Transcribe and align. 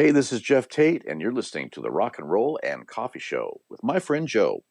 Hey, 0.00 0.12
this 0.12 0.32
is 0.32 0.40
Geoff 0.40 0.66
Tate, 0.66 1.04
and 1.06 1.20
you're 1.20 1.30
listening 1.30 1.68
to 1.72 1.82
the 1.82 1.90
Rock 1.90 2.18
and 2.18 2.30
Roll 2.30 2.58
and 2.62 2.86
Coffee 2.86 3.18
Show 3.18 3.60
with 3.68 3.82
my 3.82 3.98
friend 3.98 4.26
Joe. 4.26 4.64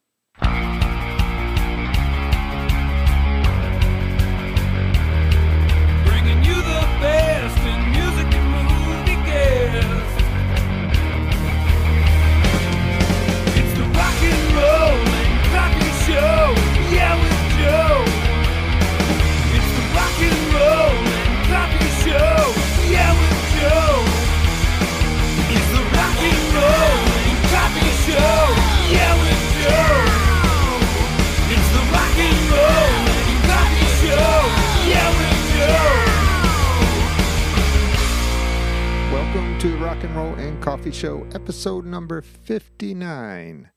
The 39.69 39.77
Rock 39.77 40.03
and 40.03 40.15
Roll 40.15 40.33
and 40.33 40.59
Coffee 40.63 40.91
Show, 40.91 41.27
episode 41.31 41.85
number 41.85 42.23
59. 42.23 43.69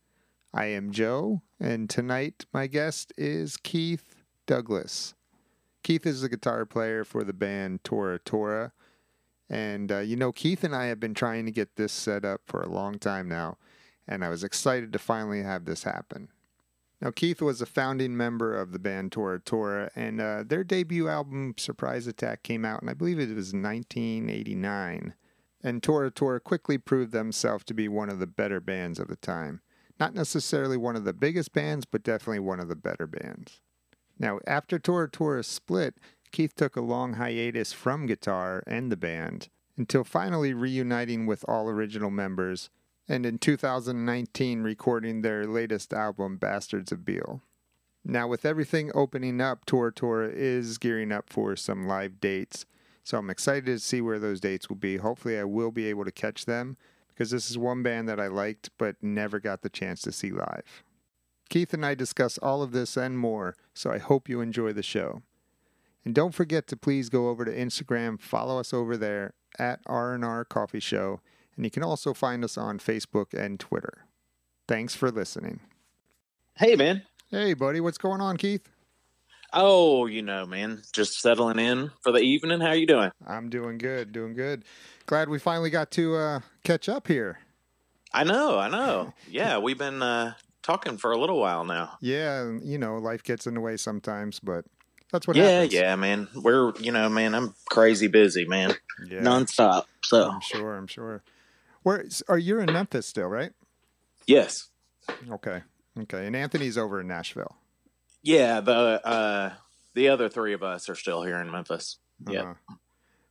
I 0.55 0.65
am 0.65 0.91
Joe, 0.91 1.43
and 1.61 1.91
tonight 1.91 2.47
my 2.51 2.67
guest 2.67 3.13
is 3.19 3.59
Keith 3.59 4.25
Douglas. 4.47 5.13
Keith 5.83 6.07
is 6.07 6.23
the 6.23 6.31
guitar 6.31 6.65
player 6.65 7.05
for 7.05 7.25
the 7.25 7.35
band 7.35 7.85
Tora 7.85 8.19
Tora. 8.19 8.73
And 9.51 9.93
uh, 9.93 9.99
you 9.99 10.17
know, 10.17 10.33
Keith 10.33 10.65
and 10.65 10.75
I 10.75 10.87
have 10.87 10.99
been 10.99 11.13
trying 11.13 11.45
to 11.45 11.53
get 11.53 11.77
this 11.77 11.93
set 11.93 12.25
up 12.25 12.41
for 12.47 12.63
a 12.63 12.71
long 12.71 12.99
time 12.99 13.29
now, 13.29 13.59
and 14.09 14.25
I 14.25 14.31
was 14.31 14.43
excited 14.43 14.95
to 14.95 14.99
finally 14.99 15.43
have 15.43 15.67
this 15.67 15.83
happen. 15.83 16.29
Now, 17.03 17.11
Keith 17.11 17.43
was 17.43 17.61
a 17.61 17.67
founding 17.67 18.17
member 18.17 18.57
of 18.57 18.73
the 18.73 18.79
band 18.79 19.13
Tora 19.13 19.41
Tora, 19.41 19.91
and 19.95 20.23
uh, 20.23 20.43
their 20.47 20.65
debut 20.65 21.09
album, 21.09 21.53
Surprise 21.59 22.07
Attack, 22.07 22.45
came 22.45 22.65
out, 22.65 22.81
and 22.81 22.89
I 22.89 22.95
believe 22.95 23.19
it 23.19 23.29
was 23.29 23.53
1989. 23.53 25.13
And 25.63 25.83
Tora 25.83 26.11
Tora 26.11 26.41
quickly 26.41 26.79
proved 26.79 27.13
themselves 27.13 27.65
to 27.65 27.75
be 27.75 27.89
one 27.89 28.09
of 28.09 28.19
the 28.19 28.27
better 28.27 28.61
bands 28.61 28.99
of 28.99 29.09
the 29.09 29.17
time. 29.17 29.61
Not 30.01 30.15
necessarily 30.15 30.77
one 30.77 30.97
of 30.97 31.05
the 31.05 31.13
biggest 31.13 31.53
bands, 31.53 31.85
but 31.85 32.03
definitely 32.03 32.41
one 32.41 32.59
of 32.61 32.69
the 32.69 32.77
better 32.77 33.07
bands. 33.07 33.61
Now, 34.19 34.41
after 34.47 34.79
Tora 34.79 35.09
Tora 35.09 35.45
split, 35.45 35.95
Keith 36.33 36.55
took 36.55 36.77
a 36.77 36.81
long 36.81 37.15
hiatus 37.15 37.73
from 37.73 38.07
guitar 38.07 38.63
and 38.67 38.91
the 38.91 38.97
band 38.97 39.49
until 39.77 40.05
finally 40.05 40.53
reuniting 40.53 41.27
with 41.27 41.45
all 41.49 41.69
original 41.69 42.11
members 42.11 42.71
and 43.09 43.27
in 43.27 43.39
2019 43.39 44.63
recording 44.63 45.23
their 45.23 45.45
latest 45.45 45.93
album, 45.93 46.37
Bastards 46.37 46.93
of 46.93 47.05
Beale. 47.05 47.43
Now, 48.05 48.27
with 48.27 48.45
everything 48.45 48.91
opening 48.95 49.41
up, 49.41 49.65
Tora 49.67 49.93
Tora 49.93 50.29
is 50.29 50.79
gearing 50.79 51.13
up 51.13 51.31
for 51.31 51.55
some 51.57 51.87
live 51.87 52.21
dates, 52.21 52.65
so 53.03 53.19
I'm 53.19 53.31
excited 53.31 53.67
to 53.67 53.79
see 53.79 54.01
where 54.01 54.19
those 54.19 54.41
dates 54.41 54.69
will 54.69 54.77
be. 54.77 54.97
Hopefully, 54.97 55.39
I 55.39 55.45
will 55.45 55.71
be 55.71 55.87
able 55.87 56.05
to 56.05 56.13
catch 56.13 56.45
them 56.45 56.77
because 57.09 57.31
this 57.31 57.51
is 57.51 57.59
one 57.59 57.83
band 57.83 58.09
that 58.09 58.21
I 58.21 58.29
liked 58.29 58.71
but 58.79 58.97
never 59.03 59.39
got 59.39 59.63
the 59.63 59.69
chance 59.69 60.03
to 60.03 60.13
see 60.13 60.31
live. 60.31 60.85
Keith 61.49 61.75
and 61.75 61.85
I 61.85 61.95
discuss 61.95 62.39
all 62.39 62.63
of 62.63 62.73
this 62.73 62.97
and 62.97 63.19
more, 63.19 63.55
so 63.75 63.91
I 63.91 63.99
hope 63.99 64.29
you 64.29 64.41
enjoy 64.41 64.73
the 64.73 64.83
show. 64.83 65.23
And 66.05 66.15
don't 66.15 66.35
forget 66.35 66.67
to 66.69 66.77
please 66.77 67.09
go 67.09 67.29
over 67.29 67.45
to 67.45 67.55
Instagram, 67.55 68.21
follow 68.21 68.59
us 68.59 68.73
over 68.73 68.97
there 68.97 69.35
at 69.59 69.81
R&R 69.87 70.45
Coffee 70.47 70.81
Show, 70.81 71.21
and 71.55 71.67
you 71.67 71.71
can 71.71 71.83
also 71.83 72.15
find 72.15 72.43
us 72.43 72.57
on 72.57 72.79
Facebook 72.79 73.35
and 73.35 73.61
Twitter. 73.61 74.07
Thanks 74.67 74.95
for 74.95 75.11
listening. 75.11 75.61
Hey, 76.57 76.75
man. 76.75 77.03
Hey, 77.31 77.55
buddy, 77.55 77.81
what's 77.81 77.99
going 77.99 78.21
on, 78.21 78.37
Keith? 78.39 78.72
Oh, 79.53 80.07
you 80.07 80.23
know, 80.23 80.47
man, 80.47 80.83
just 80.93 81.21
settling 81.21 81.59
in 81.59 81.91
for 82.03 82.13
the 82.13 82.21
evening. 82.21 82.61
How 82.61 82.73
you 82.73 82.87
doing? 82.87 83.11
I'm 83.27 83.51
doing 83.51 83.79
good, 83.79 84.13
doing 84.13 84.35
good. 84.35 84.65
Glad 85.07 85.29
we 85.29 85.39
finally 85.39 85.71
got 85.71 85.91
to 85.93 86.17
uh, 86.17 86.41
catch 86.65 86.89
up 86.89 87.07
here. 87.09 87.39
I 88.15 88.25
know, 88.25 88.59
I 88.59 88.69
know. 88.69 89.13
Yeah, 89.29 89.59
we've 89.59 89.79
been 89.79 90.03
uh, 90.03 90.35
talking 90.63 90.97
for 90.97 91.13
a 91.13 91.19
little 91.19 91.39
while 91.39 91.65
now. 91.65 91.99
Yeah, 92.01 92.53
you 92.63 92.79
know, 92.79 92.97
life 92.97 93.23
gets 93.23 93.47
in 93.47 93.55
the 93.55 93.61
way 93.61 93.77
sometimes, 93.77 94.41
but 94.41 94.65
that's 95.11 95.27
what 95.27 95.37
yeah, 95.37 95.51
happens. 95.51 95.75
yeah, 95.75 95.97
man. 95.97 96.29
We're, 96.35 96.73
you 96.79 96.93
know, 96.93 97.09
man, 97.09 97.35
I'm 97.35 97.55
crazy 97.71 98.09
busy, 98.09 98.47
man, 98.47 98.75
yeah. 99.07 99.21
nonstop. 99.21 99.85
So, 100.05 100.31
I'm 100.31 100.41
sure, 100.41 100.77
I'm 100.77 100.87
sure. 100.87 101.23
Where 101.83 102.07
are 102.29 102.39
you 102.39 102.59
in 102.59 102.73
Memphis 102.73 103.07
still, 103.07 103.27
right? 103.29 103.53
yes, 104.27 104.69
Okay. 105.31 105.63
Okay. 105.99 106.27
And 106.27 106.37
Anthony's 106.37 106.79
over 106.79 107.01
in 107.01 107.09
Nashville. 107.09 107.57
Yeah. 108.23 108.61
The 108.61 108.73
uh, 109.07 109.53
the 109.95 110.09
other 110.09 110.29
three 110.29 110.53
of 110.53 110.63
us 110.63 110.89
are 110.89 110.95
still 110.95 111.23
here 111.23 111.37
in 111.39 111.51
Memphis. 111.51 111.99
Yeah. 112.29 112.43
Uh-huh. 112.43 112.75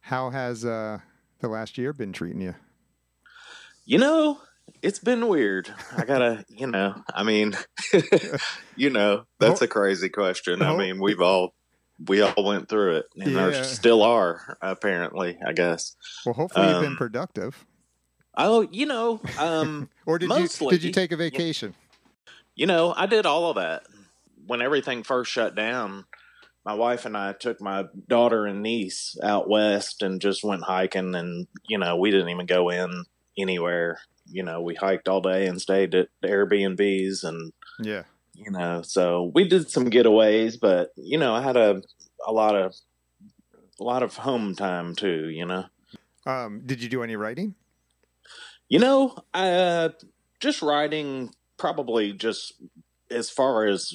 How 0.02 0.30
has 0.32 0.66
uh, 0.66 1.00
the 1.40 1.48
last 1.48 1.78
year 1.78 1.94
been 1.94 2.12
treating 2.14 2.42
you? 2.42 2.56
You 3.86 3.98
know, 4.00 4.40
it's 4.82 5.00
been 5.00 5.28
weird. 5.28 5.74
I 5.96 6.06
gotta, 6.06 6.46
you 6.50 6.68
know, 6.68 7.02
I 7.14 7.24
mean, 7.24 7.56
you 8.76 8.90
know, 8.90 9.26
that's 9.40 9.62
a 9.62 9.68
crazy 9.68 10.10
question. 10.10 10.62
I 10.62 10.70
Oh. 10.72 10.78
mean, 10.78 11.00
we've 11.02 11.22
all 11.22 11.54
we 12.08 12.22
all 12.22 12.44
went 12.44 12.68
through 12.68 12.98
it, 12.98 13.06
and 13.16 13.32
Yeah. 13.32 13.50
there 13.50 13.64
still 13.64 14.02
are. 14.02 14.58
Apparently, 14.62 15.38
I 15.46 15.54
guess. 15.54 15.96
Well, 16.26 16.34
hopefully 16.34 16.68
you've 16.68 16.82
been 16.82 16.92
Um, 16.94 16.98
productive. 16.98 17.66
Oh, 18.36 18.62
you 18.72 18.86
know, 18.86 19.20
um, 19.38 19.90
Or 20.06 20.18
did 20.18 20.30
mostly- 20.30 20.68
you 20.68 20.72
did 20.80 20.84
you 20.84 20.92
take 20.92 21.12
a 21.12 21.18
vacation? 21.18 21.76
you 22.56 22.66
know, 22.66 22.94
I 22.96 23.06
did 23.06 23.26
all 23.26 23.50
of 23.50 23.56
that 23.58 23.84
when 24.52 24.62
everything 24.62 25.02
first 25.02 25.32
shut 25.32 25.56
down. 25.56 26.04
My 26.66 26.74
wife 26.74 27.06
and 27.06 27.16
I 27.16 27.32
took 27.32 27.62
my 27.62 27.86
daughter 28.10 28.46
and 28.46 28.62
niece 28.62 29.16
out 29.24 29.50
west 29.50 30.02
and 30.02 30.20
just 30.20 30.44
went 30.44 30.64
hiking, 30.64 31.16
and 31.16 31.48
you 31.70 31.78
know, 31.78 31.96
we 31.96 32.12
didn't 32.12 32.28
even 32.28 32.48
go 32.48 32.70
in 32.70 33.06
anywhere. 33.38 34.00
You 34.30 34.44
know, 34.44 34.62
we 34.62 34.76
hiked 34.76 35.08
all 35.08 35.22
day 35.22 35.48
and 35.48 35.62
stayed 35.62 35.96
at 35.96 36.10
Airbnbs 36.22 37.24
and 37.24 37.54
Yeah. 37.80 38.04
you 38.36 38.52
know 38.52 38.82
so 38.82 39.32
we 39.34 39.48
did 39.48 39.70
some 39.70 39.90
getaways 39.90 40.58
but 40.60 40.90
you 40.96 41.18
know 41.18 41.34
i 41.34 41.42
had 41.42 41.58
a 41.58 41.82
a 42.26 42.32
lot 42.32 42.56
of 42.56 42.74
a 43.80 43.84
lot 43.84 44.04
of 44.04 44.16
home 44.16 44.56
time 44.56 44.96
too 44.96 45.30
you 45.30 45.46
know 45.46 45.66
Um, 46.26 46.62
did 46.66 46.82
you 46.84 46.90
do 46.90 47.04
any 47.04 47.16
writing? 47.16 47.56
you 48.70 48.80
know 48.80 49.16
uh 49.34 49.90
just 50.40 50.62
writing 50.62 51.32
probably 51.58 52.14
just 52.14 52.54
as 53.10 53.30
far 53.30 53.66
as 53.66 53.92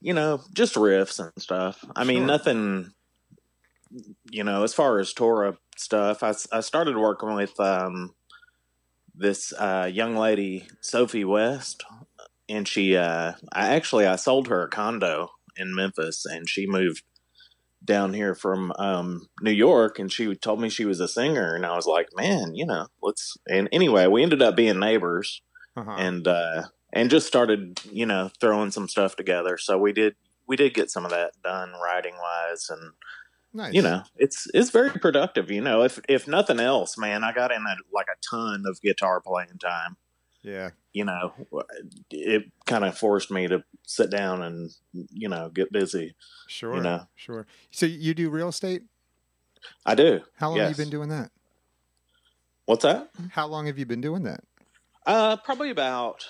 you 0.00 0.12
know 0.14 0.40
just 0.54 0.74
riffs 0.74 1.18
and 1.18 1.32
stuff 1.38 1.84
i 1.96 2.04
mean 2.04 2.18
Sure. 2.18 2.26
nothing 2.26 2.92
you 4.30 4.44
know 4.44 4.62
as 4.64 4.74
far 4.74 4.98
as 4.98 5.12
Tora 5.12 5.56
stuff 5.76 6.22
I, 6.22 6.34
I 6.52 6.60
started 6.60 6.96
working 6.96 7.34
with 7.34 7.58
um 7.60 8.14
this 9.14 9.52
uh 9.52 9.88
young 9.92 10.16
lady 10.16 10.66
sophie 10.80 11.24
west 11.24 11.84
and 12.48 12.66
she 12.68 12.96
uh 12.96 13.32
i 13.52 13.68
actually 13.74 14.06
i 14.06 14.16
sold 14.16 14.48
her 14.48 14.62
a 14.64 14.68
condo 14.68 15.28
in 15.56 15.74
memphis 15.74 16.24
and 16.26 16.48
she 16.48 16.66
moved 16.66 17.02
down 17.84 18.14
here 18.14 18.34
from 18.34 18.72
um 18.78 19.28
new 19.42 19.50
york 19.52 19.98
and 19.98 20.12
she 20.12 20.34
told 20.36 20.60
me 20.60 20.68
she 20.68 20.84
was 20.84 21.00
a 21.00 21.08
singer 21.08 21.54
and 21.54 21.66
i 21.66 21.74
was 21.76 21.86
like 21.86 22.08
man 22.16 22.54
you 22.54 22.66
know 22.66 22.86
let's 23.02 23.36
and 23.48 23.68
anyway 23.72 24.06
we 24.06 24.22
ended 24.22 24.42
up 24.42 24.56
being 24.56 24.78
neighbors 24.78 25.42
Uh-huh. 25.76 25.96
and 25.98 26.26
uh 26.28 26.64
and 26.92 27.10
just 27.10 27.26
started 27.26 27.80
you 27.90 28.06
know 28.06 28.30
throwing 28.40 28.70
some 28.70 28.88
stuff 28.88 29.16
together 29.16 29.56
so 29.58 29.78
we 29.78 29.92
did 29.92 30.14
we 30.46 30.56
did 30.56 30.74
get 30.74 30.90
some 30.90 31.04
of 31.04 31.10
that 31.10 31.32
done 31.44 31.72
writing 31.82 32.14
wise 32.20 32.68
and 32.70 32.92
nice. 33.52 33.72
you 33.74 33.82
know 33.82 34.02
it's 34.16 34.46
it's 34.54 34.70
very 34.70 34.90
productive 34.90 35.50
you 35.50 35.60
know 35.60 35.82
if 35.82 36.00
if 36.08 36.26
nothing 36.28 36.60
else 36.60 36.96
man 36.98 37.22
i 37.24 37.32
got 37.32 37.52
in 37.52 37.62
a, 37.62 37.76
like 37.92 38.06
a 38.06 38.16
ton 38.28 38.64
of 38.66 38.80
guitar 38.80 39.20
playing 39.20 39.58
time 39.60 39.96
Yeah. 40.42 40.70
you 40.92 41.04
know 41.04 41.32
it 42.10 42.44
kind 42.66 42.84
of 42.84 42.96
forced 42.96 43.30
me 43.30 43.48
to 43.48 43.62
sit 43.86 44.10
down 44.10 44.42
and 44.42 44.70
you 44.92 45.28
know 45.28 45.50
get 45.50 45.70
busy 45.72 46.14
Sure. 46.50 46.76
You 46.76 46.82
know. 46.82 47.02
Sure. 47.14 47.46
So 47.70 47.84
you 47.84 48.14
do 48.14 48.30
real 48.30 48.48
estate? 48.48 48.82
i 49.84 49.94
do 49.94 50.20
How 50.36 50.48
long 50.48 50.56
yes. 50.58 50.68
have 50.68 50.78
you 50.78 50.84
been 50.84 50.90
doing 50.90 51.08
that? 51.10 51.30
what's 52.64 52.84
that 52.84 53.10
How 53.30 53.46
long 53.46 53.66
have 53.66 53.78
you 53.78 53.84
been 53.86 54.00
doing 54.00 54.22
that? 54.22 54.40
uh 55.06 55.36
probably 55.36 55.70
about 55.70 56.26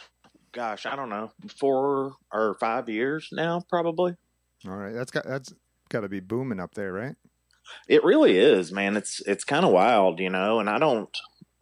gosh 0.53 0.87
i 0.87 0.95
don't 0.97 1.09
know 1.11 1.31
four 1.59 2.12
or 2.33 2.56
five 2.61 2.89
years 2.89 3.29
now 3.33 3.62
probably 3.69 4.15
All 4.67 4.77
right. 4.77 4.95
That's 4.95 5.11
got 5.11 5.25
that's 5.27 5.53
got 5.91 6.00
to 6.00 6.09
be 6.09 6.21
booming 6.21 6.61
up 6.61 6.75
there, 6.75 6.93
right? 6.93 7.15
It 7.89 8.03
really 8.05 8.39
is, 8.39 8.73
man. 8.73 8.97
It's 8.97 9.21
it's 9.27 9.45
kind 9.45 9.65
of 9.65 9.73
wild, 9.73 10.21
you 10.21 10.31
know. 10.31 10.59
And 10.59 10.69
I 10.69 10.79
don't, 10.79 11.09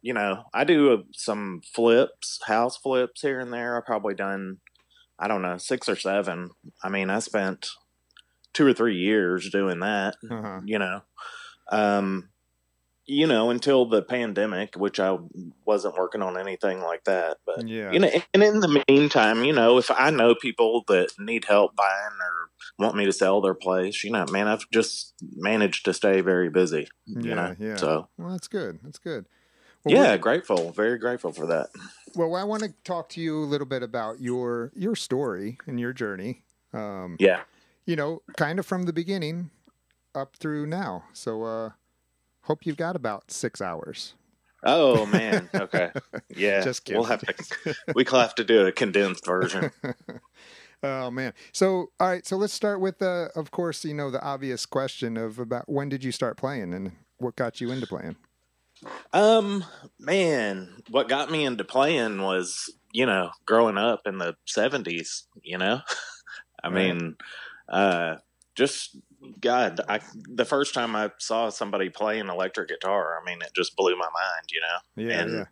you 0.01 0.13
know, 0.13 0.43
I 0.53 0.63
do 0.63 0.93
uh, 0.93 0.97
some 1.13 1.61
flips, 1.75 2.39
house 2.47 2.77
flips 2.77 3.21
here 3.21 3.39
and 3.39 3.53
there. 3.53 3.77
I've 3.77 3.85
probably 3.85 4.15
done, 4.15 4.57
I 5.19 5.27
don't 5.27 5.41
know, 5.43 5.57
six 5.57 5.87
or 5.89 5.95
seven. 5.95 6.49
I 6.83 6.89
mean, 6.89 7.09
I 7.09 7.19
spent 7.19 7.67
two 8.53 8.65
or 8.65 8.73
three 8.73 8.97
years 8.97 9.49
doing 9.51 9.79
that, 9.81 10.15
Uh-huh. 10.31 10.61
you 10.65 10.79
know. 10.79 11.01
Um, 11.71 12.29
you 13.07 13.25
know, 13.25 13.49
until 13.49 13.85
the 13.85 14.01
pandemic, 14.01 14.75
which 14.75 14.99
I 14.99 15.17
wasn't 15.65 15.95
working 15.95 16.21
on 16.21 16.37
anything 16.37 16.81
like 16.81 17.05
that. 17.05 17.37
But 17.45 17.67
Yeah. 17.67 17.91
you 17.93 17.99
know, 17.99 18.09
and 18.33 18.43
in 18.43 18.59
the 18.59 18.83
meantime, 18.87 19.43
you 19.43 19.53
know, 19.53 19.77
if 19.77 19.89
I 19.89 20.09
know 20.11 20.35
people 20.35 20.83
that 20.87 21.11
need 21.17 21.45
help 21.45 21.75
buying 21.75 22.17
or 22.21 22.49
want 22.77 22.95
me 22.95 23.05
to 23.05 23.13
sell 23.13 23.41
their 23.41 23.53
place, 23.53 24.03
you 24.03 24.11
know, 24.11 24.25
man, 24.31 24.47
I've 24.47 24.69
just 24.71 25.13
managed 25.35 25.85
to 25.85 25.93
stay 25.93 26.21
very 26.21 26.49
busy. 26.49 26.87
You 27.05 27.21
Yeah, 27.21 27.35
know, 27.35 27.55
yeah. 27.59 27.77
so 27.77 28.09
Well, 28.17 28.29
that's 28.31 28.47
good. 28.47 28.79
That's 28.83 28.99
good. 28.99 29.25
Well, 29.85 29.95
yeah, 29.95 30.17
grateful, 30.17 30.71
very 30.71 30.97
grateful 30.97 31.31
for 31.31 31.45
that. 31.47 31.69
Well, 32.15 32.35
I 32.35 32.43
want 32.43 32.63
to 32.63 32.73
talk 32.83 33.09
to 33.09 33.21
you 33.21 33.37
a 33.39 33.45
little 33.45 33.67
bit 33.67 33.83
about 33.83 34.19
your 34.19 34.71
your 34.75 34.95
story 34.95 35.57
and 35.65 35.79
your 35.79 35.93
journey. 35.93 36.43
Um, 36.73 37.15
Yeah. 37.19 37.43
you 37.85 37.95
know, 37.95 38.21
kind 38.35 38.59
of 38.59 38.65
from 38.65 38.83
the 38.83 38.91
beginning 38.91 39.49
up 40.13 40.35
through 40.35 40.65
now. 40.65 41.05
So, 41.13 41.43
uh, 41.43 41.69
hope 42.47 42.65
you've 42.65 42.77
got 42.77 42.95
about 42.95 43.31
six 43.31 43.61
hours. 43.61 44.15
Oh 44.63 45.05
man. 45.05 45.49
Okay. 45.55 45.91
Yeah. 46.35 46.61
Just 46.63 46.89
We'll 46.89 47.03
have 47.05 47.23
to. 47.25 47.35
We 47.93 48.03
will 48.03 48.19
have 48.19 48.35
to 48.35 48.43
do 48.43 48.65
a 48.67 48.71
condensed 48.71 49.25
version. 49.25 49.71
oh 50.83 51.11
man. 51.11 51.33
So, 51.51 51.91
all 51.99 52.07
right. 52.07 52.25
So 52.25 52.37
let's 52.37 52.53
start 52.53 52.79
with, 52.81 53.01
uh, 53.01 53.29
of 53.35 53.51
course, 53.51 53.83
you 53.85 53.93
know, 53.93 54.11
the 54.11 54.21
obvious 54.23 54.65
question 54.65 55.17
of 55.17 55.39
about 55.39 55.69
when 55.69 55.89
did 55.89 56.03
you 56.03 56.11
start 56.11 56.37
playing 56.37 56.73
and 56.73 56.91
what 57.17 57.35
got 57.35 57.61
you 57.61 57.71
into 57.71 57.87
playing? 57.87 58.17
Um, 59.13 59.63
man, 59.99 60.81
what 60.89 61.09
got 61.09 61.31
me 61.31 61.45
into 61.45 61.63
playing 61.63 62.21
was, 62.21 62.71
you 62.93 63.05
know, 63.05 63.31
growing 63.45 63.77
up 63.77 64.01
in 64.05 64.17
the 64.17 64.35
seventies, 64.45 65.27
you 65.43 65.57
know, 65.57 65.81
I 66.63 66.69
Right. 66.69 66.75
mean, 66.93 67.15
uh, 67.69 68.15
just 68.55 68.97
God, 69.39 69.81
I, 69.87 69.99
the 70.29 70.45
first 70.45 70.73
time 70.73 70.95
I 70.95 71.11
saw 71.19 71.49
somebody 71.49 71.89
play 71.89 72.19
an 72.19 72.29
electric 72.29 72.69
guitar, 72.69 73.19
I 73.21 73.25
mean, 73.25 73.41
it 73.41 73.51
just 73.55 73.75
blew 73.75 73.95
my 73.95 74.05
mind, 74.05 74.49
you 74.51 74.61
know, 74.61 75.11
Yeah, 75.11 75.19
And 75.21 75.33
yeah. 75.33 75.45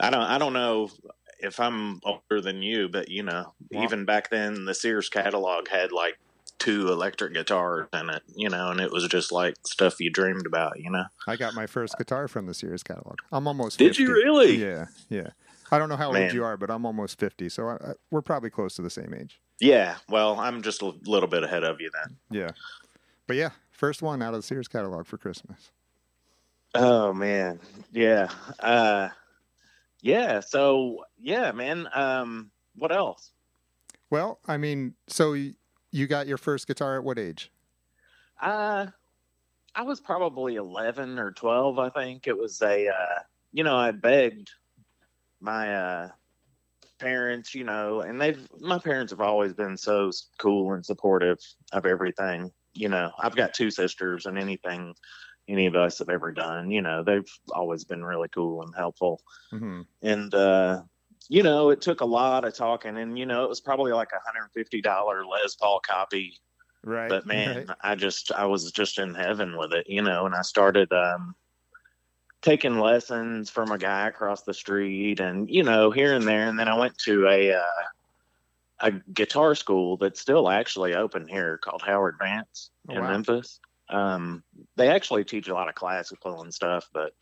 I 0.00 0.10
don't, 0.10 0.22
I 0.22 0.38
don't 0.38 0.52
know 0.52 0.90
if 1.40 1.60
I'm 1.60 2.00
older 2.04 2.40
than 2.40 2.62
you, 2.62 2.88
but 2.88 3.08
you 3.10 3.22
know, 3.22 3.54
Wow. 3.70 3.82
even 3.84 4.04
back 4.04 4.30
then 4.30 4.64
the 4.64 4.74
Sears 4.74 5.08
catalog 5.08 5.68
had 5.68 5.92
like 5.92 6.18
two 6.58 6.88
electric 6.88 7.34
guitars 7.34 7.88
in 7.92 8.08
it, 8.10 8.22
you 8.34 8.48
know, 8.48 8.70
and 8.70 8.80
it 8.80 8.90
was 8.90 9.06
just 9.08 9.30
like 9.32 9.54
stuff 9.66 10.00
you 10.00 10.10
dreamed 10.10 10.46
about, 10.46 10.80
you 10.80 10.90
know. 10.90 11.04
I 11.26 11.36
got 11.36 11.54
my 11.54 11.66
first 11.66 11.98
guitar 11.98 12.28
from 12.28 12.46
the 12.46 12.54
Sears 12.54 12.82
catalog. 12.82 13.18
I'm 13.32 13.46
almost. 13.46 13.78
Did 13.78 13.98
you 13.98 14.08
really? 14.08 14.56
Yeah, 14.56 14.86
yeah. 15.08 15.30
I 15.70 15.78
don't 15.78 15.88
know 15.88 15.96
how 15.96 16.14
old 16.14 16.32
you 16.32 16.44
are, 16.44 16.56
but 16.56 16.70
I'm 16.70 16.86
almost 16.86 17.18
fifty, 17.18 17.48
so 17.48 17.68
I, 17.68 17.72
I, 17.74 17.92
we're 18.10 18.22
probably 18.22 18.50
close 18.50 18.74
to 18.76 18.82
the 18.82 18.90
same 18.90 19.12
age. 19.18 19.40
Yeah, 19.60 19.96
well, 20.08 20.38
I'm 20.38 20.62
just 20.62 20.82
a 20.82 20.92
little 21.06 21.28
bit 21.28 21.42
ahead 21.42 21.64
of 21.64 21.80
you 21.80 21.90
then. 22.02 22.16
Yeah, 22.30 22.50
but 23.26 23.36
yeah, 23.36 23.50
first 23.70 24.02
one 24.02 24.22
out 24.22 24.34
of 24.34 24.40
the 24.40 24.46
Sears 24.46 24.68
catalog 24.68 25.06
for 25.06 25.18
Christmas. 25.18 25.70
Oh 26.74 27.12
man, 27.12 27.60
yeah, 27.92 28.28
uh, 28.60 29.08
yeah. 30.00 30.40
So 30.40 31.04
yeah, 31.18 31.52
man. 31.52 31.88
Um, 31.94 32.50
what 32.76 32.90
else? 32.90 33.30
Well, 34.10 34.40
I 34.46 34.56
mean, 34.56 34.94
so 35.06 35.34
you 35.34 36.06
got 36.06 36.26
your 36.26 36.38
first 36.38 36.66
guitar 36.66 36.96
at 36.96 37.04
what 37.04 37.18
age? 37.18 37.52
Uh, 38.40 38.86
I 39.74 39.82
was 39.82 40.00
probably 40.00 40.56
eleven 40.56 41.18
or 41.18 41.30
twelve. 41.30 41.78
I 41.78 41.88
think 41.90 42.26
it 42.26 42.36
was 42.36 42.60
a. 42.62 42.88
Uh, 42.88 43.20
you 43.52 43.62
know, 43.62 43.76
I 43.76 43.92
begged 43.92 44.50
my 45.40 45.74
uh, 45.74 46.08
parents. 46.98 47.54
You 47.54 47.64
know, 47.64 48.00
and 48.00 48.20
they've 48.20 48.48
my 48.60 48.78
parents 48.78 49.12
have 49.12 49.20
always 49.20 49.52
been 49.52 49.76
so 49.76 50.10
cool 50.38 50.72
and 50.72 50.84
supportive 50.84 51.38
of 51.72 51.86
everything. 51.86 52.50
You 52.74 52.88
know, 52.88 53.12
I've 53.18 53.36
got 53.36 53.54
two 53.54 53.70
sisters, 53.70 54.26
and 54.26 54.38
anything 54.38 54.94
any 55.48 55.66
of 55.66 55.74
us 55.76 55.98
have 55.98 56.08
ever 56.08 56.32
done, 56.32 56.70
you 56.70 56.80
know, 56.80 57.02
they've 57.04 57.30
always 57.52 57.84
been 57.84 58.02
really 58.04 58.28
cool 58.28 58.62
and 58.62 58.74
helpful. 58.74 59.20
hmm 59.50 59.82
and 60.02 60.34
uh 60.34 60.82
you 61.28 61.42
know 61.42 61.70
it 61.70 61.80
took 61.80 62.00
a 62.00 62.04
lot 62.04 62.44
of 62.44 62.54
talking 62.54 62.98
and 62.98 63.18
you 63.18 63.24
know 63.26 63.44
it 63.44 63.48
was 63.48 63.60
probably 63.60 63.92
like 63.92 64.10
a 64.12 64.58
$150 64.58 65.24
les 65.30 65.54
paul 65.56 65.80
copy 65.86 66.38
Right. 66.82 67.08
but 67.08 67.26
man 67.26 67.66
right. 67.66 67.76
i 67.82 67.94
just 67.94 68.30
i 68.32 68.44
was 68.44 68.70
just 68.72 68.98
in 68.98 69.14
heaven 69.14 69.56
with 69.56 69.72
it 69.72 69.86
you 69.88 70.02
know 70.02 70.26
and 70.26 70.34
i 70.34 70.42
started 70.42 70.92
um 70.92 71.34
taking 72.42 72.78
lessons 72.78 73.48
from 73.50 73.70
a 73.70 73.78
guy 73.78 74.08
across 74.08 74.42
the 74.42 74.52
street 74.52 75.20
and 75.20 75.48
you 75.48 75.62
know 75.62 75.90
here 75.90 76.12
and 76.14 76.26
there 76.26 76.46
and 76.48 76.58
then 76.58 76.68
i 76.68 76.78
went 76.78 76.96
to 76.98 77.26
a 77.28 77.52
uh 77.54 77.82
a 78.84 78.92
guitar 79.12 79.54
school 79.56 79.96
that's 79.96 80.20
still 80.20 80.48
actually 80.48 80.94
open 80.94 81.26
here 81.26 81.58
called 81.58 81.82
howard 81.82 82.16
vance 82.20 82.70
Oh, 82.88 82.94
in 82.94 83.00
wow. 83.00 83.08
memphis 83.08 83.60
um 83.90 84.44
they 84.76 84.88
actually 84.88 85.24
teach 85.24 85.48
a 85.48 85.54
lot 85.54 85.68
of 85.68 85.74
classical 85.74 86.42
and 86.42 86.54
stuff 86.54 86.88
but 86.92 87.12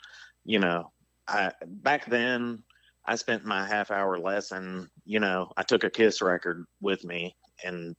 you 0.45 0.59
know 0.59 0.93
i 1.29 1.51
back 1.67 2.07
then 2.07 2.63
I 3.05 3.17
spent 3.17 3.45
my 3.45 3.67
half 3.67 3.91
hour 3.91 4.19
lesson, 4.19 4.89
you 5.05 5.21
know, 5.21 5.51
I 5.57 5.65
took 5.65 5.85
a 5.85 5.91
Kiss 5.91 6.23
record 6.23 6.65
with 6.81 7.05
me 7.05 7.37
and, 7.65 7.97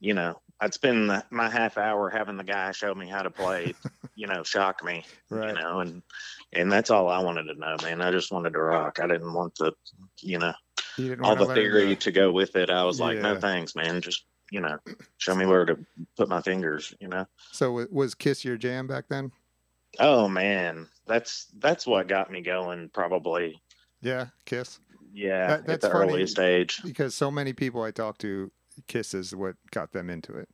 you 0.00 0.14
know, 0.14 0.40
I'd 0.60 0.74
spend 0.74 1.10
the, 1.10 1.24
my 1.30 1.48
half 1.48 1.78
hour 1.78 2.10
having 2.10 2.36
the 2.36 2.44
guy 2.44 2.72
show 2.72 2.94
me 2.94 3.08
how 3.08 3.22
to 3.22 3.30
play, 3.30 3.76
you 4.14 4.26
know, 4.26 4.42
shock 4.42 4.84
me, 4.84 5.06
Right. 5.30 5.48
you 5.48 5.62
know, 5.62 5.80
and, 5.80 6.02
and 6.52 6.70
that's 6.70 6.90
all 6.90 7.08
I 7.08 7.22
wanted 7.22 7.44
to 7.44 7.58
know, 7.58 7.76
man. 7.82 8.02
I 8.02 8.10
just 8.10 8.32
wanted 8.32 8.52
to 8.54 8.60
rock. 8.60 9.00
I 9.00 9.06
didn't 9.06 9.32
want 9.32 9.54
the, 9.56 9.72
you 10.22 10.38
know, 10.38 10.54
all 11.22 11.36
the 11.36 11.54
theory 11.54 11.96
to 11.96 12.10
go 12.12 12.30
with 12.32 12.56
it. 12.56 12.70
I 12.70 12.84
was 12.84 13.00
like, 13.00 13.16
Yeah. 13.16 13.22
no 13.22 13.40
thanks, 13.40 13.74
man. 13.74 14.00
Just, 14.00 14.24
you 14.50 14.60
know, 14.60 14.78
show 15.18 15.34
me 15.34 15.46
where 15.46 15.64
to 15.64 15.78
put 16.16 16.28
my 16.28 16.40
fingers, 16.40 16.94
you 17.00 17.08
know? 17.08 17.26
So 17.52 17.72
wa- 17.72 17.86
was 17.90 18.14
Kiss 18.14 18.44
your 18.44 18.56
jam 18.56 18.86
back 18.86 19.04
then? 19.08 19.32
Oh 19.98 20.28
man, 20.28 20.86
that's, 21.06 21.46
that's 21.58 21.86
what 21.86 22.08
got 22.08 22.30
me 22.30 22.42
going 22.42 22.90
probably. 22.90 23.60
Yeah, 24.02 24.26
Kiss. 24.44 24.78
Yeah. 25.12 25.58
That- 25.58 25.68
at 25.68 25.80
the 25.80 25.90
earliest 25.90 26.38
age. 26.38 26.80
Because 26.84 27.14
so 27.14 27.30
many 27.30 27.52
people 27.52 27.82
I 27.82 27.90
talk 27.90 28.18
to, 28.18 28.50
Kiss 28.88 29.14
is 29.14 29.34
what 29.34 29.56
got 29.70 29.92
them 29.92 30.10
into 30.10 30.36
it. 30.36 30.48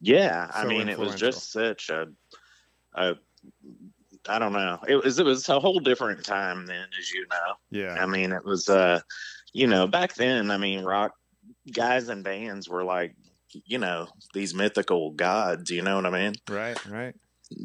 Yeah, 0.00 0.50
I 0.52 0.64
mean, 0.64 0.88
it 0.88 0.98
was 0.98 1.14
just 1.14 1.52
such 1.52 1.88
a, 1.90 2.08
a, 2.94 3.14
I 4.28 4.38
don't 4.38 4.52
know. 4.52 4.78
It 4.86 5.02
was 5.02 5.18
it 5.18 5.26
was 5.26 5.48
a 5.48 5.60
whole 5.60 5.80
different 5.80 6.24
time 6.24 6.66
then, 6.66 6.86
as 6.98 7.10
you 7.10 7.26
know. 7.30 7.54
Yeah. 7.70 8.02
I 8.02 8.06
mean, 8.06 8.32
it 8.32 8.44
was, 8.44 8.68
uh, 8.68 9.00
you 9.52 9.66
know, 9.66 9.86
back 9.86 10.14
then. 10.14 10.50
I 10.50 10.58
mean, 10.58 10.84
rock 10.84 11.12
guys 11.72 12.08
and 12.08 12.22
bands 12.22 12.68
were 12.68 12.84
like, 12.84 13.14
you 13.64 13.78
know, 13.78 14.08
these 14.32 14.54
mythical 14.54 15.10
gods. 15.10 15.70
You 15.70 15.82
know 15.82 15.96
what 15.96 16.06
I 16.06 16.10
mean? 16.10 16.34
Right. 16.48 16.86
Right. 16.86 17.14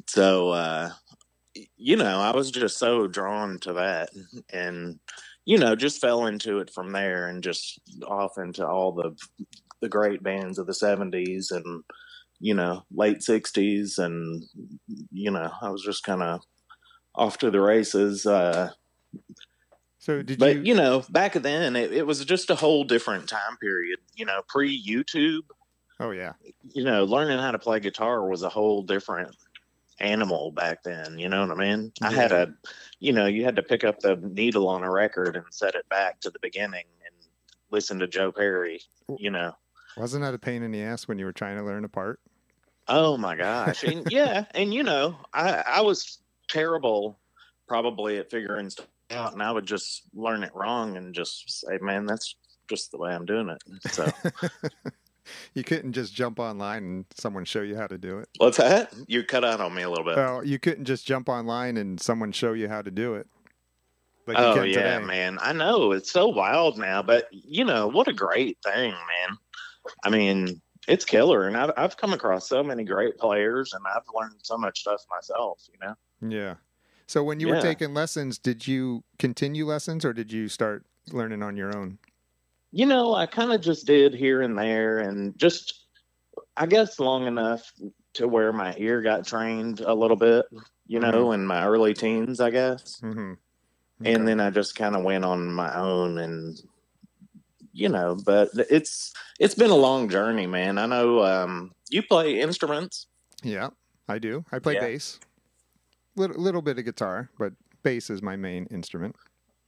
So, 0.08 0.50
uh, 0.50 0.92
you 1.78 1.96
know, 1.96 2.20
I 2.20 2.36
was 2.36 2.52
just 2.52 2.78
so 2.78 3.08
drawn 3.08 3.60
to 3.60 3.74
that, 3.74 4.10
and 4.52 5.00
you 5.46 5.58
know, 5.58 5.76
just 5.76 6.02
fell 6.02 6.26
into 6.26 6.60
it 6.60 6.72
from 6.74 6.92
there, 6.92 7.28
and 7.28 7.44
just 7.44 7.80
off 8.08 8.38
into 8.38 8.68
all 8.68 8.92
the 8.92 9.16
the 9.82 9.90
great 9.90 10.24
bands 10.24 10.58
of 10.60 10.68
the 10.68 10.74
'70s 10.74 11.52
and 11.52 11.84
you 12.40 12.54
know 12.54 12.84
late 12.92 13.20
'60s, 13.20 13.98
and 13.98 14.44
you 15.12 15.32
know, 15.32 15.52
I 15.62 15.70
was 15.70 15.84
just 15.84 16.04
kind 16.04 16.22
of 16.22 16.42
off 17.18 17.38
to 17.40 17.52
the 17.52 17.60
races. 17.60 18.26
Uh, 18.26 18.72
So 20.00 20.22
did 20.22 20.40
but 20.40 20.56
you? 20.58 20.62
you 20.64 20.76
know, 20.76 21.04
back 21.10 21.34
then 21.34 21.76
it, 21.76 21.92
it 21.92 22.08
was 22.08 22.24
just 22.24 22.50
a 22.50 22.56
whole 22.56 22.86
different 22.86 23.28
time 23.28 23.58
period. 23.60 24.00
You 24.16 24.26
know, 24.26 24.42
pre 24.48 24.82
YouTube 24.82 25.42
oh 26.00 26.12
yeah. 26.12 26.34
you 26.74 26.84
know, 26.84 27.04
learning 27.04 27.40
how 27.40 27.52
to 27.52 27.60
play 27.60 27.80
guitar 27.80 28.28
was 28.28 28.44
a 28.44 28.50
whole 28.50 28.84
different 28.84 29.36
animal 30.00 30.52
back 30.52 30.84
then. 30.84 31.18
You 31.18 31.28
know 31.30 31.46
what 31.46 31.58
I 31.58 31.60
mean? 31.60 31.92
I 32.02 32.12
had 32.12 32.32
a, 32.32 32.54
you 33.00 33.14
know, 33.14 33.26
you 33.26 33.44
had 33.44 33.56
to 33.56 33.64
pick 33.64 33.84
up 33.84 34.00
the 34.00 34.16
needle 34.16 34.68
on 34.68 34.84
a 34.84 34.92
record 34.92 35.36
and 35.36 35.46
set 35.50 35.76
it 35.76 35.90
back 35.90 36.20
to 36.22 36.30
the 36.30 36.40
beginning 36.40 36.86
and 37.06 37.16
listen 37.72 38.00
to 38.00 38.08
Joe 38.08 38.32
Perry. 38.32 38.80
You 39.18 39.32
know, 39.32 39.54
Wasn't 39.98 40.24
that 40.24 40.34
a 40.34 40.40
pain 40.40 40.64
in 40.64 40.72
the 40.72 40.84
ass 40.84 41.08
when 41.08 41.18
you 41.18 41.26
were 41.26 41.34
trying 41.34 41.58
to 41.58 41.64
learn 41.64 41.84
a 41.84 41.90
part? 41.90 42.20
oh 42.90 43.18
my 43.18 43.36
gosh, 43.36 43.84
and 43.84 44.10
yeah, 44.12 44.46
and 44.52 44.74
you 44.74 44.84
know, 44.84 45.18
I 45.34 45.64
I 45.68 45.82
was 45.82 46.20
terrible, 46.48 47.20
probably 47.68 48.18
at 48.18 48.30
figuring 48.30 48.70
stuff 48.70 48.88
out, 49.12 49.34
and 49.34 49.42
I 49.42 49.52
would 49.52 49.66
just 49.66 50.04
learn 50.14 50.44
it 50.44 50.52
wrong 50.54 50.98
and 50.98 51.14
just 51.14 51.62
say, 51.62 51.78
man, 51.82 52.06
that's 52.06 52.36
just 52.70 52.92
the 52.92 52.98
way 52.98 53.14
I'm 53.14 53.26
doing 53.26 53.50
it. 53.50 53.92
So 53.92 54.12
you 55.54 55.64
couldn't 55.64 55.94
just 55.94 56.14
jump 56.14 56.40
online 56.40 56.84
and 56.84 57.06
someone 57.16 57.46
show 57.46 57.62
you 57.62 57.76
how 57.78 57.88
to 57.88 57.98
do 57.98 58.20
it. 58.20 58.30
what's 58.38 58.58
that? 58.58 58.94
You 59.08 59.24
cut 59.24 59.44
out 59.44 59.62
on 59.62 59.74
me 59.74 59.84
a 59.84 59.90
little 59.90 60.06
bit. 60.06 60.18
Well, 60.18 60.44
you 60.44 60.60
couldn't 60.60 60.86
just 60.86 61.06
jump 61.06 61.30
online 61.30 61.78
and 61.78 62.00
someone 62.00 62.32
show 62.32 62.54
you 62.54 62.68
how 62.68 62.82
to 62.82 62.92
do 62.92 63.16
it. 63.16 63.28
Like 64.28 64.38
you 64.38 64.44
oh 64.44 64.54
can 64.56 64.66
yeah, 64.66 65.00
today. 65.00 65.06
man. 65.06 65.38
I 65.42 65.54
know 65.54 65.94
it's 65.94 66.12
so 66.12 66.28
wild 66.28 66.78
now, 66.78 67.02
but 67.02 67.30
you 67.32 67.64
know 67.64 67.88
what 67.88 68.10
a 68.10 68.14
great 68.14 68.58
thing, 68.62 68.92
man. 68.92 69.38
I 70.04 70.10
mean, 70.10 70.62
it's 70.86 71.06
killer, 71.06 71.48
and 71.48 71.56
I've 71.56 71.72
I've 71.78 71.96
come 71.96 72.12
across 72.12 72.50
so 72.50 72.62
many 72.62 72.84
great 72.84 73.18
players, 73.18 73.74
and 73.74 73.86
I've 73.88 74.04
learned 74.14 74.36
so 74.44 74.58
much 74.58 74.82
stuff 74.82 75.02
myself. 75.10 75.62
You 75.72 75.80
know. 75.88 75.96
Yeah. 76.22 76.56
So 77.06 77.24
when 77.24 77.40
you 77.40 77.48
were 77.48 77.62
taking 77.62 77.94
lessons, 77.94 78.38
did 78.38 78.68
you 78.68 79.04
continue 79.18 79.66
lessons 79.66 80.04
or 80.04 80.12
did 80.14 80.32
you 80.32 80.48
start 80.50 80.86
learning 81.12 81.42
on 81.42 81.56
your 81.56 81.76
own? 81.78 82.00
You 82.72 82.86
know, 82.86 83.14
I 83.16 83.26
kind 83.28 83.54
of 83.54 83.62
just 83.62 83.86
did 83.88 84.14
here 84.14 84.42
and 84.42 84.58
there, 84.58 85.00
and 85.00 85.38
just 85.38 85.86
I 86.58 86.66
guess 86.66 87.00
long 87.00 87.26
enough 87.26 87.72
to 88.16 88.28
where 88.28 88.52
my 88.52 88.76
ear 88.78 89.02
got 89.02 89.26
trained 89.26 89.80
a 89.80 89.94
little 89.94 90.18
bit. 90.18 90.46
you 90.86 91.00
know, 91.00 91.32
in 91.34 91.46
my 91.46 91.66
early 91.66 91.94
teens, 91.94 92.40
I 92.40 92.50
guess. 92.50 93.00
Mm-hmm. 93.02 93.34
And 94.06 94.28
then 94.28 94.40
I 94.40 94.50
just 94.52 94.76
kind 94.76 94.96
of 94.96 95.04
went 95.04 95.26
on 95.26 95.52
my 95.52 95.74
own 95.78 96.18
and 96.18 96.60
you 97.74 97.90
know, 97.90 98.18
but 98.26 98.50
it's 98.70 99.14
it's 99.40 99.56
been 99.56 99.70
a 99.70 99.76
long 99.76 100.10
journey, 100.10 100.48
man. 100.48 100.78
I 100.78 100.86
know 100.88 101.24
um 101.24 101.72
you 101.90 102.02
play 102.04 102.40
instruments. 102.42 103.08
yeah, 103.44 103.70
I 104.10 104.20
do. 104.20 104.44
I 104.52 104.60
play 104.60 104.74
Yeah. 104.76 104.82
bass, 104.82 105.20
little 106.18 106.42
little 106.42 106.62
bit 106.62 106.78
of 106.78 106.86
guitar, 106.86 107.30
but 107.38 107.54
bass 107.84 108.10
is 108.10 108.22
my 108.22 108.36
main 108.36 108.66
instrument. 108.66 109.16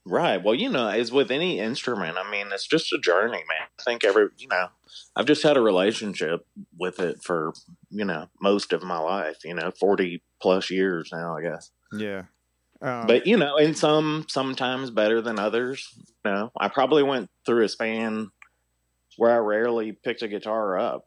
Right. 0.06 0.42
Well, 0.42 0.54
you 0.54 0.70
know, 0.70 0.88
as 0.88 1.12
with 1.12 1.30
any 1.30 1.58
instrument, 1.58 2.16
I 2.16 2.28
mean, 2.30 2.46
it's 2.52 2.66
just 2.66 2.92
a 2.92 2.98
journey, 2.98 3.38
man. 3.48 3.68
I 3.78 3.82
think 3.82 4.02
every, 4.02 4.28
you 4.38 4.48
know, 4.48 4.68
I've 5.14 5.26
just 5.26 5.42
had 5.42 5.56
a 5.56 5.60
relationship 5.60 6.46
with 6.78 7.00
it 7.00 7.22
for, 7.22 7.52
you 7.90 8.04
know, 8.04 8.26
most 8.40 8.72
of 8.72 8.82
my 8.82 8.98
life, 8.98 9.44
you 9.44 9.54
know, 9.54 9.70
40 9.78 10.22
plus 10.40 10.70
years 10.70 11.10
now, 11.12 11.36
I 11.36 11.42
guess. 11.42 11.70
Yeah. 11.92 12.24
Um, 12.80 13.06
but, 13.06 13.26
you 13.26 13.36
know, 13.36 13.58
and 13.58 13.76
some 13.76 14.24
sometimes 14.28 14.90
better 14.90 15.20
than 15.20 15.38
others. 15.38 15.86
You 16.24 16.30
know, 16.30 16.52
I 16.58 16.68
probably 16.68 17.02
went 17.02 17.28
through 17.44 17.64
a 17.64 17.68
span 17.68 18.30
where 19.18 19.34
I 19.34 19.38
rarely 19.38 19.92
picked 19.92 20.22
a 20.22 20.28
guitar 20.28 20.78
up 20.78 21.04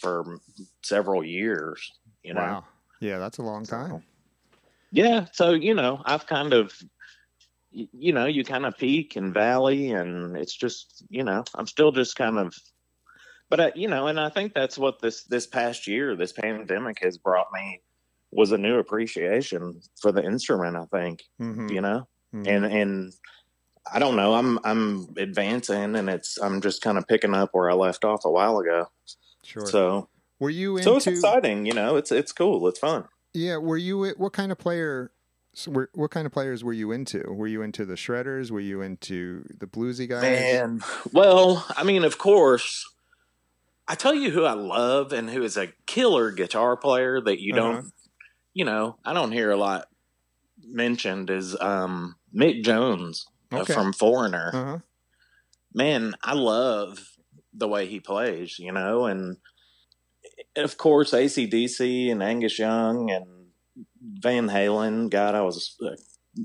for 0.00 0.38
several 0.84 1.24
years, 1.24 1.92
you 2.22 2.32
know. 2.32 2.40
wow. 2.40 2.64
Yeah, 3.00 3.18
that's 3.18 3.38
a 3.38 3.42
long 3.42 3.64
time. 3.64 4.04
Yeah, 4.96 5.26
so 5.32 5.50
you 5.52 5.74
know, 5.74 6.02
I've 6.06 6.26
kind 6.26 6.52
of, 6.54 6.72
you 7.70 8.12
know, 8.12 8.26
you 8.26 8.44
kind 8.44 8.64
of 8.64 8.76
peak 8.78 9.16
and 9.16 9.34
valley, 9.34 9.90
and 9.92 10.36
it's 10.36 10.56
just, 10.56 11.04
you 11.10 11.22
know, 11.24 11.44
I'm 11.54 11.66
still 11.66 11.92
just 11.92 12.16
kind 12.16 12.38
of, 12.38 12.54
but 13.50 13.60
I, 13.60 13.72
you 13.74 13.88
know, 13.88 14.06
and 14.08 14.20
I 14.20 14.30
think 14.30 14.54
that's 14.54 14.78
what 14.78 15.00
this 15.00 15.24
this 15.24 15.46
past 15.46 15.86
year, 15.86 16.16
this 16.16 16.32
pandemic 16.32 16.98
has 17.02 17.18
brought 17.18 17.48
me 17.52 17.82
was 18.32 18.52
a 18.52 18.58
new 18.58 18.78
appreciation 18.78 19.80
for 20.00 20.12
the 20.12 20.24
instrument. 20.24 20.76
I 20.76 20.86
think, 20.86 21.20
Mm-hmm. 21.40 21.74
you 21.74 21.80
know, 21.80 22.08
Mhm. 22.32 22.46
and 22.46 22.66
and 22.66 23.12
I 23.92 23.98
don't 24.00 24.16
know, 24.16 24.34
I'm 24.34 24.58
I'm 24.64 25.08
advancing, 25.18 25.96
and 25.96 26.10
it's 26.10 26.38
I'm 26.40 26.60
just 26.62 26.82
kind 26.82 26.98
of 26.98 27.08
picking 27.08 27.34
up 27.34 27.50
where 27.52 27.70
I 27.70 27.74
left 27.74 28.04
off 28.04 28.24
a 28.24 28.30
while 28.30 28.58
ago. 28.58 28.86
sure. 29.42 29.70
So 29.70 30.08
were 30.40 30.50
you 30.50 30.76
into? 30.76 30.84
so 30.84 30.96
it's 30.96 31.06
exciting, 31.06 31.66
you 31.66 31.74
know, 31.74 31.96
it's 31.96 32.12
it's 32.12 32.32
cool, 32.32 32.68
it's 32.68 32.80
fun. 32.80 33.08
Yeah, 33.36 33.58
were 33.58 33.76
you? 33.76 34.06
What 34.16 34.32
kind 34.32 34.50
of 34.50 34.58
player? 34.58 35.12
so 35.52 35.70
Were, 35.70 35.90
what 35.94 36.10
kind 36.10 36.26
of 36.26 36.32
players 36.32 36.64
were 36.64 36.72
you 36.72 36.90
into? 36.90 37.22
Were 37.30 37.46
you 37.46 37.60
into 37.60 37.84
the 37.84 37.94
shredders? 37.94 38.50
Were 38.50 38.60
you 38.60 38.80
into 38.80 39.44
the 39.60 39.66
bluesy 39.66 40.08
guys? 40.08 40.22
Man, 40.22 40.80
well, 41.12 41.66
I 41.76 41.84
mean, 41.84 42.04
of 42.04 42.16
course, 42.16 42.82
I 43.86 43.94
tell 43.94 44.14
you 44.14 44.30
who 44.30 44.44
I 44.44 44.54
love 44.54 45.12
and 45.12 45.28
who 45.28 45.42
is 45.42 45.58
a 45.58 45.68
killer 45.86 46.30
guitar 46.32 46.78
player 46.78 47.20
that 47.20 47.40
you 47.40 47.52
Uh-huh. 47.52 47.62
don't, 47.62 47.92
you 48.54 48.64
know, 48.64 48.96
I 49.04 49.12
don't 49.12 49.32
hear 49.32 49.50
a 49.50 49.56
lot 49.56 49.86
mentioned 50.64 51.28
is 51.28 51.54
um, 51.60 52.16
Mick 52.34 52.64
Jones 52.64 53.26
uh, 53.52 53.58
Okay. 53.60 53.74
from 53.74 53.92
Foreigner. 53.92 54.50
Uh 54.54 54.64
huh. 54.64 54.78
Man, 55.74 56.14
I 56.22 56.32
love 56.32 56.98
the 57.52 57.68
way 57.68 57.86
he 57.86 58.00
plays, 58.00 58.58
you 58.58 58.72
know, 58.72 59.04
and 59.04 59.36
of 60.56 60.76
course, 60.76 61.12
ACDC 61.12 62.10
and 62.10 62.22
Angus 62.22 62.58
Young 62.58 63.10
and 63.10 63.26
Van 64.20 64.48
Halen. 64.48 65.10
God, 65.10 65.34
I 65.34 65.42
was, 65.42 65.76
uh, 65.84 65.96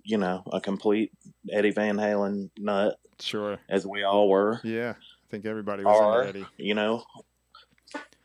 you 0.04 0.18
know, 0.18 0.44
a 0.52 0.60
complete 0.62 1.12
Eddie 1.52 1.72
Van 1.72 1.98
Halen 1.98 2.50
nut, 2.58 2.98
Sure. 3.20 3.60
as 3.70 3.86
we 3.86 4.04
all 4.04 4.30
were. 4.30 4.60
Yeah, 4.64 4.94
I 4.98 5.26
think 5.30 5.46
everybody 5.46 5.84
was 5.84 6.00
Are, 6.00 6.24
Eddie. 6.24 6.46
you 6.58 6.74
know. 6.74 7.04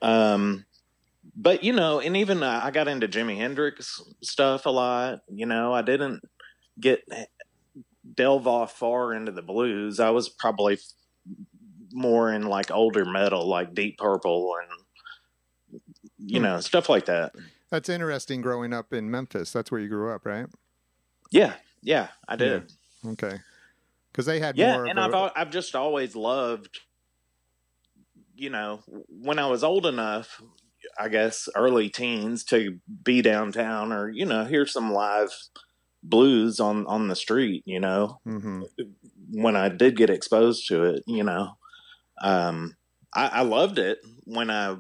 Um, 0.02 0.64
but 1.36 1.62
you 1.64 1.72
know, 1.72 2.00
and 2.00 2.16
even 2.16 2.42
uh, 2.42 2.60
I 2.62 2.70
got 2.70 2.88
into 2.88 3.08
Jimi 3.08 3.36
Hendrix 3.36 4.02
stuff 4.22 4.66
a 4.66 4.70
lot. 4.70 5.20
You 5.28 5.46
know, 5.46 5.72
I 5.72 5.82
didn't 5.82 6.22
get 6.78 7.02
delve 8.14 8.46
off 8.46 8.78
far 8.78 9.12
into 9.14 9.32
the 9.32 9.42
blues. 9.42 10.00
I 10.00 10.10
was 10.10 10.28
probably 10.28 10.78
more 11.92 12.32
in 12.32 12.42
like 12.42 12.70
older 12.70 13.04
metal, 13.04 13.46
like 13.48 13.74
Deep 13.74 13.98
Purple 13.98 14.54
and 14.62 14.80
you 16.26 16.40
Hmm. 16.40 16.44
know 16.44 16.60
stuff 16.60 16.88
like 16.88 17.06
that. 17.06 17.34
That's 17.70 17.88
interesting. 17.88 18.40
Growing 18.42 18.72
up 18.72 18.92
in 18.92 19.10
Memphis, 19.10 19.52
that's 19.52 19.70
where 19.70 19.80
you 19.80 19.88
grew 19.88 20.10
up, 20.10 20.24
right? 20.24 20.46
Yeah, 21.30 21.54
yeah, 21.82 22.08
I 22.28 22.36
did. 22.36 22.70
Okay. 23.04 23.40
Because 24.12 24.26
they 24.26 24.40
had 24.40 24.56
Yeah, 24.56 24.72
more. 24.72 24.86
and 24.86 24.98
of 24.98 25.04
I've 25.04 25.14
al- 25.14 25.32
I've 25.36 25.50
just 25.50 25.74
always 25.74 26.16
loved, 26.16 26.80
you 28.34 28.50
know, 28.50 28.82
when 29.08 29.38
I 29.38 29.46
was 29.46 29.64
old 29.64 29.86
enough, 29.86 30.40
I 30.98 31.08
guess 31.08 31.48
early 31.54 31.88
teens 31.88 32.44
to 32.46 32.78
be 33.04 33.22
downtown 33.22 33.92
or 33.92 34.08
you 34.10 34.24
know 34.24 34.44
hear 34.44 34.66
some 34.66 34.92
live 34.92 35.30
blues 36.02 36.60
on 36.60 36.86
on 36.86 37.08
the 37.08 37.16
street. 37.16 37.62
You 37.66 37.80
know, 37.80 38.20
hmm 38.24 38.62
when 39.30 39.56
I 39.56 39.68
did 39.68 39.96
get 39.96 40.10
exposed 40.10 40.68
to 40.68 40.84
it, 40.84 41.02
you 41.06 41.24
know, 41.24 41.52
um, 42.22 42.76
I, 43.14 43.28
I 43.28 43.42
loved 43.42 43.78
it 43.78 43.98
when 44.24 44.50
I. 44.50 44.76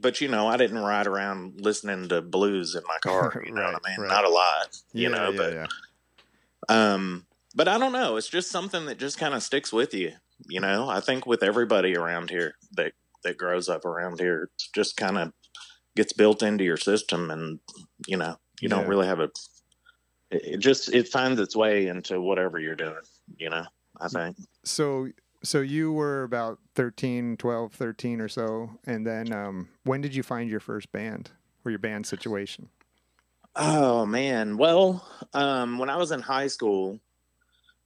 But 0.00 0.20
you 0.20 0.28
know, 0.28 0.46
I 0.46 0.56
didn't 0.56 0.78
ride 0.78 1.06
around 1.06 1.60
listening 1.60 2.08
to 2.10 2.22
blues 2.22 2.74
in 2.74 2.82
my 2.86 2.98
car. 3.02 3.42
You 3.44 3.52
know 3.52 3.62
Right, 3.62 3.72
what 3.72 3.82
I 3.86 3.90
mean? 3.90 4.00
right. 4.00 4.08
Not 4.08 4.24
a 4.24 4.28
lot. 4.28 4.76
You 4.92 5.02
yeah, 5.02 5.08
know, 5.08 5.30
yeah, 5.30 5.36
but 5.36 5.52
yeah. 5.54 5.66
um, 6.68 7.26
but 7.54 7.68
I 7.68 7.78
don't 7.78 7.92
know. 7.92 8.16
It's 8.16 8.28
just 8.28 8.50
something 8.50 8.86
that 8.86 8.98
just 8.98 9.18
kind 9.18 9.34
of 9.34 9.42
sticks 9.42 9.72
with 9.72 9.92
you. 9.94 10.12
You 10.48 10.60
know, 10.60 10.88
I 10.88 11.00
think 11.00 11.26
with 11.26 11.42
everybody 11.42 11.96
around 11.96 12.30
here 12.30 12.54
that 12.72 12.92
that 13.24 13.36
grows 13.36 13.68
up 13.68 13.84
around 13.84 14.18
here, 14.20 14.48
it's 14.54 14.68
just 14.68 14.96
kind 14.96 15.18
of 15.18 15.32
gets 15.96 16.12
built 16.12 16.42
into 16.42 16.64
your 16.64 16.76
system, 16.76 17.30
and 17.30 17.58
you 18.06 18.16
know, 18.16 18.36
you 18.60 18.68
don't 18.68 18.88
really 18.88 19.06
have 19.06 19.20
a. 19.20 19.30
It, 20.30 20.42
it 20.44 20.58
just 20.60 20.94
it 20.94 21.08
finds 21.08 21.40
its 21.40 21.56
way 21.56 21.88
into 21.88 22.20
whatever 22.20 22.58
you're 22.58 22.76
doing. 22.76 22.94
You 23.36 23.50
know, 23.50 23.64
I 24.00 24.08
think. 24.08 24.36
So, 24.64 25.08
so 25.42 25.60
you 25.60 25.92
were 25.92 26.22
about 26.22 26.58
13, 26.74 27.36
12, 27.36 27.72
13 27.72 28.20
or 28.20 28.28
so. 28.28 28.70
And 28.86 29.06
then 29.06 29.32
um, 29.32 29.68
when 29.84 30.00
did 30.00 30.14
you 30.14 30.22
find 30.22 30.50
your 30.50 30.60
first 30.60 30.92
band 30.92 31.30
or 31.64 31.70
your 31.70 31.78
band 31.78 32.06
situation? 32.06 32.68
Oh 33.56 34.06
man. 34.06 34.56
Well, 34.56 35.06
um, 35.34 35.78
when 35.78 35.90
I 35.90 35.96
was 35.96 36.12
in 36.12 36.20
high 36.20 36.46
school, 36.46 37.00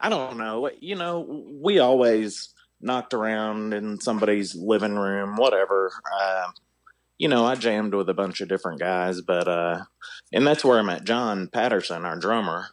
I 0.01 0.09
don't 0.09 0.37
know. 0.37 0.71
You 0.81 0.97
know, 0.97 1.45
we 1.61 1.79
always 1.79 2.53
knocked 2.81 3.15
around 3.15 3.73
in 3.73 4.01
somebody's 4.01 4.55
living 4.55 4.95
room, 4.95 5.37
whatever. 5.37 5.91
Um, 6.21 6.53
you 7.19 7.29
know, 7.29 7.45
I 7.47 7.55
jammed 7.55 7.95
with 7.95 8.09
a 8.09 8.15
bunch 8.15 8.41
of 8.41 8.49
different 8.49 8.81
guys, 8.81 9.21
but 9.21 9.49
uh, 9.49 9.85
and 10.33 10.47
that's 10.47 10.65
where 10.65 10.79
I 10.79 10.83
met 10.83 11.05
John 11.05 11.49
Patterson, 11.49 12.05
our 12.05 12.19
drummer, 12.19 12.67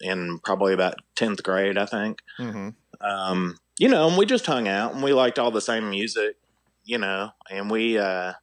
in 0.00 0.40
probably 0.44 0.74
about 0.74 0.96
tenth 1.14 1.42
grade, 1.42 1.78
I 1.78 1.86
think. 1.86 2.20
Mm-hmm. 2.38 2.70
Um, 3.00 3.56
you 3.78 3.88
know, 3.88 4.08
and 4.08 4.16
we 4.16 4.26
just 4.26 4.46
hung 4.46 4.68
out 4.68 4.94
and 4.94 5.02
we 5.02 5.12
liked 5.12 5.38
all 5.38 5.50
the 5.50 5.60
same 5.60 5.90
music, 5.90 6.36
you 6.84 6.98
know, 6.98 7.30
and 7.50 7.70
we 7.70 7.98
uh 7.98 8.34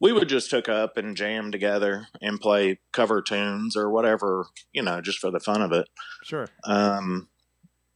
we 0.00 0.12
would 0.12 0.28
just 0.28 0.50
hook 0.50 0.68
up 0.68 0.96
and 0.96 1.16
jam 1.16 1.52
together 1.52 2.06
and 2.22 2.40
play 2.40 2.78
cover 2.92 3.20
tunes 3.20 3.76
or 3.76 3.90
whatever, 3.90 4.46
you 4.72 4.82
know, 4.82 5.00
just 5.00 5.18
for 5.18 5.30
the 5.30 5.40
fun 5.40 5.62
of 5.62 5.72
it. 5.72 5.88
Sure. 6.24 6.48
Um 6.64 7.28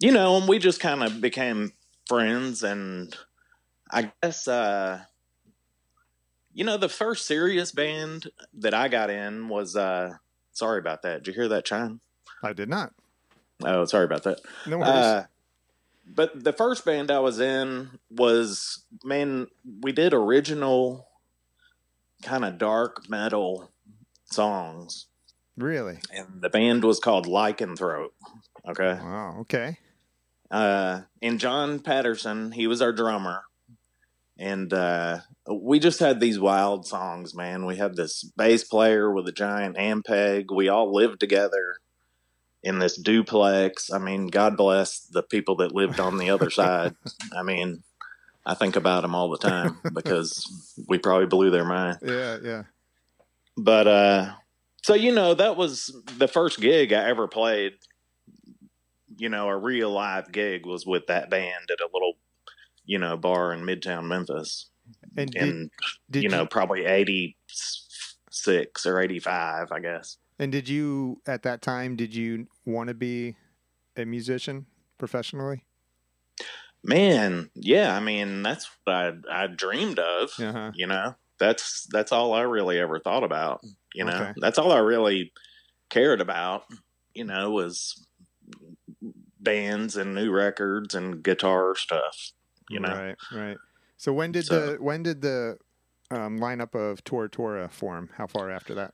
you 0.01 0.13
know, 0.13 0.37
and 0.37 0.49
we 0.49 0.59
just 0.59 0.81
kind 0.81 1.03
of 1.03 1.21
became 1.21 1.73
friends 2.07 2.63
and 2.63 3.17
I 3.91 4.13
guess 4.23 4.47
uh 4.47 5.01
you 6.53 6.65
know, 6.65 6.77
the 6.77 6.89
first 6.89 7.27
serious 7.27 7.73
band 7.73 8.31
that 8.53 8.75
I 8.75 8.89
got 8.89 9.11
in 9.11 9.49
was 9.49 9.75
uh 9.75 10.15
sorry 10.53 10.79
about 10.79 11.03
that. 11.03 11.23
Did 11.23 11.29
you 11.29 11.41
hear 11.41 11.49
that 11.49 11.65
chime? 11.65 12.01
I 12.43 12.53
did 12.53 12.69
not. 12.69 12.93
Oh, 13.65 13.85
sorry 13.87 14.05
about 14.05 14.25
that. 14.25 14.41
No 14.67 14.79
worries. 14.79 14.91
Uh, 14.91 15.27
but 16.07 16.45
the 16.45 16.53
first 16.53 16.85
band 16.85 17.11
I 17.11 17.19
was 17.21 17.41
in 17.41 17.91
was 18.11 18.85
man, 19.03 19.47
we 19.83 19.93
did 19.93 20.13
original 20.15 21.09
kind 22.23 22.45
of 22.45 22.59
dark 22.59 23.09
metal 23.09 23.71
songs, 24.27 25.07
really? 25.57 25.99
and 26.13 26.41
the 26.41 26.49
band 26.51 26.85
was 26.85 26.99
called 27.01 27.27
Lycanthrope. 27.27 28.11
Okay, 28.69 28.99
Wow. 29.03 29.37
Okay. 29.41 29.79
uh, 30.51 31.03
and 31.21 31.39
John 31.39 31.81
Patterson, 31.81 32.53
he 32.53 32.67
was 32.67 32.81
our 32.81 32.93
drummer, 32.93 33.43
and 34.39 34.73
uh, 34.73 35.19
we 35.51 35.79
just 35.79 36.01
had 36.01 36.19
these 36.21 36.41
wild 36.41 36.87
songs, 36.87 37.35
man. 37.35 37.67
We 37.67 37.77
had 37.77 37.95
this 37.97 38.25
bass 38.37 38.65
player 38.65 39.13
with 39.13 39.29
a 39.29 39.33
giant 39.33 39.77
Ampeg. 39.77 40.47
We 40.55 40.69
all 40.69 40.93
lived 40.95 41.21
together 41.21 41.77
in 42.65 42.79
this 42.79 42.97
duplex. 42.97 43.93
I 43.93 43.99
mean, 43.99 44.29
God 44.29 44.57
bless 44.57 45.01
the 45.01 45.23
people 45.23 45.57
that 45.57 45.75
lived 45.75 46.01
on 46.01 46.17
the 46.17 46.31
other 46.31 46.51
side. 46.51 46.97
I 47.37 47.43
mean, 47.43 47.83
I 48.45 48.55
think 48.55 48.75
about 48.75 49.03
them 49.03 49.15
all 49.15 49.31
the 49.31 49.39
time 49.39 49.79
because 49.95 50.75
we 50.89 50.99
probably 50.99 51.27
blew 51.27 51.51
their 51.51 51.65
mind. 51.65 51.99
Yeah. 52.03 52.39
Yeah. 52.43 52.63
But 53.57 53.87
uh 53.87 54.33
so 54.83 54.95
you 54.95 55.15
know, 55.15 55.35
that 55.35 55.57
was 55.57 55.95
the 56.19 56.29
first 56.29 56.61
gig 56.61 56.93
I 56.93 57.09
ever 57.09 57.29
played. 57.29 57.75
You 59.17 59.29
know, 59.29 59.49
a 59.49 59.57
real 59.57 59.91
live 59.91 60.33
gig 60.33 60.67
was 60.67 60.85
with 60.85 61.07
that 61.07 61.31
band 61.31 61.71
at 61.71 61.81
a 61.81 61.89
little, 61.93 62.15
you 62.85 62.99
know, 62.99 63.17
bar 63.17 63.53
in 63.53 63.61
Midtown 63.61 64.07
Memphis. 64.07 64.71
And 65.17 65.31
did, 65.31 65.71
did 66.11 66.23
you 66.25 66.29
know, 66.29 66.45
probably 66.45 66.85
eighty 66.85 67.37
six 68.31 68.85
or 68.85 69.01
eighty 69.01 69.21
five, 69.21 69.71
I 69.71 69.81
guess. 69.81 70.19
And 70.39 70.51
did 70.51 70.69
you 70.69 71.21
at 71.27 71.43
that 71.45 71.63
time 71.63 71.97
did 71.97 72.15
you 72.15 72.49
want 72.67 72.89
to 72.89 72.95
be 72.95 73.37
a 73.97 74.05
musician 74.05 74.67
professionally? 74.99 75.65
Man, 76.83 77.51
yeah, 77.55 77.97
I 77.97 78.01
mean 78.01 78.43
that's 78.43 78.69
what 78.85 78.95
I 78.97 79.13
I 79.31 79.47
dreamed 79.47 79.99
of. 79.99 80.31
Uh-huh. 80.39 80.73
You 80.75 80.87
know, 80.87 81.15
that's 81.39 81.87
that's 81.91 82.13
all 82.13 82.35
I 82.35 82.43
really 82.43 82.79
ever 82.79 82.99
thought 83.01 83.25
about. 83.25 83.63
You 83.95 84.05
know, 84.05 84.13
Okay. 84.13 84.33
that's 84.37 84.59
all 84.59 84.73
I 84.73 84.79
really 84.79 85.33
cared 85.89 86.21
about. 86.21 86.65
You 87.15 87.25
know, 87.25 87.51
was 87.51 88.07
bands 89.41 89.97
and 89.97 90.15
new 90.15 90.31
records 90.31 90.95
and 90.95 91.23
guitar 91.23 91.75
stuff. 91.77 92.33
You 92.69 92.81
know, 92.81 92.89
Right, 92.89 93.17
right. 93.33 93.57
So 93.97 94.13
when 94.13 94.33
did 94.33 94.47
So- 94.47 94.73
the 94.75 94.83
when 94.83 95.03
did 95.03 95.23
the 95.23 95.59
um, 96.11 96.39
lineup 96.39 96.75
of 96.75 97.03
Tora 97.05 97.29
Tora 97.31 97.69
form? 97.69 98.11
How 98.17 98.27
far 98.27 98.51
after 98.51 98.75
that? 98.75 98.93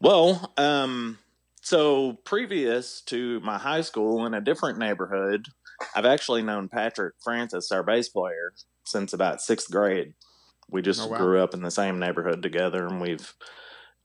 Well, 0.00 0.52
um, 0.56 1.18
so 1.62 2.14
previous 2.24 3.00
to 3.06 3.40
my 3.40 3.58
high 3.58 3.80
school 3.80 4.26
in 4.26 4.34
a 4.34 4.40
different 4.40 4.78
neighborhood, 4.78 5.46
I've 5.94 6.04
actually 6.04 6.42
known 6.42 6.68
Patrick 6.68 7.14
Francis, 7.22 7.72
our 7.72 7.82
bass 7.82 8.08
player, 8.08 8.52
since 8.84 9.12
about 9.12 9.40
sixth 9.40 9.70
grade. 9.70 10.14
We 10.70 10.82
just 10.82 11.00
Oh, 11.02 11.06
wow. 11.08 11.16
grew 11.18 11.42
up 11.42 11.54
in 11.54 11.62
the 11.62 11.70
same 11.70 11.98
neighborhood 11.98 12.42
together, 12.42 12.86
and 12.86 13.00
we've 13.00 13.34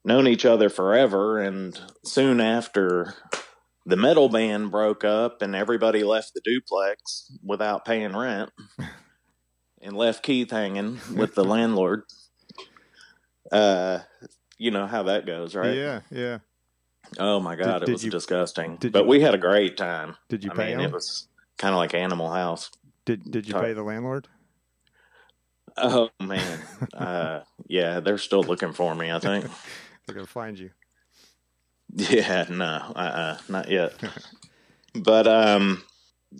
known 0.05 0.27
each 0.27 0.45
other 0.45 0.69
forever. 0.69 1.39
And 1.39 1.79
soon 2.05 2.39
after 2.39 3.13
the 3.85 3.97
metal 3.97 4.29
band 4.29 4.71
broke 4.71 5.03
up 5.03 5.41
and 5.41 5.55
everybody 5.55 6.03
left 6.03 6.33
the 6.33 6.41
duplex 6.43 7.31
without 7.43 7.85
paying 7.85 8.15
rent 8.15 8.51
and 9.81 9.97
left 9.97 10.23
Keith 10.23 10.51
hanging 10.51 10.99
with 11.15 11.35
the 11.35 11.43
landlord. 11.45 12.03
Uh, 13.51 13.99
you 14.59 14.69
know 14.69 14.85
how 14.85 15.03
that 15.03 15.25
goes, 15.25 15.55
right? 15.55 15.75
Yeah, 15.75 16.01
yeah. 16.11 16.39
Oh 17.17 17.39
my 17.39 17.55
god, 17.55 17.79
did 17.79 17.89
it 17.89 17.93
was 17.93 18.05
you- 18.05 18.11
disgusting. 18.11 18.75
but 18.75 18.93
you- 18.93 19.03
we 19.09 19.21
had 19.21 19.33
a 19.33 19.37
great 19.39 19.77
time. 19.77 20.15
Did 20.27 20.43
you 20.43 20.51
I 20.51 20.55
pay 20.55 20.67
mean, 20.75 20.81
him? 20.81 20.91
it 20.91 20.93
was 20.93 21.27
kind 21.57 21.73
of 21.73 21.77
like 21.77 21.93
Animal 21.95 22.29
House. 22.29 22.69
Did 23.05 23.31
Did 23.31 23.47
you 23.47 23.53
Sorry. 23.53 23.67
pay 23.67 23.73
the 23.73 23.83
landlord? 23.83 24.27
Oh 25.77 26.09
man, 26.19 26.59
uh, 26.93 27.41
yeah, 27.67 27.99
they're 28.01 28.17
still 28.17 28.43
looking 28.43 28.73
for 28.73 28.93
me. 28.93 29.11
I 29.11 29.19
think. 29.19 29.45
They're 30.05 30.15
gonna 30.15 30.27
find 30.27 30.57
you. 30.59 30.71
Yeah, 31.95 32.45
no, 32.49 32.65
uh, 32.95 32.99
uh 32.99 33.37
not 33.47 33.69
yet. 33.69 33.93
but 34.95 35.27
um, 35.27 35.83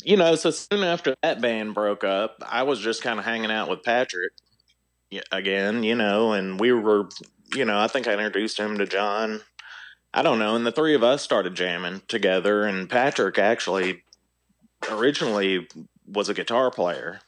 you 0.04 0.18
know, 0.18 0.36
so 0.36 0.52
soon 0.52 0.84
after 0.84 1.16
that 1.24 1.40
band 1.42 1.74
broke 1.74 2.04
up, 2.04 2.38
I 2.46 2.64
was 2.64 2.80
just 2.80 3.02
kind 3.02 3.20
of 3.20 3.26
hanging 3.26 3.52
out 3.52 3.70
with 3.70 3.84
Patrick 3.84 4.34
again, 5.32 5.84
you 5.84 5.96
know, 5.96 6.34
and 6.34 6.60
we 6.60 6.72
were, 6.72 7.10
you 7.56 7.66
know, 7.66 7.80
I 7.80 7.88
think 7.88 8.08
I 8.08 8.14
introduced 8.14 8.58
him 8.60 8.78
to 8.78 8.86
John. 8.86 9.42
I 10.14 10.22
don't 10.24 10.40
know, 10.40 10.56
and 10.56 10.66
the 10.66 10.72
three 10.72 10.96
of 10.96 11.04
us 11.04 11.22
started 11.22 11.56
jamming 11.56 12.02
together. 12.08 12.64
And 12.64 12.90
Patrick 12.90 13.38
actually 13.38 14.04
originally 14.90 15.68
was 16.08 16.30
a 16.30 16.34
guitar 16.34 16.72
player, 16.72 17.20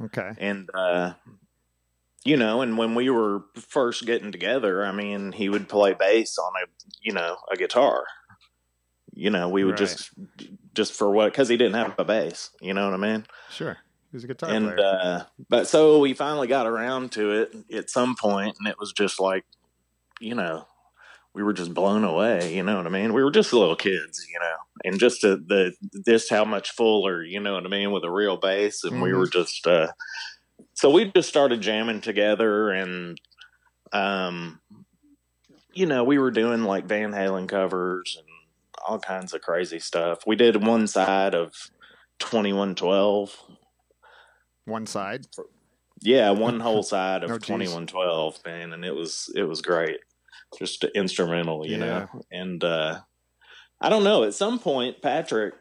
Okay. 0.00 0.30
and 0.38 0.68
uh, 0.74 1.14
you 2.24 2.36
know, 2.36 2.60
and 2.60 2.78
when 2.78 2.94
we 2.94 3.10
were 3.10 3.44
first 3.56 4.06
getting 4.06 4.30
together, 4.30 4.84
I 4.84 4.92
mean, 4.92 5.32
he 5.32 5.48
would 5.48 5.68
play 5.68 5.94
bass 5.94 6.36
on 6.38 6.52
a, 6.62 6.66
you 7.00 7.12
know, 7.12 7.36
a 7.50 7.56
guitar. 7.56 8.04
You 9.12 9.30
know, 9.30 9.48
we 9.48 9.64
would 9.64 9.80
Right. 9.80 9.88
just, 9.88 10.10
just 10.74 10.92
for 10.92 11.10
what? 11.10 11.32
Because 11.32 11.48
he 11.48 11.56
didn't 11.56 11.74
have 11.74 11.94
a 11.98 12.04
bass. 12.04 12.50
You 12.60 12.74
know 12.74 12.84
what 12.84 12.94
I 12.94 12.98
mean? 12.98 13.26
Sure. 13.50 13.78
He 14.10 14.16
was 14.16 14.24
a 14.24 14.26
guitar 14.28 14.50
and 14.50 14.66
player. 14.66 14.80
uh, 14.80 15.22
but 15.48 15.68
so 15.68 15.98
we 15.98 16.14
finally 16.14 16.46
got 16.48 16.66
around 16.66 17.12
to 17.12 17.32
it 17.32 17.54
at 17.72 17.90
some 17.90 18.16
point, 18.16 18.56
and 18.58 18.68
it 18.68 18.78
was 18.78 18.92
just 18.92 19.20
like, 19.20 19.44
you 20.20 20.34
know, 20.34 20.66
we 21.34 21.42
were 21.42 21.52
just 21.52 21.74
blown 21.74 22.04
away. 22.04 22.54
You 22.54 22.62
know 22.62 22.76
what 22.76 22.86
I 22.86 22.90
mean? 22.90 23.12
We 23.12 23.22
were 23.22 23.30
just 23.30 23.52
little 23.52 23.76
kids, 23.76 24.26
you 24.32 24.38
know, 24.40 24.56
and 24.84 24.98
just 24.98 25.20
the, 25.22 25.36
the 25.46 25.72
this 25.92 26.30
how 26.30 26.44
much 26.44 26.70
fuller, 26.70 27.22
you 27.22 27.38
know 27.40 27.54
what 27.54 27.66
I 27.66 27.68
mean, 27.68 27.92
with 27.92 28.04
a 28.04 28.10
real 28.10 28.36
bass, 28.36 28.82
and 28.84 29.00
we 29.02 29.10
Mhm. 29.10 29.18
were 29.18 29.28
just. 29.28 29.66
uh 29.66 29.88
So 30.74 30.90
we 30.90 31.06
just 31.14 31.28
started 31.28 31.60
jamming 31.60 32.00
together, 32.00 32.70
and 32.70 33.20
um, 33.92 34.60
you 35.72 35.86
know, 35.86 36.04
we 36.04 36.18
were 36.18 36.30
doing 36.30 36.64
like 36.64 36.86
Van 36.86 37.12
Halen 37.12 37.48
covers 37.48 38.16
and 38.18 38.26
all 38.86 38.98
kinds 38.98 39.34
of 39.34 39.40
crazy 39.42 39.78
stuff. 39.78 40.20
We 40.26 40.36
did 40.36 40.64
one 40.64 40.86
side 40.86 41.34
of 41.34 41.52
Twenty 42.18 42.52
One 44.68 44.86
side. 44.86 45.26
Yeah, 46.00 46.30
one 46.30 46.60
whole 46.60 46.82
side 46.82 47.24
of 47.24 47.30
Oh, 47.32 47.38
twenty 47.38 47.68
one 47.68 47.86
twelve, 47.86 48.38
man, 48.44 48.72
and 48.72 48.84
it 48.84 48.94
was 48.94 49.32
it 49.34 49.44
was 49.44 49.62
great. 49.62 49.98
Just 50.58 50.84
instrumental, 50.94 51.66
you 51.66 51.78
know. 51.78 52.08
And 52.30 52.62
uh 52.62 53.00
I 53.80 53.88
don't 53.88 54.04
know, 54.04 54.24
at 54.24 54.34
some 54.34 54.58
point 54.58 55.02
Patrick 55.02 55.54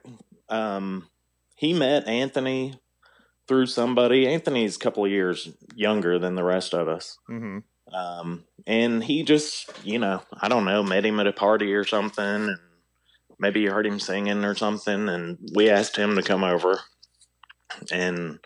um 0.49 1.07
he 1.55 1.73
met 1.73 2.07
Anthony 2.07 2.79
through 3.47 3.65
somebody. 3.67 4.27
Anthony's 4.27 4.75
a 4.75 4.79
couple 4.79 5.05
of 5.05 5.11
years 5.11 5.49
younger 5.75 6.19
than 6.19 6.35
the 6.35 6.43
rest 6.43 6.73
of 6.73 6.87
us. 6.87 7.17
Mm-hmm. 7.29 7.95
Um 7.95 8.43
and 8.65 9.03
he 9.03 9.23
just, 9.23 9.71
you 9.83 9.99
know, 9.99 10.21
I 10.39 10.49
don't 10.49 10.65
know, 10.65 10.83
met 10.83 11.05
him 11.05 11.19
at 11.19 11.27
a 11.27 11.33
party 11.33 11.73
or 11.73 11.83
something 11.83 12.23
and 12.23 12.57
maybe 13.39 13.61
you 13.61 13.71
heard 13.71 13.87
him 13.87 13.99
singing 13.99 14.43
or 14.43 14.55
something 14.55 15.09
and 15.09 15.37
we 15.55 15.69
asked 15.69 15.95
him 15.95 16.15
to 16.15 16.21
come 16.23 16.43
over 16.43 16.79
and 17.91 18.39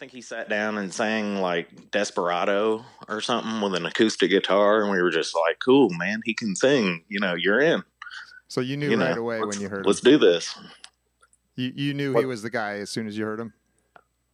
think 0.00 0.12
he 0.12 0.22
sat 0.22 0.48
down 0.48 0.78
and 0.78 0.92
sang 0.92 1.42
like 1.42 1.90
Desperado 1.90 2.86
or 3.06 3.20
something 3.20 3.60
with 3.60 3.74
an 3.74 3.84
acoustic 3.84 4.30
guitar, 4.30 4.80
and 4.80 4.90
we 4.90 5.00
were 5.00 5.10
just 5.10 5.36
like, 5.36 5.58
"Cool, 5.58 5.90
man, 5.90 6.22
he 6.24 6.32
can 6.32 6.56
sing. 6.56 7.04
You 7.08 7.20
know, 7.20 7.34
you're 7.34 7.60
in. 7.60 7.84
So 8.48 8.62
you 8.62 8.78
knew 8.78 8.90
you 8.90 8.96
know, 8.96 9.04
right 9.04 9.18
away 9.18 9.40
when 9.44 9.60
you 9.60 9.68
heard 9.68 9.80
him. 9.80 9.84
Let's 9.86 10.00
do 10.00 10.16
this." 10.16 10.58
You 11.54 11.72
you 11.76 11.92
knew 11.94 12.14
he 12.14 12.24
was 12.24 12.40
the 12.40 12.48
guy 12.48 12.78
as 12.78 12.88
soon 12.88 13.06
as 13.06 13.18
you 13.18 13.26
heard 13.26 13.38
him. 13.40 13.52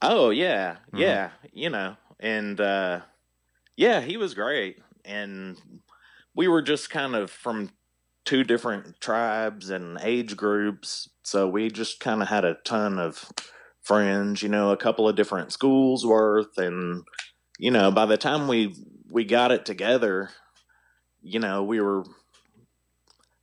Oh 0.01 0.31
yeah, 0.31 0.77
Mhm. 0.93 1.01
yeah, 1.01 1.31
you 1.53 1.69
know, 1.69 1.97
and 2.21 2.61
uh, 2.61 3.01
yeah, 3.77 4.01
he 4.01 4.17
was 4.17 4.35
great, 4.35 4.79
and 5.05 5.57
we 6.33 6.47
were 6.47 6.63
just 6.63 6.91
kind 6.91 7.17
of 7.17 7.29
from 7.29 7.71
two 8.25 8.45
different 8.45 9.01
tribes 9.01 9.71
and 9.71 9.99
age 10.01 10.37
groups, 10.37 11.09
so 11.25 11.49
we 11.49 11.71
just 11.71 11.99
kind 11.99 12.23
of 12.23 12.29
had 12.29 12.45
a 12.45 12.55
ton 12.65 13.01
of 13.01 13.33
friends, 13.87 14.43
you 14.43 14.49
know, 14.49 14.71
a 14.71 14.77
couple 14.77 15.09
of 15.09 15.17
different 15.17 15.53
schools 15.53 16.05
worth, 16.05 16.59
and 16.59 17.05
you 17.59 17.71
know, 17.71 17.91
by 17.91 18.07
the 18.07 18.17
time 18.17 18.49
we 18.49 18.75
we 19.11 19.25
got 19.25 19.53
it 19.53 19.65
together, 19.65 20.31
you 21.23 21.39
know, 21.41 21.63
we 21.63 21.81
were. 21.81 22.05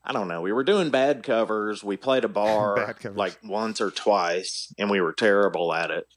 I 0.05 0.11
don't 0.11 0.27
know. 0.27 0.41
We 0.41 0.51
were 0.51 0.65
doing 0.65 0.89
bad 0.89 1.23
covers. 1.23 1.81
We 1.81 1.95
played 1.95 2.25
a 2.25 2.27
bar 2.27 2.95
like 3.15 3.37
once 3.41 3.79
or 3.79 3.89
twice, 3.89 4.73
and 4.77 4.89
we 4.89 4.99
were 4.99 5.13
terrible 5.13 5.73
at 5.73 5.91
it 5.91 6.07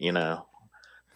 you 0.00 0.10
know 0.10 0.46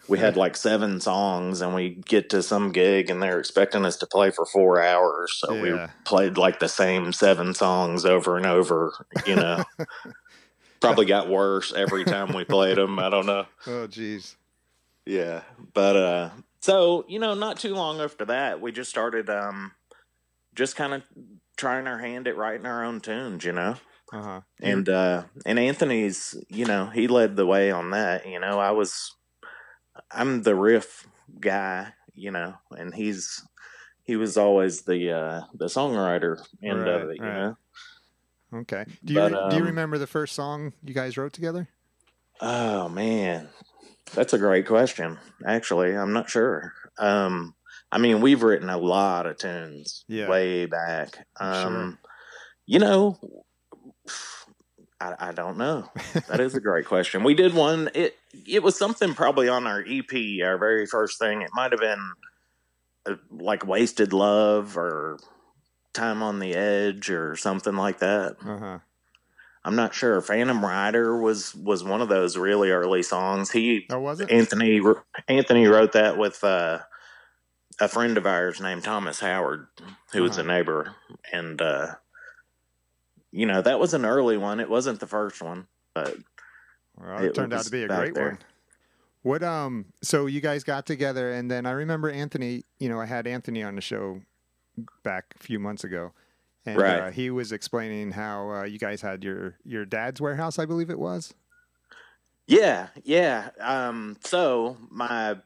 we 0.07 0.19
had 0.19 0.37
like 0.37 0.55
seven 0.55 1.01
songs 1.01 1.61
and 1.61 1.73
we 1.73 1.95
get 2.05 2.29
to 2.29 2.43
some 2.43 2.71
gig 2.71 3.09
and 3.09 3.23
they're 3.23 3.39
expecting 3.39 3.83
us 3.83 3.97
to 3.97 4.05
play 4.05 4.29
for 4.29 4.45
four 4.45 4.79
hours 4.79 5.35
so 5.39 5.59
we 5.59 5.75
played 6.05 6.37
like 6.37 6.59
the 6.59 6.69
same 6.69 7.11
seven 7.11 7.53
songs 7.55 8.05
over 8.05 8.37
and 8.37 8.45
over 8.45 8.93
you 9.25 9.35
know 9.35 9.63
probably 10.85 11.05
got 11.15 11.29
worse 11.29 11.73
every 11.73 12.03
time 12.05 12.33
we 12.33 12.43
played 12.43 12.77
them 12.77 12.99
i 12.99 13.09
don't 13.09 13.25
know 13.25 13.45
Oh, 13.67 13.87
jeez. 13.87 14.35
yeah 15.05 15.41
but 15.73 15.95
uh 15.95 16.29
so 16.61 17.05
you 17.07 17.19
know 17.19 17.33
not 17.33 17.59
too 17.59 17.73
long 17.75 18.01
after 18.01 18.25
that 18.25 18.61
we 18.61 18.71
just 18.71 18.89
started 18.89 19.29
um 19.29 19.71
just 20.55 20.75
kind 20.75 20.93
of 20.93 21.03
trying 21.57 21.87
our 21.87 21.99
hand 21.99 22.27
at 22.27 22.37
writing 22.37 22.65
our 22.65 22.83
own 22.83 22.99
tunes 23.01 23.43
you 23.43 23.51
know 23.51 23.75
Uh 24.13 24.21
huh. 24.23 24.41
and 24.61 24.87
uh 24.89 25.23
and 25.45 25.59
anthony's 25.59 26.35
you 26.49 26.65
know 26.65 26.87
he 26.87 27.07
led 27.07 27.35
the 27.35 27.45
way 27.45 27.71
on 27.71 27.91
that 27.91 28.25
you 28.27 28.39
know 28.39 28.59
i 28.59 28.71
was 28.71 29.11
i'm 30.11 30.41
the 30.43 30.55
riff 30.55 31.07
guy 31.39 31.93
you 32.13 32.31
know 32.31 32.53
and 32.71 32.93
he's 32.95 33.43
he 34.03 34.15
was 34.15 34.37
always 34.37 34.81
the 34.83 35.11
uh 35.11 35.41
the 35.53 35.65
songwriter 35.65 36.37
end 36.63 36.87
Right, 36.87 37.01
of 37.01 37.09
it 37.09 37.17
you 37.17 37.23
right. 37.25 37.33
know 37.33 37.57
Okay. 38.55 38.85
Do 39.03 39.13
you 39.13 39.19
But, 39.19 39.49
do 39.49 39.55
you 39.57 39.61
um, 39.63 39.67
remember 39.67 39.97
the 39.97 40.07
first 40.07 40.33
song 40.35 40.73
you 40.83 40.93
guys 40.93 41.17
wrote 41.17 41.33
together? 41.33 41.67
oh 42.41 42.89
man 42.89 43.47
that's 44.13 44.33
a 44.33 44.37
great 44.37 44.67
question 44.67 45.17
actually 45.47 45.95
i'm 45.97 46.11
not 46.11 46.29
sure 46.29 46.73
um 46.99 47.55
i 47.93 47.97
mean 47.97 48.19
we've 48.19 48.43
written 48.43 48.69
a 48.69 48.77
lot 48.77 49.25
of 49.25 49.37
tunes 49.37 50.03
Yeah. 50.09 50.27
way 50.29 50.65
back 50.65 51.25
um 51.39 51.53
Sure. 51.63 51.97
you 52.65 52.79
know 52.79 53.17
I, 54.99 55.15
I 55.19 55.31
don't 55.33 55.57
know. 55.57 55.89
That 56.27 56.39
is 56.39 56.55
a 56.55 56.59
great 56.69 56.85
question. 56.85 57.23
We 57.23 57.33
did 57.33 57.53
one. 57.53 57.89
It 57.93 58.15
it 58.47 58.63
was 58.63 58.77
something 58.77 59.13
probably 59.13 59.49
on 59.49 59.67
our 59.67 59.81
EP, 59.87 60.11
our 60.43 60.57
very 60.57 60.85
first 60.85 61.19
thing. 61.19 61.41
It 61.41 61.51
might 61.53 61.71
have 61.73 61.81
been 61.81 62.11
uh, 63.05 63.15
like 63.29 63.65
"Wasted 63.67 64.13
Love" 64.13 64.77
or 64.77 65.19
"Time 65.95 66.21
on 66.21 66.39
the 66.39 66.53
Edge" 66.53 67.09
or 67.09 67.35
something 67.35 67.75
like 67.75 67.99
that. 67.99 68.35
Uh 68.45 68.57
huh. 68.57 68.79
I'm 69.63 69.75
not 69.75 69.95
sure. 69.95 70.21
"Phantom 70.21 70.63
Rider" 70.63 71.17
was 71.19 71.55
was 71.55 71.83
one 71.83 72.01
of 72.01 72.09
those 72.09 72.37
really 72.37 72.69
early 72.69 73.01
songs. 73.01 73.49
He 73.51 73.87
Oh, 73.89 73.99
was 73.99 74.19
it? 74.19 74.29
Anthony 74.31 74.79
Anthony 75.27 75.65
wrote 75.65 75.93
that 75.93 76.17
with 76.17 76.43
uh, 76.43 76.79
a 77.79 77.87
friend 77.87 78.17
of 78.17 78.25
ours 78.27 78.61
named 78.61 78.83
Thomas 78.83 79.19
Howard, 79.19 79.67
who 80.13 80.21
was 80.21 80.37
a 80.37 80.41
Uh-huh. 80.41 80.51
neighbor, 80.51 80.95
and 81.33 81.59
uh, 81.61 81.95
you 83.31 83.45
know 83.45 83.61
that 83.61 83.79
was 83.79 83.93
an 83.93 84.05
early 84.05 84.37
one. 84.37 84.59
It 84.59 84.69
wasn't 84.69 84.99
the 84.99 85.07
first 85.07 85.41
one, 85.41 85.67
but 85.93 86.15
Well, 86.97 87.19
it, 87.23 87.27
It 87.27 87.35
turned 87.35 87.53
out 87.53 87.65
to 87.65 87.71
be 87.71 87.83
a 87.83 87.87
great 87.87 88.13
there. 88.13 88.29
one. 88.29 88.37
What 89.23 89.41
um 89.41 89.85
so 90.03 90.27
you 90.27 90.39
guys 90.41 90.63
got 90.63 90.85
together 90.85 91.31
and 91.31 91.49
then 91.49 91.65
I 91.65 91.71
remember 91.71 92.11
Anthony, 92.11 92.63
you 92.77 92.87
know, 92.87 93.01
I 93.01 93.05
had 93.07 93.25
Anthony 93.25 93.63
on 93.63 93.73
the 93.73 93.81
show 93.81 94.21
back 95.03 95.35
a 95.39 95.43
few 95.43 95.59
months 95.59 95.83
ago. 95.83 96.13
And 96.65 96.81
Right. 96.81 96.89
uh, 96.89 97.11
he 97.11 97.29
was 97.29 97.51
explaining 97.51 98.11
how 98.11 98.51
uh, 98.51 98.63
you 98.63 98.79
guys 98.79 99.01
had 99.01 99.23
your 99.23 99.57
your 99.63 99.85
dad's 99.85 100.19
warehouse, 100.21 100.59
I 100.59 100.65
believe 100.65 100.89
it 100.89 100.99
was. 100.99 101.33
Yeah, 102.47 102.89
yeah. 103.03 103.49
Um, 103.59 104.17
so 104.23 104.77
my 104.89 105.37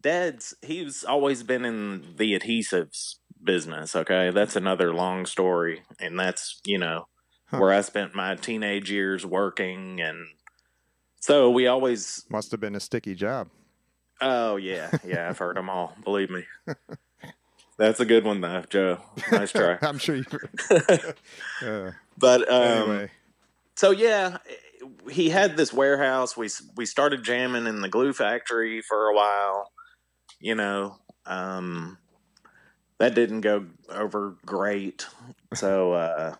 dad's 0.00 0.54
he's 0.62 1.04
always 1.04 1.42
been 1.42 1.64
in 1.64 2.16
the 2.16 2.38
adhesives 2.38 3.16
business, 3.42 3.96
okay? 3.96 4.30
That's 4.30 4.56
another 4.56 4.94
long 4.94 5.26
story. 5.26 5.84
And 6.00 6.18
that's, 6.18 6.60
you 6.66 6.78
know, 6.78 7.06
Huh. 7.46 7.60
where 7.60 7.72
I 7.72 7.82
spent 7.82 8.14
my 8.14 8.36
teenage 8.36 8.90
years 8.90 9.26
working 9.26 10.00
and 10.00 10.26
so 11.20 11.50
we 11.50 11.66
always 11.66 12.26
Must 12.28 12.50
have 12.50 12.60
been 12.60 12.74
a 12.74 12.80
sticky 12.80 13.14
job. 13.14 13.48
oh 14.20 14.56
yeah, 14.56 14.92
yeah, 15.02 15.28
I've 15.28 15.38
heard 15.38 15.56
them 15.56 15.70
all, 15.70 15.96
believe 16.04 16.30
me. 16.30 16.44
That's 17.76 18.00
a 18.00 18.04
good 18.04 18.24
one 18.24 18.40
though, 18.40 18.62
Joe. 18.68 18.98
Nice 19.32 19.52
try. 19.52 19.78
I'm 19.82 19.98
sure 19.98 20.16
you 20.16 20.24
uh, 20.70 21.90
But 22.18 22.50
um 22.50 22.62
anyway. 22.62 23.10
so 23.76 23.90
yeah, 23.90 24.38
he 25.10 25.30
had 25.30 25.56
this 25.56 25.72
warehouse. 25.72 26.36
We 26.36 26.48
we 26.76 26.86
started 26.86 27.24
jamming 27.24 27.66
in 27.66 27.80
the 27.80 27.88
glue 27.88 28.12
factory 28.12 28.80
for 28.82 29.08
a 29.08 29.14
while. 29.14 29.70
You 30.40 30.54
know, 30.54 30.98
um, 31.26 31.98
that 32.98 33.14
didn't 33.14 33.40
go 33.40 33.66
over 33.88 34.36
great. 34.46 35.06
So 35.54 35.92
uh, 35.92 36.36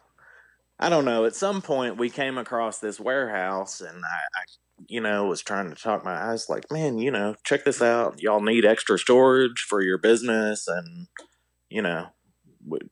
I 0.79 0.89
don't 0.89 1.05
know. 1.05 1.25
At 1.25 1.35
some 1.35 1.63
point, 1.63 1.97
we 1.97 2.11
came 2.11 2.39
across 2.39 2.79
this 2.79 3.01
warehouse, 3.01 3.81
and 3.81 4.05
I, 4.05 4.09
I, 4.09 4.45
you 4.89 5.01
know, 5.01 5.27
was 5.27 5.43
trying 5.43 5.71
to 5.71 5.77
talk 5.81 6.05
my 6.05 6.31
eyes 6.31 6.49
like, 6.49 6.71
man, 6.71 6.99
you 6.99 7.11
know, 7.11 7.37
check 7.45 7.65
this 7.65 7.81
out. 7.81 8.21
Y'all 8.21 8.41
need 8.41 8.65
extra 8.65 8.99
storage 8.99 9.65
for 9.69 9.81
your 9.81 9.99
business, 9.99 10.67
and 10.69 11.07
you 11.69 11.83
know, 11.83 12.09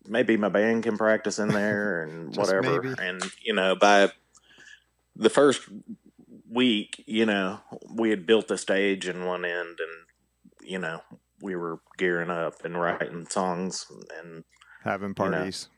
maybe 0.06 0.36
my 0.36 0.48
band 0.48 0.82
can 0.82 0.96
practice 0.96 1.38
in 1.38 1.48
there 1.48 2.02
and 2.04 2.36
whatever. 2.36 2.82
maybe. 2.82 2.94
And 2.98 3.22
you 3.44 3.54
know, 3.54 3.74
by 3.74 4.10
the 5.16 5.30
first 5.30 5.62
week, 6.48 7.02
you 7.06 7.26
know, 7.26 7.60
we 7.94 8.10
had 8.10 8.26
built 8.26 8.50
a 8.50 8.58
stage 8.58 9.08
in 9.08 9.24
one 9.24 9.44
end, 9.44 9.78
and 9.78 10.68
you 10.68 10.78
know, 10.78 11.00
we 11.40 11.56
were 11.56 11.80
gearing 11.98 12.30
up 12.30 12.64
and 12.64 12.80
writing 12.80 13.26
songs 13.26 13.86
and 14.22 14.44
having 14.84 15.08
know. 15.08 15.14
parties. 15.14 15.68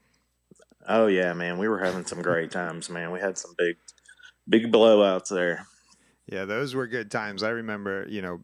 Oh 0.87 1.07
yeah, 1.07 1.33
man, 1.33 1.59
we 1.59 1.69
were 1.69 1.79
having 1.79 2.05
some 2.05 2.21
great 2.21 2.51
times, 2.51 2.91
man. 2.91 3.11
We 3.11 3.21
had 3.21 3.39
some 3.39 3.55
big, 3.57 3.77
big 4.47 4.71
blowouts 4.71 5.29
there. 5.29 5.67
Yeah, 6.27 6.45
those 6.45 6.75
were 6.75 6.87
good 6.87 7.11
times. 7.11 7.43
I 7.43 7.51
remember, 7.51 8.07
you 8.09 8.23
know, 8.23 8.41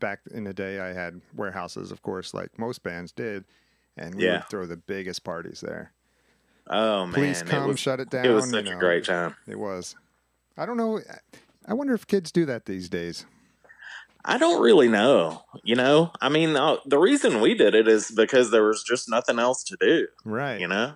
back 0.00 0.20
in 0.32 0.44
the 0.44 0.52
day, 0.54 0.80
I 0.80 0.92
had 0.92 1.20
warehouses, 1.34 1.92
of 1.92 2.02
course, 2.02 2.34
like 2.34 2.58
most 2.58 2.82
bands 2.82 3.12
did, 3.12 3.44
and 3.96 4.14
we 4.16 4.24
Yeah. 4.24 4.38
would 4.38 4.48
throw 4.48 4.66
the 4.66 4.76
biggest 4.76 5.22
parties 5.24 5.60
there. 5.60 5.92
Oh 6.66 7.06
man, 7.06 7.14
Please 7.14 7.40
it 7.42 7.46
come, 7.48 7.68
was, 7.68 7.78
shut 7.80 8.00
it 8.00 8.10
down. 8.10 8.24
it 8.24 8.30
was 8.30 8.46
you 8.46 8.52
such 8.52 8.64
know. 8.66 8.76
a 8.76 8.80
great 8.80 9.04
time. 9.04 9.34
It 9.46 9.58
was. 9.58 9.96
I 10.56 10.66
don't 10.66 10.76
know. 10.76 11.00
I 11.66 11.74
wonder 11.74 11.94
if 11.94 12.06
kids 12.06 12.30
do 12.32 12.44
that 12.46 12.66
these 12.66 12.88
days. 12.88 13.26
I 14.24 14.36
don't 14.36 14.60
really 14.62 14.88
know. 14.88 15.42
You 15.64 15.76
know, 15.76 16.12
I 16.20 16.28
mean, 16.28 16.54
uh, 16.56 16.76
the 16.84 16.98
reason 16.98 17.40
we 17.40 17.54
did 17.54 17.74
it 17.74 17.88
is 17.88 18.10
because 18.10 18.50
there 18.50 18.64
was 18.64 18.82
just 18.84 19.08
nothing 19.08 19.38
else 19.38 19.64
to 19.64 19.76
do. 19.80 20.08
Right. 20.24 20.60
You 20.60 20.68
know, 20.68 20.94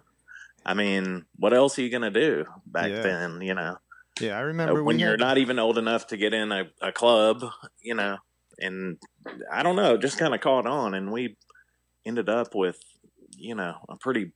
I 0.67 0.75
mean, 0.75 1.25
what 1.39 1.55
else 1.55 1.79
are 1.79 1.83
you 1.83 1.91
gonna 1.91 2.11
do 2.11 2.45
back 2.67 2.91
Yeah. 2.91 3.01
then? 3.03 3.41
You 3.41 3.55
know, 3.55 3.79
Yeah, 4.21 4.39
I 4.39 4.43
Uh, 4.43 4.47
remember 4.47 4.85
when 4.85 4.99
you're 4.99 5.13
had, 5.13 5.21
not 5.21 5.39
even 5.39 5.59
old 5.59 5.79
enough 5.79 6.07
to 6.09 6.17
get 6.17 6.33
in 6.33 6.53
a, 6.53 6.65
a 6.81 6.93
club, 6.93 7.45
you 7.83 7.95
know, 7.95 8.19
and 8.59 8.99
I 9.51 9.63
don't 9.63 9.77
know, 9.77 9.97
just 9.97 10.19
kind 10.19 10.35
of 10.35 10.41
caught 10.41 10.67
on, 10.67 10.95
and 10.95 11.11
we 11.11 11.37
ended 12.07 12.29
up 12.29 12.55
with, 12.55 12.79
you 13.37 13.55
know, 13.55 13.77
a 13.89 13.97
pretty 13.97 14.33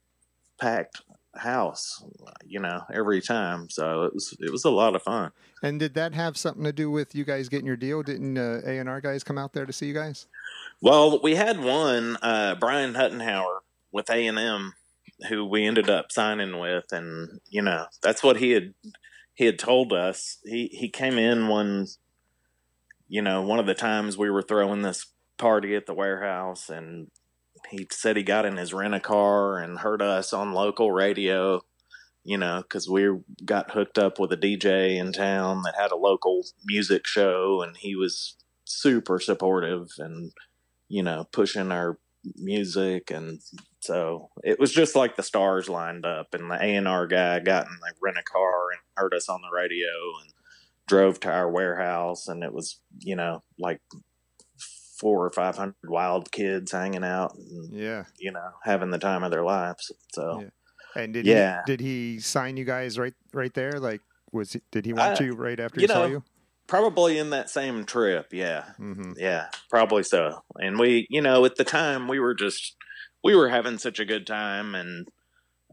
packed 0.60 1.00
house, 1.36 2.02
you 2.44 2.58
know, 2.58 2.82
every 2.92 3.20
time. 3.20 3.70
So 3.70 4.02
it 4.04 4.14
was 4.14 4.36
it 4.40 4.50
was 4.50 4.64
a 4.64 4.70
lot 4.70 4.96
of 4.96 5.02
fun. 5.02 5.30
And 5.62 5.78
did 5.78 5.94
that 5.94 6.14
have 6.14 6.36
something 6.36 6.64
to 6.64 6.72
do 6.72 6.90
with 6.90 7.14
you 7.14 7.24
guys 7.24 7.48
getting 7.48 7.66
your 7.66 7.76
deal? 7.76 8.02
Didn't 8.02 8.38
uh, 8.38 8.60
A 8.64 8.78
and 8.78 8.88
R 8.88 9.00
guys 9.00 9.22
come 9.22 9.38
out 9.38 9.52
there 9.52 9.66
to 9.66 9.72
see 9.72 9.86
you 9.86 9.94
guys? 9.94 10.26
Well, 10.80 11.20
we 11.22 11.34
had 11.34 11.60
one, 11.60 12.16
uh, 12.22 12.54
Bryan 12.56 12.94
Huttenhower 12.94 13.58
with 13.92 14.10
A 14.10 14.26
and 14.26 14.38
M, 14.38 14.74
who 15.28 15.44
we 15.44 15.66
ended 15.66 15.90
up 15.90 16.10
signing 16.10 16.58
with, 16.58 16.92
and 16.92 17.40
you 17.48 17.62
know 17.62 17.86
that's 18.02 18.24
what 18.24 18.38
he 18.38 18.50
had 18.50 18.74
he 19.38 19.44
had 19.46 19.58
told 19.58 19.92
us. 19.92 20.38
He 20.44 20.66
he 20.72 20.88
came 20.88 21.16
in 21.16 21.46
one, 21.46 21.86
you 23.06 23.22
know, 23.22 23.40
one 23.40 23.60
of 23.60 23.66
the 23.66 23.74
times 23.74 24.18
we 24.18 24.28
were 24.30 24.42
throwing 24.42 24.82
this 24.82 25.06
party 25.38 25.76
at 25.76 25.86
the 25.86 25.94
warehouse, 25.94 26.68
and 26.68 27.12
he 27.70 27.86
said 27.92 28.16
he 28.16 28.24
got 28.24 28.44
in 28.44 28.56
his 28.56 28.74
rent 28.74 28.94
a 28.96 29.00
car 29.00 29.58
and 29.58 29.78
heard 29.78 30.02
us 30.02 30.32
on 30.32 30.52
local 30.52 30.90
radio. 30.90 31.62
You 32.24 32.36
know, 32.36 32.62
because 32.62 32.90
we 32.90 33.08
got 33.44 33.70
hooked 33.70 33.96
up 33.96 34.18
with 34.18 34.32
a 34.32 34.36
DJ 34.36 34.96
in 34.96 35.12
town 35.12 35.62
that 35.62 35.76
had 35.78 35.92
a 35.92 35.96
local 35.96 36.42
music 36.64 37.06
show, 37.06 37.62
and 37.62 37.76
he 37.76 37.94
was 37.94 38.34
super 38.64 39.20
supportive 39.20 39.86
and 39.98 40.32
you 40.88 41.02
know, 41.04 41.28
pushing 41.30 41.70
our 41.70 41.98
music, 42.34 43.12
and 43.12 43.40
so 43.80 44.30
it 44.44 44.58
was 44.58 44.72
just 44.72 44.96
like 44.96 45.16
the 45.16 45.22
stars 45.22 45.68
lined 45.68 46.04
up. 46.06 46.28
And 46.34 46.50
the 46.50 46.54
A 46.56 46.74
and 46.76 46.88
R 46.88 47.06
guy 47.06 47.38
got 47.40 47.66
in 47.66 47.72
the 47.72 47.92
rent 48.02 48.18
a 48.18 48.22
car 48.22 48.70
and 48.72 48.80
heard 48.96 49.14
us 49.14 49.28
on 49.28 49.40
the 49.40 49.56
radio 49.56 49.88
and 50.22 50.32
drove 50.86 51.20
to 51.20 51.30
our 51.32 51.50
warehouse, 51.50 52.28
and 52.28 52.42
it 52.42 52.52
was 52.52 52.80
you 53.00 53.16
know 53.16 53.42
like 53.58 53.80
four 54.98 55.24
or 55.24 55.30
five 55.30 55.56
hundred 55.56 55.76
wild 55.88 56.32
kids 56.32 56.72
hanging 56.72 57.04
out 57.04 57.34
and 57.36 57.72
Yeah. 57.72 58.04
you 58.18 58.32
know 58.32 58.50
having 58.64 58.90
the 58.90 58.98
time 58.98 59.22
of 59.22 59.30
their 59.30 59.44
lives. 59.44 59.92
So 60.12 60.40
Yeah. 60.40 60.50
And 61.02 61.12
did 61.12 61.26
Yeah. 61.26 61.62
he 61.66 61.72
did 61.72 61.80
he 61.80 62.20
sign 62.20 62.56
you 62.56 62.64
guys 62.64 62.98
right 62.98 63.14
right 63.32 63.54
there? 63.54 63.78
Like 63.78 64.00
was 64.32 64.54
he, 64.54 64.62
did 64.70 64.86
he 64.86 64.92
want 64.92 65.20
Uh, 65.20 65.24
you 65.24 65.34
right 65.34 65.60
after 65.60 65.80
you 65.80 65.86
he 65.86 65.92
saw 65.92 66.02
know, 66.02 66.08
you? 66.08 66.24
probably 66.66 67.16
in 67.18 67.30
that 67.30 67.48
same 67.48 67.84
trip, 67.84 68.32
yeah. 68.32 68.72
hmm 68.76 69.12
Yeah, 69.16 69.48
probably 69.70 70.02
so. 70.02 70.42
And 70.56 70.78
we, 70.78 71.06
you 71.08 71.22
know, 71.22 71.44
at 71.44 71.56
the 71.56 71.64
time 71.64 72.08
we 72.08 72.18
were 72.18 72.34
just 72.34 72.76
we 73.24 73.34
were 73.36 73.48
having 73.48 73.78
such 73.78 73.98
a 74.00 74.04
good 74.04 74.26
time 74.26 74.74
and 74.74 75.08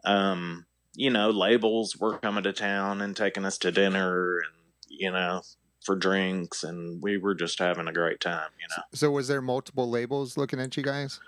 um, 0.05 0.67
you 0.95 1.09
know, 1.11 1.29
labels 1.31 1.97
were 1.97 2.19
coming 2.19 2.43
to 2.45 2.53
town 2.53 3.01
and 3.01 3.15
taking 3.17 3.45
us 3.45 3.57
to 3.59 3.71
dinner 3.71 4.39
and 4.39 4.53
you 4.89 5.11
know, 5.11 5.43
for 5.85 5.95
drinks 5.95 6.63
and 6.63 7.01
we 7.03 7.17
were 7.17 7.35
just 7.35 7.59
having 7.59 7.87
a 7.87 7.93
great 7.93 8.21
time, 8.21 8.51
you 8.61 8.67
know. 8.69 8.83
So 8.93 9.11
was 9.11 9.27
there 9.27 9.41
multiple 9.41 9.89
labels 9.89 10.37
looking 10.37 10.59
at 10.59 10.75
you 10.77 10.83
guys? 10.83 11.21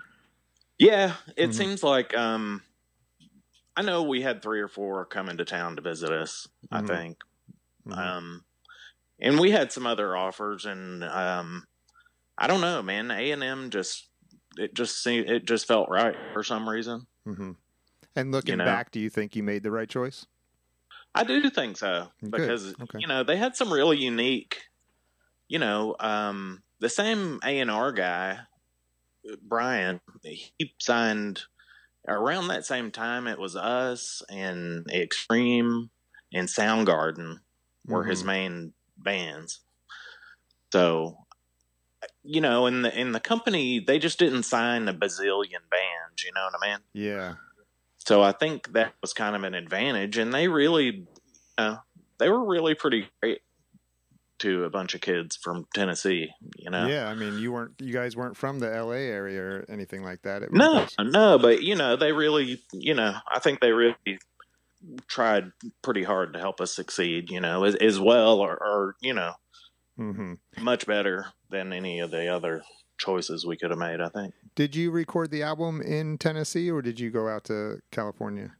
Yeah, 0.78 1.16
it 1.36 1.54
Mhm. 1.54 1.54
seems 1.54 1.82
like 1.82 2.16
um 2.16 2.62
I 3.76 3.82
know 3.82 4.02
we 4.02 4.22
had 4.22 4.42
3 4.42 4.60
or 4.60 4.68
4 4.68 5.06
coming 5.06 5.36
to 5.38 5.44
town 5.44 5.76
to 5.76 5.82
visit 5.82 6.10
us, 6.12 6.48
I 6.70 6.80
Mhm. 6.80 6.82
think. 6.82 7.18
Mhm. 7.86 8.16
Um, 8.16 8.46
and 9.20 9.40
we 9.40 9.52
had 9.52 9.72
some 9.72 9.86
other 9.86 10.16
offers, 10.16 10.66
and 10.66 11.04
um, 11.04 11.66
I 12.38 12.46
don't 12.48 12.60
know, 12.62 12.82
man. 12.82 13.10
A 13.10 13.32
and 13.32 13.42
M 13.44 13.70
just 13.70 14.07
it 14.58 14.74
just 14.74 15.02
seemed 15.02 15.28
it 15.28 15.46
just 15.46 15.66
felt 15.66 15.88
right 15.88 16.16
for 16.32 16.42
some 16.42 16.68
reason. 16.68 17.06
hmm 17.24 17.52
And 18.16 18.32
looking 18.32 18.58
know. 18.58 18.64
back, 18.64 18.90
do 18.90 19.00
you 19.00 19.10
think 19.10 19.36
you 19.36 19.42
made 19.42 19.62
the 19.62 19.70
right 19.70 19.88
choice? 19.88 20.26
I 21.14 21.24
do 21.24 21.48
think 21.50 21.76
so 21.76 22.08
Good. 22.20 22.32
because 22.32 22.74
Okay. 22.80 22.98
you 23.00 23.06
know 23.08 23.24
they 23.24 23.36
had 23.36 23.56
some 23.56 23.72
really 23.72 23.98
unique, 23.98 24.62
you 25.48 25.58
know, 25.58 25.96
um, 26.00 26.62
the 26.80 26.88
same 26.88 27.40
A 27.44 27.58
and 27.60 27.70
R 27.70 27.92
guy, 27.92 28.38
Bryan. 29.42 30.00
He 30.22 30.74
signed 30.78 31.42
around 32.06 32.48
that 32.48 32.64
same 32.66 32.90
time. 32.90 33.26
It 33.26 33.38
was 33.38 33.56
us 33.56 34.22
and 34.30 34.86
Extreme 34.90 35.90
and 36.32 36.48
Soundgarden 36.48 37.40
were 37.86 38.04
his 38.04 38.22
Mhm. 38.22 38.26
main 38.26 38.74
bands. 38.96 39.60
So, 40.72 41.26
you 42.30 42.42
know, 42.42 42.66
in 42.66 42.82
the 42.82 42.96
in 43.00 43.12
the 43.12 43.20
company, 43.20 43.80
they 43.80 43.98
just 43.98 44.18
didn't 44.18 44.42
sign 44.42 44.86
a 44.86 44.92
bazillion 44.92 45.64
bands. 45.70 46.22
You 46.24 46.30
know 46.34 46.44
what 46.50 46.54
I 46.62 46.68
mean? 46.70 46.78
Yeah. 46.92 47.34
So 48.06 48.22
I 48.22 48.32
think 48.32 48.72
that 48.74 48.92
was 49.00 49.12
kind 49.14 49.34
of 49.34 49.44
an 49.44 49.54
advantage, 49.54 50.18
and 50.18 50.32
they 50.32 50.46
really, 50.48 51.06
uh, 51.56 51.76
they 52.18 52.28
were 52.28 52.44
really 52.44 52.74
pretty 52.74 53.08
great 53.22 53.40
to 54.40 54.64
a 54.64 54.70
bunch 54.70 54.94
of 54.94 55.00
kids 55.00 55.36
from 55.36 55.66
Tennessee. 55.74 56.28
You 56.56 56.70
know? 56.70 56.86
Yeah. 56.86 57.08
I 57.08 57.14
mean, 57.14 57.38
you 57.38 57.50
weren't 57.52 57.72
you 57.80 57.92
guys 57.92 58.14
weren't 58.14 58.36
from 58.36 58.58
the 58.60 58.72
L.A. 58.74 59.06
area 59.06 59.42
or 59.42 59.64
anything 59.68 60.04
like 60.04 60.22
that. 60.22 60.42
It 60.42 60.50
was 60.52 60.58
No, 60.58 60.80
just- 60.82 60.96
no, 61.00 61.38
but 61.38 61.62
you 61.62 61.74
know, 61.74 61.96
they 61.96 62.12
really, 62.12 62.62
you 62.72 62.94
know, 62.94 63.14
I 63.32 63.38
think 63.40 63.60
they 63.60 63.72
really 63.72 63.96
tried 65.08 65.50
pretty 65.82 66.04
hard 66.04 66.34
to 66.34 66.38
help 66.38 66.60
us 66.60 66.74
succeed. 66.74 67.30
You 67.30 67.40
know, 67.40 67.64
as, 67.64 67.74
as 67.76 67.98
well, 67.98 68.38
or, 68.40 68.52
or 68.52 68.96
you 69.00 69.14
know, 69.14 69.32
Mhm. 69.98 70.38
much 70.58 70.86
better 70.86 71.26
than 71.50 71.72
any 71.72 72.00
of 72.00 72.10
the 72.10 72.28
other 72.28 72.62
choices 72.98 73.44
we 73.46 73.56
could 73.56 73.70
have 73.70 73.78
made. 73.78 74.00
I 74.00 74.08
think. 74.08 74.34
Did 74.54 74.74
you 74.74 74.90
record 74.90 75.30
the 75.30 75.42
album 75.42 75.80
in 75.82 76.18
Tennessee 76.18 76.70
or 76.70 76.82
did 76.82 76.98
you 77.00 77.10
go 77.10 77.28
out 77.28 77.44
to 77.44 77.80
California? 77.90 78.56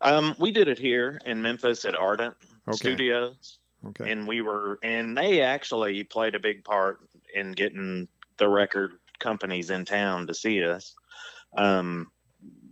Um, 0.00 0.34
we 0.38 0.50
did 0.50 0.68
it 0.68 0.78
here 0.78 1.20
in 1.24 1.42
Memphis 1.42 1.84
at 1.84 1.94
Ardent 1.94 2.36
Okay. 2.68 2.76
Studios, 2.76 3.58
Okay. 3.86 4.10
and 4.10 4.26
we 4.26 4.40
were, 4.40 4.78
and 4.82 5.16
they 5.16 5.40
actually 5.42 6.02
played 6.04 6.34
a 6.34 6.40
big 6.40 6.64
part 6.64 6.98
in 7.34 7.52
getting 7.52 8.08
the 8.38 8.48
record 8.48 8.92
companies 9.20 9.70
in 9.70 9.84
town 9.84 10.26
to 10.26 10.34
see 10.34 10.62
us. 10.64 10.94
Um, 11.56 12.10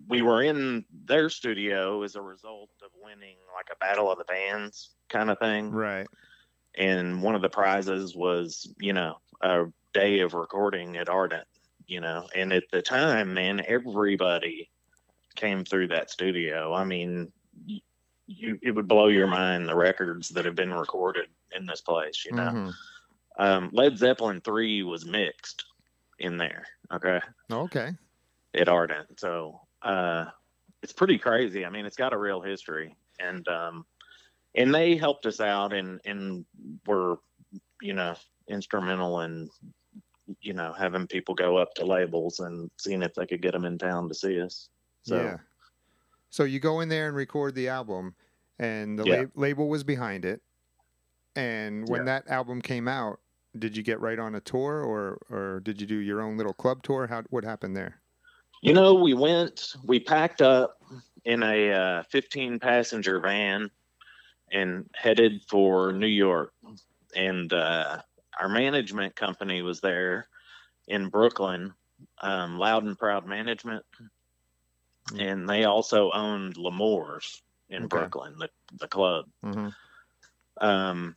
we 0.09 0.23
were 0.23 0.43
in 0.43 0.85
their 0.93 1.31
studio 1.31 2.03
as 2.03 2.17
a 2.17 2.23
result 2.23 2.71
of 2.83 2.91
winning 3.01 3.37
like 3.55 3.69
a 3.73 3.77
battle 3.79 4.11
of 4.11 4.19
the 4.19 4.25
bands 4.25 4.91
kind 5.09 5.31
of 5.31 5.39
thing. 5.39 5.71
Right. 5.71 6.09
And 6.81 7.23
one 7.23 7.37
of 7.37 7.43
the 7.43 7.51
prizes 7.51 8.17
was 8.17 8.75
you 8.81 8.95
know 8.95 9.19
a 9.43 9.67
day 9.95 10.21
of 10.21 10.35
recording 10.35 10.97
at 10.99 11.11
ardent 11.11 11.49
you 11.87 12.01
know 12.01 12.29
and 12.35 12.53
at 12.55 12.65
the 12.73 12.83
time 12.83 13.35
man 13.35 13.63
everybody 13.69 14.71
came 15.37 15.65
through 15.65 15.89
that 15.89 16.11
studio 16.11 16.75
i 16.75 16.85
mean 16.85 17.33
you 18.27 18.59
it 18.63 18.73
would 18.73 18.89
blow 18.89 19.09
your 19.09 19.27
mind 19.27 19.69
the 19.69 19.77
records 19.77 20.31
that 20.31 20.45
have 20.45 20.55
been 20.55 20.73
recorded 20.73 21.29
in 21.53 21.67
this 21.67 21.83
place 21.83 22.25
you 22.25 22.33
know 22.35 22.53
Mhm. 22.53 22.73
um, 23.39 23.71
led 23.73 23.99
zeppelin 23.99 24.41
3 24.43 24.83
was 24.85 25.07
mixed 25.07 25.65
in 26.19 26.39
there 26.39 26.67
okay 26.93 27.21
Okay. 27.51 27.97
at 28.55 28.69
ardent 28.69 29.19
so 29.21 29.61
uh 29.83 30.27
it's 30.83 30.93
pretty 30.93 31.19
crazy 31.19 31.65
i 31.65 31.71
mean 31.71 31.87
it's 31.87 31.97
got 31.97 32.13
a 32.13 32.19
real 32.19 32.41
history 32.41 32.97
and 33.19 33.47
um 33.49 33.87
and 34.55 34.75
they 34.75 34.97
helped 34.97 35.27
us 35.27 35.41
out 35.41 35.73
and 35.73 36.01
and 36.05 36.45
were 36.87 37.19
you 37.81 37.93
know 37.93 38.15
instrumental 38.49 39.21
in 39.21 39.49
you 40.41 40.53
know 40.53 40.73
having 40.73 41.07
people 41.07 41.35
go 41.35 41.57
up 41.57 41.75
to 41.75 41.85
labels 41.85 42.41
and 42.41 42.71
seeing 42.79 43.03
if 43.03 43.15
they 43.15 43.27
could 43.27 43.43
get 43.43 43.53
them 43.53 43.65
in 43.65 43.79
town 43.79 44.09
to 44.09 44.15
see 44.15 44.41
us 44.41 44.69
so 45.03 45.17
yeah. 45.17 45.37
So 46.33 46.45
you 46.45 46.61
go 46.61 46.79
in 46.79 46.89
there 46.89 47.09
and 47.09 47.17
record 47.17 47.57
the 47.57 47.69
album, 47.69 48.15
and 48.61 48.97
the 48.97 49.05
Yeah. 49.05 49.17
lab- 49.17 49.33
label 49.35 49.69
was 49.69 49.83
behind 49.83 50.25
it. 50.25 50.41
And 51.35 51.89
when 51.89 52.03
Yeah. 52.03 52.05
that 52.05 52.29
album 52.29 52.63
came 52.63 52.87
out, 52.87 53.19
did 53.59 53.77
you 53.77 53.83
get 53.83 53.99
right 53.99 54.19
on 54.19 54.37
a 54.37 54.41
tour, 54.41 54.85
or 54.85 55.19
or 55.29 55.59
did 55.61 55.81
you 55.81 55.89
do 55.89 55.97
your 55.97 56.21
own 56.21 56.37
little 56.37 56.53
club 56.53 56.85
tour? 56.85 57.09
How 57.09 57.23
what 57.31 57.43
happened 57.45 57.77
there? 57.77 58.01
you 58.63 58.75
know 58.75 58.95
we 58.95 59.15
went 59.15 59.73
we 59.85 59.99
packed 59.99 60.43
up 60.43 60.77
in 61.25 61.43
a 61.43 61.73
uh, 61.73 62.03
15 62.11 62.59
passenger 62.61 63.19
van 63.19 63.71
and 64.53 64.87
headed 64.95 65.43
for 65.49 65.93
new 65.93 66.07
york 66.07 66.53
and 67.15 67.53
uh, 67.53 68.01
our 68.41 68.49
management 68.49 69.15
company 69.17 69.63
was 69.63 69.81
there 69.81 70.29
in 70.89 71.09
brooklyn 71.09 71.73
um, 72.23 72.59
loud 72.59 72.85
and 72.85 72.99
proud 72.99 73.27
management 73.27 73.85
Mm. 75.13 75.21
and 75.21 75.49
they 75.49 75.65
also 75.65 76.11
owned 76.13 76.57
L'Amour's 76.57 77.43
in 77.69 77.85
Okay. 77.85 77.97
brooklyn 77.97 78.35
the, 78.39 78.49
the 78.79 78.89
club 78.89 79.25
Mm-hmm. 79.45 79.69
um, 80.65 81.17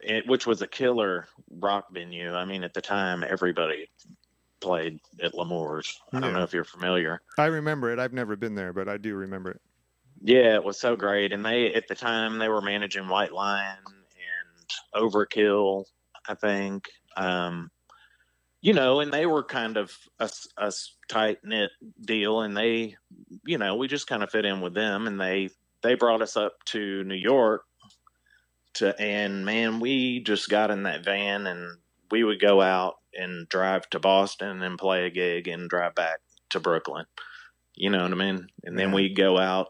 it, 0.00 0.26
which 0.26 0.46
was 0.46 0.62
a 0.62 0.66
killer 0.66 1.26
rock 1.50 1.86
venue 1.92 2.32
i 2.34 2.44
mean 2.44 2.64
at 2.64 2.74
the 2.74 2.80
time 2.82 3.24
everybody 3.26 3.88
played 4.60 5.00
at 5.22 5.34
L'Amour's 5.34 5.98
i 6.12 6.20
don't 6.20 6.34
know 6.34 6.42
if 6.42 6.52
you're 6.52 6.64
familiar 6.64 7.20
I 7.38 7.46
remember 7.46 7.90
it. 7.92 7.98
I've 7.98 8.12
never 8.12 8.36
been 8.36 8.54
there, 8.54 8.72
but 8.74 8.88
I 8.88 8.98
do 8.98 9.14
remember 9.14 9.52
it. 9.52 9.60
Yeah, 10.20 10.54
it 10.54 10.64
was 10.64 10.78
so 10.78 10.96
great. 10.96 11.32
And 11.32 11.44
they, 11.44 11.72
at 11.74 11.88
the 11.88 11.94
time, 11.94 12.38
they 12.38 12.48
were 12.48 12.60
managing 12.60 13.08
White 13.08 13.32
Lion 13.32 13.78
and 13.86 15.02
Overkill, 15.04 15.84
I 16.28 16.34
think. 16.34 16.84
Um, 17.16 17.70
you 18.60 18.74
know, 18.74 19.00
and 19.00 19.10
they 19.12 19.24
were 19.24 19.42
kind 19.42 19.78
of 19.78 19.92
a, 20.18 20.30
a 20.58 20.72
tight 21.08 21.38
knit 21.44 21.70
deal. 22.04 22.42
And 22.42 22.54
they, 22.56 22.96
you 23.46 23.56
know, 23.56 23.76
we 23.76 23.88
just 23.88 24.06
kind 24.06 24.22
of 24.22 24.30
fit 24.30 24.44
in 24.44 24.60
with 24.60 24.74
them. 24.74 25.06
And 25.06 25.18
they, 25.18 25.48
they 25.82 25.94
brought 25.94 26.20
us 26.22 26.36
up 26.36 26.52
to 26.66 27.02
New 27.04 27.14
York 27.14 27.62
to, 28.74 28.98
and 29.00 29.44
man, 29.46 29.80
we 29.80 30.20
just 30.20 30.50
got 30.50 30.70
in 30.70 30.82
that 30.82 31.04
van 31.04 31.46
and 31.46 31.78
we 32.10 32.24
would 32.24 32.40
go 32.40 32.60
out 32.60 32.96
and 33.14 33.48
drive 33.48 33.88
to 33.90 33.98
Boston 33.98 34.62
and 34.62 34.78
play 34.78 35.06
a 35.06 35.10
gig 35.10 35.48
and 35.48 35.68
drive 35.70 35.94
back 35.94 36.20
to 36.50 36.60
Brooklyn. 36.60 37.06
You 37.74 37.90
know 37.90 38.02
what 38.02 38.12
I 38.12 38.16
mean? 38.16 38.46
And 38.64 38.78
then 38.78 38.90
Yeah. 38.90 38.94
we 38.94 39.14
go 39.14 39.38
out, 39.38 39.68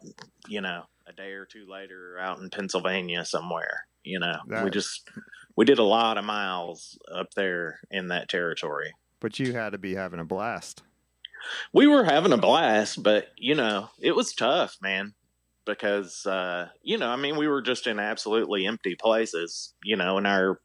you 0.50 0.60
know, 0.60 0.82
a 1.06 1.12
day 1.12 1.32
or 1.32 1.46
two 1.46 1.66
later 1.68 2.18
out 2.20 2.38
in 2.40 2.50
Pennsylvania 2.50 3.24
somewhere. 3.24 3.84
You 4.02 4.18
know, 4.18 4.36
we 4.64 4.70
just 4.70 5.08
we 5.56 5.64
did 5.64 5.78
a 5.78 5.82
lot 5.84 6.18
of 6.18 6.24
miles 6.24 6.98
up 7.14 7.28
there 7.36 7.80
in 7.90 8.08
that 8.08 8.28
territory. 8.28 8.92
But 9.20 9.38
you 9.38 9.52
had 9.52 9.70
to 9.70 9.78
be 9.78 9.94
having 9.94 10.20
a 10.20 10.24
blast. 10.24 10.82
We 11.72 11.86
were 11.86 12.04
having 12.04 12.32
a 12.32 12.38
blast, 12.38 13.02
but 13.02 13.28
you 13.36 13.54
know, 13.54 13.88
it 14.00 14.12
was 14.16 14.34
tough, 14.34 14.76
man, 14.82 15.14
because 15.66 16.26
uh, 16.26 16.68
you 16.82 16.98
know, 16.98 17.08
I 17.08 17.16
mean, 17.16 17.36
we 17.36 17.48
were 17.48 17.62
just 17.62 17.86
in 17.86 17.98
absolutely 17.98 18.66
empty 18.66 18.94
places, 18.94 19.74
you 19.84 19.96
know, 19.96 20.18
and 20.18 20.26
our 20.26 20.60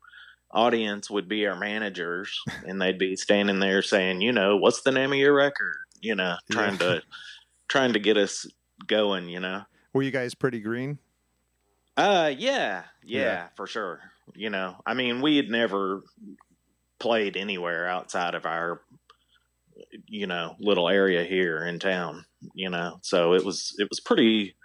audience 0.52 1.10
would 1.12 1.28
be 1.28 1.46
our 1.46 1.58
managers 1.58 2.40
and 2.66 2.82
they'd 2.82 2.98
be 3.00 3.16
standing 3.16 3.60
there 3.60 3.82
saying, 3.82 4.22
you 4.22 4.32
know, 4.32 4.58
what's 4.58 4.82
the 4.82 4.92
name 4.92 5.12
of 5.12 5.18
your 5.18 5.34
record? 5.36 5.76
You 6.02 6.16
know, 6.16 6.36
trying 6.52 6.74
Yeah. 6.74 6.80
to 6.80 7.02
trying 7.68 7.94
to 7.94 8.00
get 8.00 8.18
us 8.18 8.46
going, 8.88 9.28
you 9.28 9.40
know. 9.40 9.64
Were 9.96 10.04
you 10.04 10.12
guys 10.12 10.36
pretty 10.36 10.60
green? 10.60 11.00
Uh, 11.96 12.30
yeah, 12.38 12.84
yeah, 13.02 13.22
Yeah. 13.22 13.48
for 13.56 13.66
sure. 13.66 14.02
You 14.34 14.50
know, 14.50 14.76
I 14.86 14.94
mean, 14.94 15.22
we 15.22 15.38
had 15.38 15.50
never 15.50 16.04
played 17.00 17.38
anywhere 17.38 17.88
outside 17.88 18.36
of 18.36 18.46
our, 18.46 18.82
you 20.06 20.28
know, 20.28 20.58
little 20.60 20.90
area 20.90 21.24
here 21.24 21.64
in 21.64 21.80
town. 21.80 22.26
You 22.54 22.70
know, 22.70 23.00
so 23.04 23.36
it 23.36 23.46
was 23.46 23.74
it 23.78 23.88
was 23.90 24.02
pretty, 24.02 24.58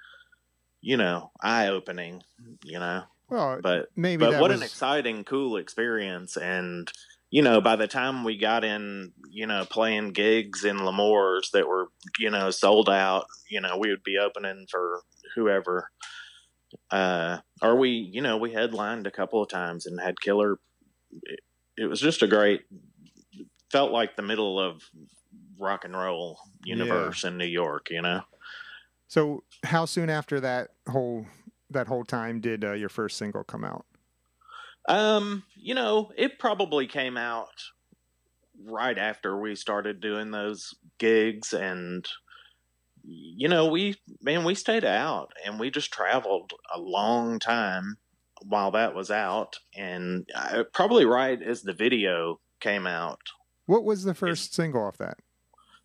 you 0.80 0.96
know, 0.96 1.30
eye 1.40 1.68
opening. 1.68 2.24
You 2.64 2.80
know, 2.80 3.04
Well, 3.28 3.60
but 3.62 3.90
maybe 3.94 4.24
but 4.24 4.40
what 4.40 4.50
was 4.50 4.60
an 4.60 4.66
exciting, 4.66 5.22
cool 5.22 5.56
experience. 5.58 6.36
And 6.36 6.90
you 7.30 7.42
know, 7.42 7.60
by 7.60 7.76
the 7.76 7.86
time 7.86 8.24
we 8.24 8.36
got 8.36 8.64
in, 8.64 9.12
you 9.30 9.46
know, 9.46 9.64
playing 9.64 10.12
gigs 10.12 10.64
in 10.64 10.84
L'Amour's 10.84 11.50
that 11.52 11.68
were, 11.68 11.88
you 12.18 12.28
know, 12.30 12.50
sold 12.50 12.90
out, 12.90 13.26
you 13.48 13.60
know, 13.60 13.78
we 13.78 13.90
would 13.90 14.02
be 14.02 14.18
opening 14.18 14.66
for 14.68 15.02
whoever. 15.34 15.90
Uh, 16.90 17.38
or 17.62 17.76
we, 17.76 17.90
you 17.90 18.20
know, 18.20 18.36
we 18.36 18.52
headlined 18.52 19.06
a 19.06 19.10
couple 19.10 19.42
of 19.42 19.48
times 19.48 19.86
and 19.86 20.00
had 20.00 20.20
killer. 20.20 20.58
It, 21.22 21.40
it 21.76 21.86
was 21.86 22.00
just 22.00 22.22
a 22.22 22.28
great. 22.28 22.62
Felt 23.72 23.92
like 23.92 24.16
the 24.16 24.22
middle 24.22 24.58
of 24.58 24.82
rock 25.58 25.84
and 25.84 25.96
roll 25.96 26.38
universe 26.64 27.24
in 27.24 27.38
New 27.38 27.46
York. 27.46 27.88
You 27.90 28.02
know. 28.02 28.22
So, 29.08 29.44
how 29.64 29.84
soon 29.84 30.10
after 30.10 30.40
that 30.40 30.70
whole 30.88 31.26
that 31.70 31.86
whole 31.86 32.04
time 32.04 32.40
did 32.40 32.64
uh, 32.64 32.72
your 32.72 32.88
first 32.88 33.16
single 33.16 33.44
come 33.44 33.64
out? 33.64 33.86
Um, 34.88 35.44
you 35.56 35.74
know, 35.74 36.10
it 36.16 36.38
probably 36.38 36.86
came 36.86 37.16
out 37.16 37.48
right 38.64 38.98
after 38.98 39.38
we 39.38 39.54
started 39.54 40.00
doing 40.00 40.30
those 40.30 40.74
gigs 40.98 41.52
and 41.52 42.06
you 43.02 43.48
know, 43.48 43.66
we 43.66 43.96
man, 44.22 44.44
we 44.44 44.54
stayed 44.54 44.84
out 44.84 45.32
and 45.44 45.58
we 45.58 45.70
just 45.70 45.92
traveled 45.92 46.52
a 46.74 46.78
long 46.80 47.38
time 47.38 47.96
while 48.42 48.70
that 48.70 48.94
was 48.94 49.10
out 49.10 49.56
and 49.76 50.26
uh, 50.34 50.64
probably 50.72 51.04
right 51.04 51.42
as 51.42 51.62
the 51.62 51.74
video 51.74 52.40
came 52.60 52.86
out. 52.86 53.20
What 53.66 53.84
was 53.84 54.04
the 54.04 54.14
first 54.14 54.54
single 54.54 54.82
off 54.84 54.98
that? 54.98 55.18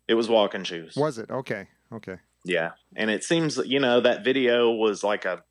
It 0.08 0.14
was 0.14 0.28
Walking 0.28 0.64
Shoes. 0.64 0.94
Was 0.96 1.18
it 1.18 1.30
okay? 1.30 1.68
Okay. 1.92 2.16
Yeah, 2.44 2.72
and 2.94 3.10
it 3.10 3.24
seems 3.24 3.56
you 3.58 3.80
know 3.80 4.00
that 4.00 4.24
video 4.24 4.70
was 4.70 5.02
like 5.02 5.24
a 5.24 5.42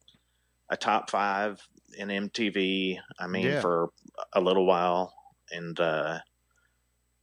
a 0.70 0.78
top 0.78 1.10
five 1.10 1.62
in 1.98 2.08
MTV. 2.08 2.98
I 3.20 3.28
mean, 3.28 3.44
Yeah. 3.46 3.62
for 3.62 3.90
a 4.34 4.42
little 4.42 4.66
while, 4.66 5.14
and 5.52 5.80
uh, 5.80 6.20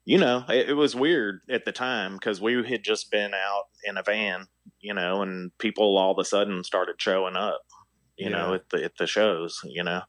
you 0.05 0.19
know, 0.19 0.45
it, 0.49 0.71
it 0.71 0.75
was 0.75 0.95
weird 0.97 1.41
at 1.49 1.65
the 1.65 1.73
time 1.73 2.15
because 2.15 2.41
we 2.41 2.55
had 2.69 2.83
just 2.83 3.11
been 3.11 3.33
out 3.35 3.65
in 3.85 3.97
a 3.97 4.03
van, 4.03 4.47
you 4.81 4.95
know, 4.95 5.23
and 5.23 5.57
people 5.59 5.97
all 5.97 6.13
of 6.13 6.19
a 6.19 6.25
sudden 6.25 6.65
started 6.65 6.97
showing 6.99 7.37
up, 7.37 7.63
you 8.17 8.29
know, 8.31 8.55
at 8.55 8.69
the 8.71 8.85
at 8.85 8.97
the 8.99 9.07
shows, 9.07 9.61
you 9.65 9.85
know, 9.85 10.03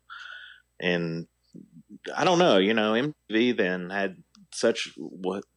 and 0.80 1.28
I 2.16 2.24
don't 2.24 2.40
know, 2.40 2.58
you 2.58 2.74
know, 2.74 2.94
MTV 2.94 3.56
then 3.58 3.90
had 3.90 4.18
such 4.52 4.90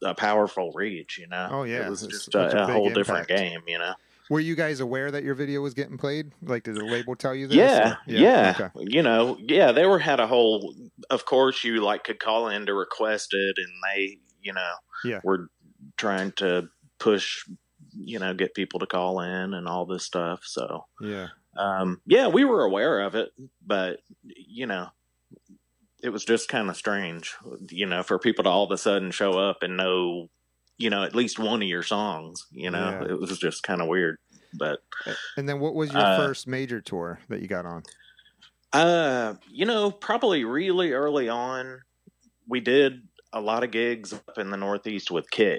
a 0.05 0.15
powerful 0.15 0.71
reach, 0.75 1.19
you 1.19 1.27
know. 1.29 1.49
Oh, 1.51 1.63
yeah. 1.65 1.87
it 1.87 1.91
was 1.91 2.07
just 2.07 2.35
a 2.35 2.63
a, 2.63 2.63
a 2.65 2.73
whole 2.73 2.91
different 2.91 3.29
game, 3.29 3.61
you 3.67 3.79
know. 3.79 3.95
Were 4.29 4.41
you 4.41 4.57
guys 4.57 4.81
aware 4.81 5.11
that 5.13 5.23
your 5.23 5.35
video 5.35 5.61
was 5.61 5.73
getting 5.75 5.99
played? 5.99 6.33
Like, 6.43 6.65
did 6.65 6.75
the 6.75 6.85
label 6.85 7.15
tell 7.15 7.35
you 7.35 7.47
this? 7.47 7.57
Yeah, 7.57 7.93
or- 7.93 7.97
yeah. 8.07 8.55
Okay. 8.59 8.85
You 8.89 9.03
know, 9.03 9.39
yeah, 9.41 9.71
they 9.73 9.87
were 9.87 10.01
had 10.01 10.19
a 10.19 10.27
whole. 10.27 10.75
Of 11.11 11.25
course, 11.27 11.63
you 11.63 11.81
like 11.83 12.05
could 12.05 12.19
call 12.19 12.49
in 12.49 12.67
to 12.67 12.75
request 12.75 13.29
it, 13.33 13.57
and 13.57 13.73
they, 13.95 14.19
you 14.47 14.55
know, 14.55 14.75
yeah 15.03 15.23
we're 15.23 15.49
trying 15.99 16.33
to 16.35 16.69
push, 17.01 17.45
you 17.93 18.19
know, 18.21 18.35
get 18.35 18.55
people 18.55 18.81
to 18.81 18.87
call 18.87 19.21
in 19.21 19.55
and 19.55 19.69
all 19.69 19.87
this 19.87 20.05
stuff. 20.05 20.43
So, 20.45 20.85
Yeah. 20.99 21.29
um, 21.59 22.03
yeah, 22.07 22.29
we 22.29 22.45
were 22.45 22.65
aware 22.65 23.01
of 23.03 23.15
it, 23.17 23.33
but 23.67 24.01
you 24.25 24.67
know, 24.67 24.89
it 26.03 26.11
was 26.11 26.25
just 26.25 26.49
kind 26.49 26.69
of 26.69 26.77
strange, 26.77 27.35
you 27.71 27.87
know, 27.87 28.03
for 28.03 28.19
people 28.19 28.45
to 28.45 28.51
all 28.51 28.65
of 28.65 28.71
a 28.71 28.79
sudden 28.79 29.11
show 29.11 29.39
up 29.39 29.63
and 29.63 29.77
know, 29.77 30.29
you 30.79 30.91
know, 30.91 31.03
at 31.03 31.15
least 31.15 31.39
one 31.39 31.63
of 31.63 31.69
your 31.69 31.83
songs. 31.83 32.47
You 32.51 32.71
know, 32.71 32.95
Yeah. 32.95 33.07
it 33.09 33.19
was 33.19 33.39
just 33.39 33.63
kind 33.63 33.81
of 33.81 33.89
weird. 33.89 34.17
But 34.53 34.81
And 35.37 35.49
then 35.49 35.61
what 35.61 35.75
was 35.75 35.95
your 35.95 36.05
Uh, 36.05 36.07
first 36.07 36.47
major 36.47 36.81
tour 36.81 37.21
that 37.29 37.41
you 37.41 37.49
got 37.49 37.67
on? 37.67 37.85
uh, 38.73 39.35
you 39.51 39.65
know, 39.65 39.91
probably 39.91 40.45
really 40.45 40.93
early 40.93 41.29
on, 41.29 41.81
we 42.49 42.61
did 42.61 43.06
a 43.33 43.41
lot 43.41 43.65
of 43.65 43.71
gigs 43.71 44.13
up 44.13 44.39
in 44.39 44.51
the 44.51 44.57
Northeast 44.57 45.11
with 45.11 45.31
Kix. 45.31 45.59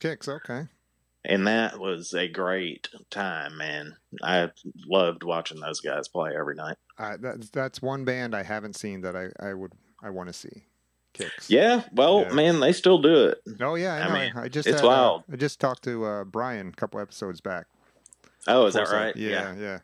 Kix, 0.00 0.28
okay. 0.28 0.68
and 1.24 1.46
that 1.46 1.78
was 1.78 2.14
a 2.14 2.28
great 2.28 2.88
time, 3.10 3.56
man. 3.56 3.96
I 4.22 4.50
loved 4.86 5.22
watching 5.24 5.60
those 5.60 5.80
guys 5.80 6.08
play 6.08 6.32
every 6.38 6.54
night. 6.54 6.76
Uh, 6.98 7.16
that's 7.20 7.50
that's 7.50 7.82
one 7.82 8.04
band 8.04 8.34
I 8.34 8.42
haven't 8.42 8.76
seen 8.76 9.00
that 9.02 9.16
I, 9.16 9.28
I 9.40 9.54
would 9.54 9.72
I 10.02 10.10
want 10.10 10.28
to 10.28 10.32
see. 10.32 10.64
Kix. 11.14 11.48
Yeah, 11.48 11.82
well, 11.92 12.22
Yeah. 12.22 12.32
man, 12.32 12.60
they 12.60 12.72
still 12.72 12.98
do 12.98 13.28
it. 13.28 13.38
Oh 13.60 13.74
yeah, 13.74 13.94
I 13.94 14.08
I 14.08 14.12
mean, 14.12 14.32
I 14.36 14.48
just 14.48 14.68
it's 14.68 14.80
had, 14.80 14.86
uh, 14.86 14.88
wild. 14.88 15.24
I 15.32 15.36
just 15.36 15.58
talked 15.58 15.82
to 15.84 16.04
uh, 16.04 16.24
Brian 16.24 16.68
a 16.68 16.72
couple 16.72 17.00
episodes 17.00 17.40
back. 17.40 17.66
Oh, 18.46 18.66
is 18.66 18.74
that 18.74 18.88
right? 18.88 19.16
Yeah, 19.16 19.54
yeah. 19.56 19.78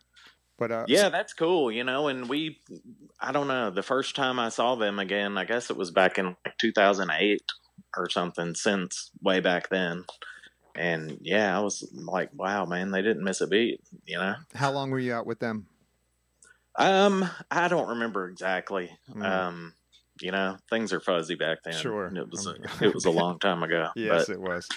But 0.57 0.71
uh, 0.71 0.85
Yeah, 0.87 1.09
that's 1.09 1.33
cool, 1.33 1.71
you 1.71 1.83
know, 1.83 2.07
and 2.07 2.29
we 2.29 2.59
I 3.19 3.31
don't 3.31 3.47
know, 3.47 3.71
the 3.71 3.83
first 3.83 4.15
time 4.15 4.39
I 4.39 4.49
saw 4.49 4.75
them 4.75 4.99
again, 4.99 5.37
I 5.37 5.45
guess 5.45 5.69
it 5.69 5.77
was 5.77 5.91
back 5.91 6.17
in 6.17 6.35
like 6.45 6.57
2008 6.57 7.41
or 7.97 8.09
something 8.09 8.55
since 8.55 9.11
way 9.21 9.39
back 9.39 9.69
then. 9.69 10.05
And 10.75 11.17
yeah, 11.21 11.57
I 11.57 11.61
was 11.61 11.89
like, 11.93 12.29
wow, 12.33 12.65
man, 12.65 12.91
they 12.91 13.01
didn't 13.01 13.23
miss 13.23 13.41
a 13.41 13.47
beat, 13.47 13.81
you 14.05 14.17
know. 14.17 14.35
how 14.53 14.71
long 14.71 14.91
were 14.91 14.99
you 14.99 15.13
out 15.13 15.25
with 15.25 15.39
them? 15.39 15.67
Um, 16.77 17.29
I 17.49 17.67
don't 17.69 17.87
remember 17.89 18.27
exactly. 18.27 18.89
Mm. 19.09 19.23
Um, 19.25 19.73
you 20.21 20.31
know, 20.31 20.57
things 20.69 20.91
are 20.93 20.99
fuzzy 20.99 21.35
back 21.35 21.59
then. 21.63 21.73
Sure. 21.73 22.11
It 22.13 22.29
was 22.29 22.45
a, 22.47 22.51
Um, 22.51 22.57
it 22.81 22.93
was 22.93 23.05
a 23.05 23.11
long 23.11 23.39
time 23.39 23.63
ago. 23.63 23.89
Yes, 23.95 24.27
but 24.27 24.33
it 24.33 24.41
was. 24.41 24.67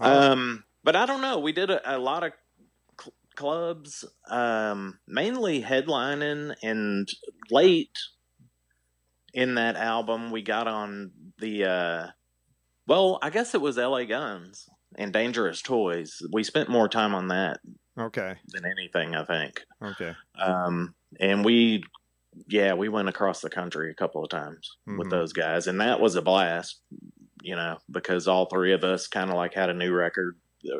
Uh, 0.00 0.32
Um, 0.32 0.64
but 0.84 0.96
I 0.96 1.06
don't 1.06 1.20
know. 1.20 1.38
We 1.38 1.52
did 1.52 1.70
a, 1.70 1.96
a 1.96 1.98
lot 1.98 2.22
of 2.22 2.32
clubs, 3.36 4.04
um, 4.28 4.98
mainly 5.06 5.62
headlining, 5.62 6.54
and 6.62 7.08
late 7.50 7.96
in 9.34 9.54
that 9.54 9.76
album, 9.76 10.30
we 10.30 10.42
got 10.42 10.66
on 10.68 11.12
the. 11.38 11.64
Uh, 11.64 12.06
well, 12.86 13.18
I 13.22 13.30
guess 13.30 13.54
it 13.54 13.60
was 13.60 13.78
L.A. 13.78 14.04
Guns 14.06 14.66
and 14.96 15.12
Dangerous 15.12 15.62
Toys. 15.62 16.20
We 16.32 16.42
spent 16.44 16.68
more 16.68 16.88
time 16.88 17.14
on 17.14 17.28
that 17.28 17.60
okay, 17.98 18.34
than 18.48 18.64
anything, 18.66 19.14
I 19.14 19.24
think. 19.24 19.62
okay. 19.82 20.12
Um, 20.38 20.94
and 21.20 21.44
we, 21.44 21.84
yeah, 22.48 22.74
we 22.74 22.88
went 22.88 23.08
across 23.08 23.40
the 23.40 23.48
country 23.50 23.90
a 23.90 23.94
couple 23.94 24.22
of 24.24 24.30
times 24.30 24.68
with 24.86 25.06
Mhm. 25.06 25.10
those 25.10 25.32
guys, 25.32 25.66
and 25.66 25.80
that 25.80 26.00
was 26.00 26.16
a 26.16 26.22
blast. 26.22 26.82
You 27.44 27.56
know, 27.56 27.78
because 27.90 28.28
all 28.28 28.46
three 28.46 28.72
of 28.72 28.84
us 28.84 29.08
kind 29.08 29.28
of 29.30 29.34
like 29.36 29.52
had 29.54 29.68
a 29.70 29.74
new 29.74 29.92
record, 29.92 30.36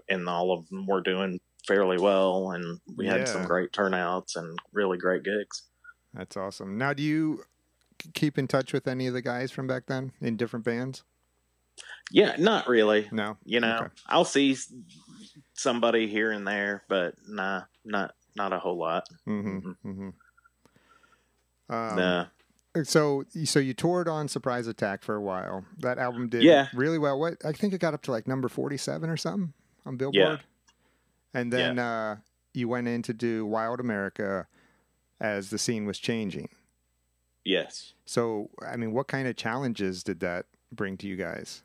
and 0.08 0.28
all 0.28 0.52
of 0.52 0.68
them 0.68 0.86
were 0.86 1.00
doing 1.00 1.40
fairly 1.66 1.98
well, 1.98 2.50
and 2.52 2.80
we 2.96 3.06
had 3.06 3.28
some 3.28 3.44
great 3.44 3.72
turnouts 3.72 4.36
and 4.36 4.58
really 4.72 4.98
great 4.98 5.22
gigs. 5.22 5.62
That's 6.14 6.36
awesome. 6.36 6.76
Now, 6.76 6.92
do 6.92 7.02
you 7.02 7.44
keep 8.14 8.38
in 8.38 8.48
touch 8.48 8.72
with 8.72 8.86
any 8.88 9.06
of 9.06 9.14
the 9.14 9.22
guys 9.22 9.50
from 9.50 9.66
back 9.66 9.86
then 9.86 10.12
in 10.20 10.36
different 10.36 10.64
bands? 10.64 11.04
Yeah, 12.10 12.36
not 12.38 12.68
really. 12.68 13.08
No. 13.12 13.38
You 13.44 13.60
know, 13.60 13.76
Okay. 13.80 13.88
I'll 14.06 14.24
see 14.24 14.56
somebody 15.54 16.08
here 16.08 16.30
and 16.32 16.46
there, 16.46 16.82
but 16.88 17.14
nah, 17.26 17.62
not 17.84 18.14
not 18.36 18.52
a 18.52 18.58
whole 18.58 18.76
lot. 18.78 19.04
Mm-hmm. 19.26 19.70
mm-hmm. 19.88 20.08
Um, 21.68 21.96
nah. 21.96 22.26
So, 22.84 23.24
so 23.44 23.58
you 23.58 23.74
toured 23.74 24.08
on 24.08 24.28
Surprise 24.28 24.66
Attack 24.66 25.02
for 25.02 25.14
a 25.14 25.20
while. 25.20 25.64
That 25.78 25.98
album 25.98 26.28
did 26.28 26.42
Yeah. 26.42 26.68
really 26.74 26.98
well. 26.98 27.18
What 27.18 27.36
I 27.44 27.52
think 27.52 27.74
it 27.74 27.80
got 27.80 27.92
up 27.94 28.02
to 28.02 28.10
like 28.10 28.26
number 28.26 28.48
forty-seven 28.48 29.08
or 29.10 29.16
something 29.16 29.52
on 29.86 29.96
Billboard. 29.96 30.40
And 31.34 31.52
then 31.52 31.78
uh, 31.78 32.16
you 32.54 32.68
went 32.68 32.88
in 32.88 33.02
to 33.02 33.12
do 33.12 33.46
Wild 33.46 33.80
America 33.80 34.46
as 35.20 35.50
the 35.50 35.58
scene 35.58 35.86
was 35.86 35.98
changing. 35.98 36.48
Yes. 37.44 37.94
So, 38.04 38.50
I 38.66 38.76
mean, 38.76 38.92
what 38.92 39.08
kind 39.08 39.26
of 39.26 39.36
challenges 39.36 40.02
did 40.02 40.20
that 40.20 40.46
bring 40.70 40.96
to 40.98 41.06
you 41.06 41.16
guys? 41.16 41.62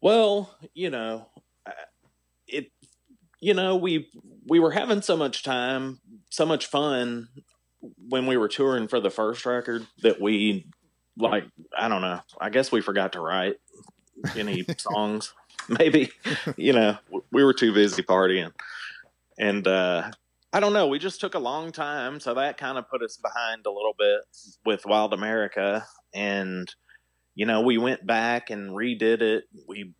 Well, 0.00 0.54
you 0.74 0.90
know, 0.90 1.28
uh, 1.66 1.72
it. 2.46 2.72
You 3.40 3.54
know, 3.54 3.76
we 3.76 4.08
we 4.46 4.60
were 4.60 4.70
having 4.70 5.02
so 5.02 5.16
much 5.16 5.42
time, 5.42 6.00
so 6.30 6.46
much 6.46 6.66
fun 6.66 7.28
when 8.08 8.26
we 8.26 8.36
were 8.36 8.48
touring 8.48 8.86
for 8.86 9.00
the 9.00 9.10
first 9.10 9.44
record 9.44 9.86
that 10.02 10.20
we 10.20 10.66
like. 11.16 11.44
I 11.76 11.88
don't 11.88 12.02
know. 12.02 12.20
I 12.40 12.50
guess 12.50 12.70
we 12.70 12.80
forgot 12.80 13.12
to 13.12 13.20
write 13.20 13.56
any 14.36 14.64
songs. 14.78 15.34
Maybe 15.78 16.10
you 16.56 16.72
know 16.72 16.98
we 17.30 17.44
were 17.44 17.54
too 17.54 17.72
busy 17.72 18.02
partying, 18.02 18.52
and 19.38 19.66
uh, 19.66 20.10
I 20.52 20.60
don't 20.60 20.72
know. 20.72 20.88
We 20.88 20.98
just 20.98 21.20
took 21.20 21.34
a 21.34 21.38
long 21.38 21.72
time, 21.72 22.20
so 22.20 22.34
that 22.34 22.58
kind 22.58 22.78
of 22.78 22.88
put 22.88 23.02
us 23.02 23.16
behind 23.16 23.66
a 23.66 23.70
little 23.70 23.94
bit 23.98 24.20
with 24.64 24.86
Wild 24.86 25.14
America, 25.14 25.84
and 26.14 26.72
you 27.34 27.46
know, 27.46 27.62
we 27.62 27.78
went 27.78 28.06
back 28.06 28.50
and 28.50 28.70
redid 28.70 29.22
it. 29.22 29.44
We, 29.66 29.92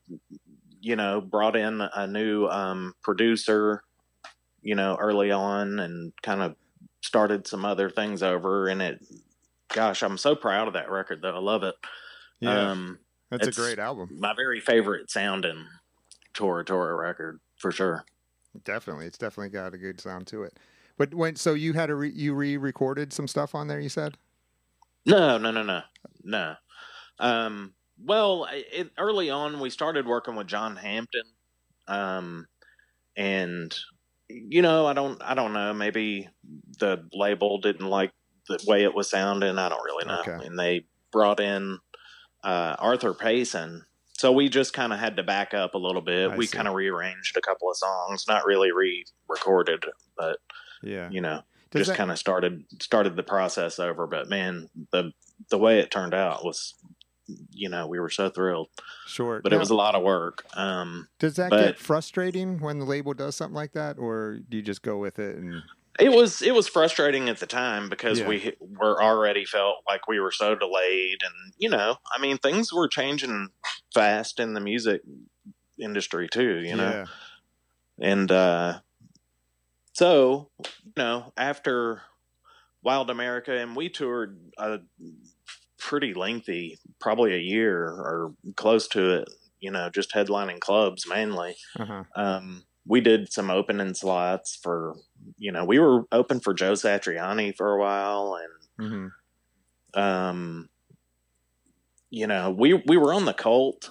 you 0.80 0.96
know, 0.96 1.20
brought 1.20 1.56
in 1.56 1.80
a 1.80 2.06
new 2.06 2.46
um, 2.46 2.94
producer, 3.02 3.82
you 4.60 4.74
know, 4.74 4.96
early 5.00 5.30
on 5.30 5.78
and 5.78 6.12
kind 6.22 6.42
of 6.42 6.56
started 7.02 7.46
some 7.46 7.64
other 7.64 7.88
things 7.88 8.22
over. 8.22 8.68
And 8.68 8.82
it, 8.82 9.04
gosh, 9.72 10.02
I'm 10.02 10.18
so 10.18 10.34
proud 10.34 10.68
of 10.68 10.74
that 10.74 10.90
record 10.90 11.22
though. 11.22 11.34
I 11.34 11.38
love 11.38 11.62
it. 11.62 11.74
Um, 12.44 12.98
that's 13.40 13.56
a 13.56 13.60
great 13.60 13.78
album. 13.78 14.08
my 14.18 14.34
very 14.34 14.60
favorite 14.60 15.10
sounding 15.10 15.66
Tora 16.34 16.64
Tora 16.64 16.94
record 16.94 17.40
for 17.56 17.70
sure. 17.72 18.04
Definitely, 18.64 19.06
it's 19.06 19.18
definitely 19.18 19.50
got 19.50 19.74
a 19.74 19.78
good 19.78 20.00
sound 20.00 20.26
to 20.28 20.42
it. 20.42 20.58
But 20.98 21.14
when 21.14 21.36
so 21.36 21.54
you 21.54 21.72
had 21.72 21.90
a 21.90 21.94
re, 21.94 22.10
you 22.10 22.34
re-recorded 22.34 23.12
some 23.12 23.26
stuff 23.26 23.54
on 23.54 23.66
there, 23.66 23.80
you 23.80 23.88
said. 23.88 24.16
No, 25.06 25.38
no, 25.38 25.50
no, 25.50 25.62
no, 25.62 25.82
no. 26.22 26.54
Um, 27.18 27.74
well, 27.98 28.46
it, 28.50 28.90
early 28.98 29.30
on, 29.30 29.58
we 29.58 29.70
started 29.70 30.06
working 30.06 30.36
with 30.36 30.46
John 30.46 30.76
Hampton, 30.76 31.24
um, 31.88 32.46
and 33.16 33.74
you 34.28 34.62
know, 34.62 34.86
I 34.86 34.92
don't, 34.92 35.20
I 35.22 35.34
don't 35.34 35.52
know. 35.52 35.72
Maybe 35.74 36.28
the 36.78 37.06
label 37.12 37.58
didn't 37.58 37.88
like 37.88 38.12
the 38.48 38.58
way 38.66 38.84
it 38.84 38.94
was 38.94 39.10
sounding. 39.10 39.58
I 39.58 39.68
don't 39.68 39.84
really 39.84 40.06
know. 40.06 40.20
Okay. 40.20 40.46
And 40.46 40.58
they 40.58 40.86
brought 41.10 41.40
in 41.40 41.78
uh, 42.44 42.76
Arthur 42.78 43.14
Payson, 43.14 43.84
so 44.18 44.30
we 44.32 44.48
just 44.48 44.72
kind 44.72 44.92
of 44.92 44.98
had 44.98 45.16
to 45.16 45.22
back 45.22 45.52
up 45.54 45.74
a 45.74 45.78
little 45.78 46.02
bit. 46.02 46.30
I 46.30 46.36
we 46.36 46.46
kind 46.46 46.68
of 46.68 46.74
rearranged 46.74 47.36
a 47.36 47.40
couple 47.40 47.70
of 47.70 47.76
songs, 47.76 48.24
not 48.28 48.44
really 48.44 48.70
re-recorded, 48.72 49.84
but 50.16 50.38
Yeah. 50.82 51.08
you 51.10 51.20
know, 51.20 51.42
Does 51.70 51.86
just 51.86 51.96
kind 51.96 52.10
of 52.10 52.18
started 52.18 52.64
started 52.80 53.16
the 53.16 53.22
process 53.22 53.78
over. 53.78 54.06
But 54.06 54.28
man, 54.28 54.68
the 54.92 55.12
the 55.50 55.58
way 55.58 55.80
it 55.80 55.90
turned 55.90 56.14
out 56.14 56.44
was, 56.44 56.74
you 57.50 57.68
know, 57.68 57.86
we 57.88 57.98
were 57.98 58.10
so 58.10 58.28
thrilled. 58.28 58.68
Sure. 59.06 59.40
But 59.42 59.50
Now, 59.50 59.56
it 59.56 59.60
was 59.60 59.70
a 59.70 59.74
lot 59.74 59.94
of 59.94 60.02
work. 60.02 60.44
Um, 60.54 61.08
Does 61.18 61.34
that 61.36 61.50
but- 61.50 61.60
get 61.64 61.78
frustrating 61.78 62.58
when 62.60 62.78
the 62.78 62.84
label 62.84 63.14
does 63.14 63.34
something 63.36 63.54
like 63.56 63.72
that, 63.72 63.98
or 63.98 64.38
do 64.48 64.56
you 64.56 64.62
just 64.62 64.82
go 64.82 64.98
with 64.98 65.18
it? 65.18 65.36
And 65.36 65.62
it 66.00 66.10
was 66.10 66.42
it 66.42 66.54
was 66.54 66.68
frustrating 66.68 67.28
at 67.28 67.38
the 67.38 67.46
time 67.46 67.88
because 67.88 68.20
Yeah. 68.20 68.28
we 68.28 68.52
were 68.60 69.02
already 69.02 69.44
felt 69.44 69.78
like 69.86 70.08
we 70.08 70.20
were 70.20 70.32
so 70.32 70.54
delayed, 70.54 71.18
and 71.22 71.52
you 71.58 71.68
know, 71.68 71.96
I 72.14 72.20
mean, 72.20 72.38
things 72.38 72.72
were 72.72 72.88
changing 72.88 73.48
fast 73.94 74.40
in 74.40 74.54
the 74.54 74.60
music 74.60 75.02
industry 75.78 76.28
too. 76.28 76.60
You 76.60 76.76
know, 76.76 76.90
yeah, 76.90 77.04
and 77.98 78.32
uh, 78.32 78.80
so 79.92 80.50
you 80.58 80.92
know 80.96 81.32
after 81.36 82.02
wild 82.82 83.10
america 83.10 83.56
and 83.56 83.76
we 83.76 83.88
toured 83.88 84.38
a 84.58 84.80
pretty 85.78 86.14
lengthy 86.14 86.78
probably 87.00 87.34
a 87.34 87.38
year 87.38 87.84
or 87.84 88.34
close 88.56 88.88
to 88.88 89.18
it 89.18 89.28
you 89.60 89.70
know 89.70 89.88
just 89.90 90.12
headlining 90.12 90.60
clubs 90.60 91.06
mainly 91.08 91.54
uh-huh. 91.78 92.04
um, 92.16 92.64
we 92.86 93.00
did 93.00 93.32
some 93.32 93.50
opening 93.50 93.94
slots 93.94 94.58
for 94.62 94.96
you 95.38 95.52
know 95.52 95.64
we 95.64 95.78
were 95.78 96.04
open 96.12 96.40
for 96.40 96.52
joe 96.54 96.72
satriani 96.72 97.54
for 97.54 97.72
a 97.72 97.80
while 97.80 98.38
and 98.78 99.12
hmm 99.94 100.02
um 100.02 100.68
you 102.10 102.26
know 102.26 102.50
we 102.50 102.74
we 102.74 102.96
were 102.96 103.12
on 103.12 103.24
the 103.24 103.34
cult 103.34 103.90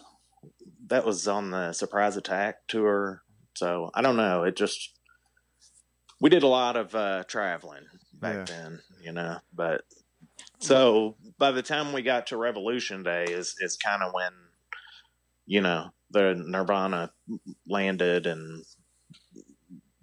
that 0.87 1.05
was 1.05 1.27
on 1.27 1.51
the 1.51 1.73
surprise 1.73 2.17
attack 2.17 2.67
tour. 2.67 3.23
So 3.55 3.91
i 3.93 4.01
don't 4.01 4.17
know. 4.17 4.43
It 4.43 4.55
just 4.55 4.97
we 6.19 6.29
did 6.29 6.43
a 6.43 6.47
lot 6.47 6.75
of 6.75 6.93
uh 6.95 7.23
traveling 7.27 7.85
back 8.13 8.37
Yeah. 8.37 8.45
then 8.45 8.81
you 9.01 9.11
know 9.11 9.39
but 9.53 9.83
so 10.59 11.17
by 11.37 11.51
the 11.51 11.63
time 11.63 11.93
we 11.93 12.01
got 12.01 12.27
to 12.27 12.37
revolution 12.37 13.03
day 13.03 13.25
is 13.25 13.55
is 13.59 13.77
kind 13.77 14.03
of 14.03 14.13
when 14.13 14.31
you 15.45 15.61
know 15.61 15.89
the 16.11 16.33
nirvana 16.35 17.11
landed 17.67 18.27
and 18.27 18.63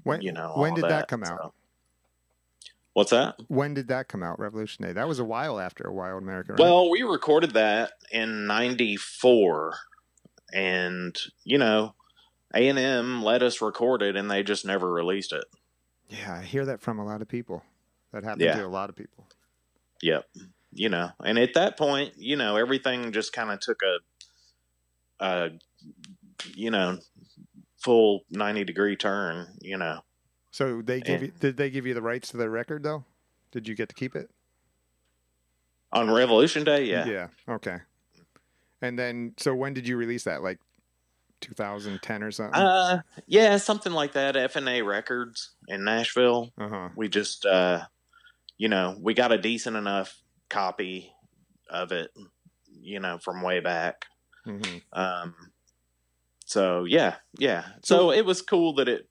When 0.09 0.23
you 0.23 0.33
know 0.33 0.53
when 0.57 0.75
did 0.75 0.85
that, 0.85 1.09
come 1.09 1.23
out? 1.23 1.39
so. 1.39 1.53
What's 2.95 3.11
that? 3.11 3.37
When 3.47 3.75
did 3.75 3.89
that 3.89 4.09
come 4.09 4.23
out? 4.25 4.41
Revolution 4.41 4.85
Day. 4.85 4.93
That 4.93 5.07
was 5.07 5.19
a 5.21 5.25
while 5.25 5.61
after 5.61 5.85
a 5.85 5.93
Wild 5.93 6.23
America. 6.23 6.53
Right? 6.53 6.61
Well, 6.61 6.91
we 6.91 7.03
recorded 7.03 7.53
that 7.53 7.93
in 8.11 8.47
'94, 8.47 9.75
and 10.53 11.17
you 11.45 11.59
know, 11.59 11.95
A 12.55 12.69
and 12.69 12.79
M 12.79 13.23
let 13.23 13.43
us 13.43 13.61
record 13.63 14.03
it, 14.03 14.17
and 14.17 14.31
they 14.31 14.43
just 14.43 14.65
never 14.65 14.91
released 14.91 15.33
it. 15.33 15.45
yeah, 16.09 16.35
I 16.41 16.43
hear 16.43 16.65
that 16.67 16.81
from 16.81 16.99
a 16.99 17.05
lot 17.05 17.23
of 17.23 17.29
people. 17.29 17.63
That 18.13 18.25
happened 18.25 18.43
Yeah. 18.43 18.57
to 18.57 18.67
a 18.67 18.69
lot 18.69 18.89
of 18.91 18.97
people. 18.97 19.29
Yep. 20.03 20.25
You 20.73 20.89
know, 20.89 21.11
and 21.23 21.39
at 21.39 21.55
that 21.55 21.77
point, 21.77 22.15
you 22.17 22.37
know, 22.37 22.57
everything 22.57 23.13
just 23.13 23.33
kind 23.33 23.51
of 23.51 23.61
took 23.61 23.81
a, 23.83 25.25
a, 25.25 25.51
you 26.55 26.71
know, 26.71 26.99
full 27.89 28.25
ninety 28.31 28.65
degree 28.65 28.97
turn. 28.97 29.47
You 29.63 29.79
know, 29.79 30.01
So 30.51 30.83
they 30.83 31.01
give 31.01 31.23
Yeah. 31.23 31.27
you, 31.29 31.33
did 31.41 31.57
they 31.57 31.71
give 31.71 31.87
you 31.87 31.95
the 31.95 32.03
rights 32.03 32.29
to 32.33 32.37
the 32.37 32.51
record 32.51 32.83
though? 32.83 33.07
Did 33.51 33.67
you 33.67 33.75
get 33.75 33.89
to 33.89 33.95
keep 33.95 34.15
it? 34.15 34.29
on 35.91 36.11
Revolution 36.11 36.65
Day, 36.65 36.85
yeah, 36.85 37.07
Yeah. 37.07 37.29
Okay. 37.49 37.79
And 38.83 38.99
then, 38.99 39.33
so 39.39 39.55
when 39.55 39.73
did 39.73 39.89
you 39.89 39.97
release 39.97 40.25
that? 40.25 40.43
Like 40.43 40.59
2010 41.41 42.23
or 42.23 42.31
something? 42.31 42.61
uh, 42.61 42.99
yeah, 43.27 43.57
something 43.57 43.93
like 43.95 44.13
that. 44.13 44.37
F 44.37 44.57
and 44.57 44.69
A 44.69 44.83
Records 44.83 45.53
in 45.67 45.85
Nashville. 45.85 46.53
Uh 46.59 46.69
huh. 46.69 46.89
we 46.95 47.09
just 47.09 47.47
uh 47.47 47.87
you 48.59 48.69
know 48.69 48.97
we 49.01 49.15
got 49.15 49.33
a 49.33 49.39
decent 49.39 49.77
enough 49.77 50.21
copy 50.51 51.11
of 51.71 51.91
it 51.93 52.11
you 52.67 53.01
know 53.01 53.17
from 53.19 53.41
way 53.43 53.61
back 53.61 54.05
hmm 54.45 54.61
um 54.93 55.35
so 56.49 56.85
yeah 56.85 57.17
yeah 57.39 57.65
So- 57.85 58.11
it 58.11 58.25
was 58.25 58.43
cool 58.43 58.75
that 58.77 58.89
it 58.89 59.09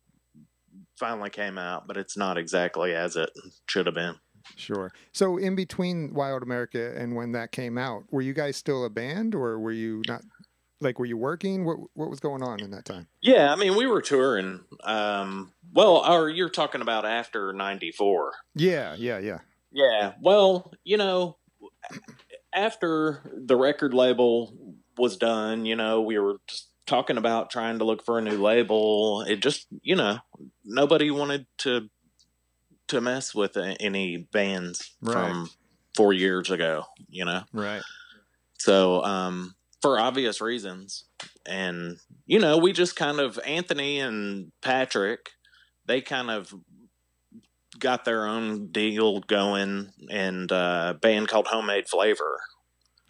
finally 1.00 1.30
came 1.30 1.58
out 1.58 1.88
but 1.88 1.96
it's 1.98 2.18
not 2.18 2.38
exactly 2.38 2.94
as 2.96 3.16
it 3.16 3.30
should 3.68 3.86
have 3.86 3.96
been 3.96 4.16
Sure. 4.56 4.94
So 5.12 5.36
in 5.36 5.56
between 5.58 6.14
Wild 6.14 6.42
America 6.42 6.94
and 6.98 7.18
when 7.18 7.34
that 7.34 7.52
came 7.52 7.78
out, 7.78 8.04
were 8.12 8.22
you 8.22 8.34
guys 8.34 8.56
still 8.56 8.86
a 8.86 8.90
band, 8.90 9.36
or 9.36 9.60
were 9.60 9.74
you 9.74 10.02
not? 10.08 10.22
Like, 10.80 11.00
were 11.00 11.06
you 11.06 11.18
working? 11.18 11.66
What 11.66 11.78
What 11.96 12.10
was 12.10 12.22
going 12.22 12.42
on 12.42 12.62
in 12.62 12.72
that 12.72 12.86
time? 12.86 13.10
yeah 13.22 13.52
i 13.52 13.58
mean 13.58 13.76
we 13.76 13.88
were 13.88 14.02
touring 14.02 14.62
um 14.86 15.52
well 15.74 15.98
or 16.10 16.30
you're 16.30 16.48
talking 16.50 16.80
about 16.82 17.04
after 17.06 17.52
94 17.52 18.32
Yeah. 18.56 18.96
Yeah. 18.98 19.20
Yeah. 19.20 19.40
Yeah. 19.74 20.14
Well, 20.22 20.72
you 20.86 20.96
know, 20.96 21.38
after 22.54 23.22
the 23.36 23.58
record 23.58 23.94
label 23.94 24.54
was 24.98 25.18
done, 25.18 25.66
you 25.66 25.76
know, 25.76 26.02
we 26.02 26.18
were 26.20 26.38
just 26.48 26.70
talking 26.88 27.18
about 27.18 27.50
trying 27.52 27.78
to 27.80 27.86
look 27.86 28.04
for 28.04 28.18
a 28.18 28.22
new 28.22 28.42
label. 28.42 29.22
It 29.22 29.38
just, 29.42 29.68
you 29.82 29.96
know, 29.96 30.18
nobody 30.66 31.12
wanted 31.12 31.46
to 31.60 31.90
to 32.88 33.02
mess 33.02 33.36
with 33.36 33.58
any 33.58 34.16
bands 34.32 34.96
Right. 35.02 35.14
from 35.14 35.50
4 35.98 36.14
years 36.14 36.50
ago, 36.50 36.86
you 37.10 37.26
know. 37.26 37.44
Right. 37.54 37.82
So, 38.60 39.04
um 39.04 39.54
for 39.82 40.00
obvious 40.00 40.42
reasons. 40.42 41.04
And 41.46 41.98
you 42.26 42.40
know, 42.40 42.58
we 42.58 42.72
just 42.74 42.96
kind 42.96 43.20
of 43.20 43.38
Anthony 43.46 44.00
and 44.00 44.52
Patrick, 44.62 45.30
they 45.86 46.02
kind 46.02 46.32
of 46.32 46.54
got 47.80 48.06
their 48.06 48.26
own 48.26 48.72
deal 48.72 49.20
going 49.20 49.92
and 50.10 50.52
uh, 50.52 50.94
a 50.96 51.00
band 51.00 51.28
called 51.28 51.48
Homemade 51.48 51.88
Flavor. 51.88 52.40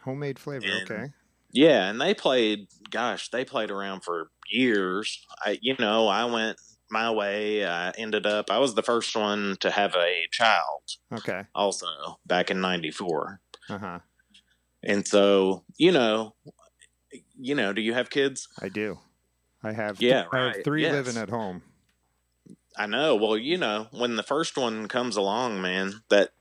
Homemade 0.04 0.40
flavor. 0.40 0.66
And- 0.66 0.92
okay. 0.92 1.06
Yeah, 1.52 1.89
and 1.89 2.00
they 2.00 2.14
played. 2.14 2.68
Gosh, 2.89 3.30
they 3.30 3.45
played 3.45 3.72
around 3.72 4.02
for 4.04 4.30
years. 4.50 5.26
I, 5.45 5.58
you 5.62 5.76
know, 5.80 6.08
I 6.08 6.26
went 6.26 6.58
my 6.91 7.10
way. 7.12 7.66
I 7.66 7.91
ended 7.91 8.26
up. 8.26 8.52
I 8.52 8.60
was 8.60 8.76
the 8.76 8.84
first 8.84 9.16
one 9.16 9.58
to 9.62 9.72
have 9.72 9.95
a 9.95 10.28
child. 10.32 10.82
Okay. 11.14 11.43
Also, 11.56 11.88
back 12.26 12.52
in 12.52 12.62
'94, 12.62 13.39
Uh 13.70 13.78
huh. 13.78 14.00
and 14.84 15.08
so 15.08 15.64
you 15.78 15.91
know, 15.91 16.36
you 17.38 17.56
know, 17.56 17.74
do 17.74 17.82
you 17.82 17.93
have 17.93 18.10
kids? 18.10 18.48
I 18.62 18.70
do. 18.70 19.00
I 19.64 19.72
have. 19.74 20.02
Yeah, 20.02 20.26
I 20.32 20.38
have 20.39 20.64
three 20.64 20.82
Yes. 20.84 20.93
living 20.93 21.18
at 21.22 21.30
home. 21.30 21.64
I 22.78 22.86
know. 22.86 23.16
Well, 23.16 23.38
you 23.38 23.58
know, 23.58 23.88
when 23.91 24.16
the 24.18 24.24
first 24.24 24.58
one 24.58 24.88
comes 24.88 25.16
along, 25.18 25.62
man, 25.62 26.04
that 26.10 26.32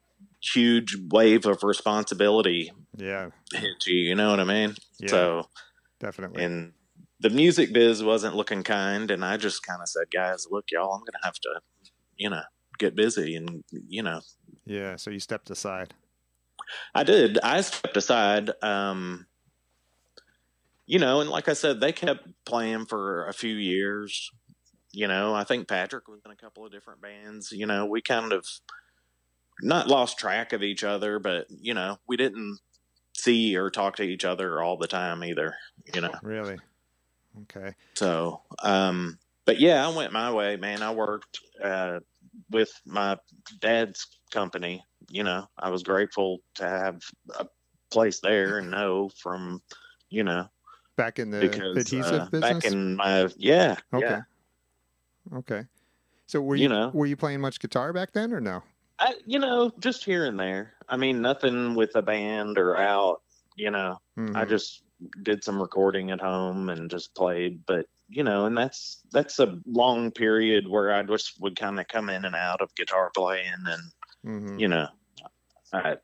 huge 0.43 0.97
wave 1.11 1.47
of 1.47 1.62
responsibility 1.62 2.72
Yeah. 2.97 3.30
you. 3.53 3.95
You 3.95 4.14
know 4.14 4.30
what 4.30 4.41
I 4.41 4.45
mean? 4.45 4.74
Yeah. 5.01 5.09
So, 5.09 5.49
definitely. 6.01 6.45
and 6.45 6.72
the 7.20 7.30
music 7.30 7.72
biz 7.72 8.03
wasn't 8.05 8.37
looking 8.37 8.62
kind, 8.62 9.11
and 9.11 9.24
I 9.24 9.37
just 9.39 9.62
kind 9.66 9.80
of 9.80 9.89
said, 9.89 10.05
guys, 10.12 10.47
look, 10.51 10.66
y'all, 10.70 10.93
I'm 10.93 11.01
gonna 11.01 11.24
have 11.24 11.34
to, 11.41 11.61
you 12.16 12.28
know, 12.30 12.43
get 12.78 12.95
busy, 12.95 13.37
and 13.37 13.64
you 13.70 14.03
know, 14.03 14.20
yeah. 14.66 14.97
So 14.97 15.11
you 15.11 15.20
stepped 15.20 15.49
aside. 15.51 15.95
I 16.95 17.05
did. 17.05 17.39
I 17.43 17.61
stepped 17.62 17.97
aside. 17.97 18.51
Um, 18.62 19.26
you 20.87 20.99
know, 20.99 21.20
and 21.20 21.30
like 21.30 21.49
I 21.49 21.53
said, 21.55 21.80
they 21.80 21.93
kept 21.93 22.28
playing 22.45 22.87
for 22.87 23.26
a 23.28 23.32
few 23.32 23.55
years. 23.55 24.30
You 24.93 25.09
know, 25.09 25.34
I 25.34 25.45
think 25.45 25.68
Patrick 25.68 26.09
was 26.09 26.20
in 26.24 26.30
a 26.30 26.37
couple 26.37 26.64
of 26.64 26.72
different 26.72 27.01
bands. 27.01 27.51
You 27.53 27.66
know, 27.66 27.87
we 27.87 28.03
kind 28.03 28.32
of 28.32 28.47
not 29.62 29.88
lost 29.88 30.18
track 30.18 30.52
of 30.52 30.62
each 30.62 30.84
other, 30.84 31.18
but 31.18 31.46
you 31.50 31.74
know, 31.74 31.96
we 32.07 32.16
didn't 32.16 32.59
see 33.14 33.57
or 33.57 33.70
talk 33.70 33.96
to 33.96 34.02
each 34.02 34.24
other 34.24 34.62
all 34.62 34.76
the 34.76 34.86
time 34.86 35.24
either. 35.24 35.54
You 35.94 36.02
know, 36.02 36.14
Really. 36.22 36.59
Okay. 37.42 37.74
so 37.94 38.42
um, 38.62 39.18
but 39.44 39.59
yeah, 39.61 39.86
I 39.86 39.94
went 39.94 40.12
my 40.12 40.32
way, 40.32 40.57
man. 40.57 40.82
I 40.82 40.92
worked 40.92 41.38
uh, 41.62 42.00
with 42.50 42.70
my 42.84 43.18
dad's 43.61 44.07
company. 44.30 44.82
You 45.09 45.22
know, 45.22 45.46
I 45.59 45.70
was 45.70 45.82
grateful 45.82 46.40
to 46.57 46.68
have 46.68 47.00
a 47.38 47.46
place 47.90 48.20
there 48.20 48.59
and 48.59 48.70
know 48.70 49.09
from, 49.22 49.62
you 50.11 50.24
know, 50.24 50.48
Back 50.96 51.18
in 51.18 51.30
the 51.30 51.40
because 51.40 51.76
adhesive 51.76 52.22
uh, 52.22 52.28
business. 52.30 52.64
back 52.64 52.72
in 52.72 52.96
my 52.96 53.28
yeah, 53.36 53.76
okay. 53.92 54.07
yeah. 54.07 54.20
Okay. 55.34 55.64
So 56.26 56.40
were 56.40 56.57
you, 56.57 56.64
You 56.64 56.68
know. 56.70 56.90
were 56.94 57.07
you 57.07 57.16
playing 57.16 57.40
much 57.40 57.61
guitar 57.61 57.92
back 57.92 58.12
then 58.12 58.32
or 58.32 58.40
no? 58.40 58.62
I, 58.99 59.14
you 59.26 59.38
know, 59.38 59.70
just 59.80 60.05
here 60.05 60.24
and 60.24 60.38
there. 60.38 60.74
I 60.88 60.97
mean, 60.97 61.20
nothing 61.20 61.74
with 61.74 61.94
a 61.97 62.03
band 62.03 62.59
or 62.59 62.76
out. 62.76 63.22
You 63.57 63.70
know, 63.70 63.99
I 64.34 64.44
Mhm. 64.44 64.49
just 64.49 64.82
did 65.22 65.44
some 65.44 65.61
recording 65.61 66.11
at 66.11 66.20
home 66.20 66.68
and 66.68 66.90
just 66.90 67.14
played. 67.14 67.64
But 67.66 67.86
you 68.09 68.22
know, 68.22 68.47
and 68.47 68.57
that's 68.57 69.03
that's 69.12 69.38
a 69.38 69.59
long 69.66 70.11
period 70.12 70.68
where 70.68 70.94
I 70.94 71.03
just 71.03 71.40
would 71.40 71.57
kind 71.57 71.78
of 71.80 71.88
come 71.88 72.09
in 72.09 72.24
and 72.24 72.34
out 72.36 72.61
of 72.61 72.74
guitar 72.74 73.11
playing, 73.14 73.53
and 73.66 73.82
Mhm. 74.24 74.61
you 74.61 74.68
know, 74.68 74.88
I, 75.72 75.97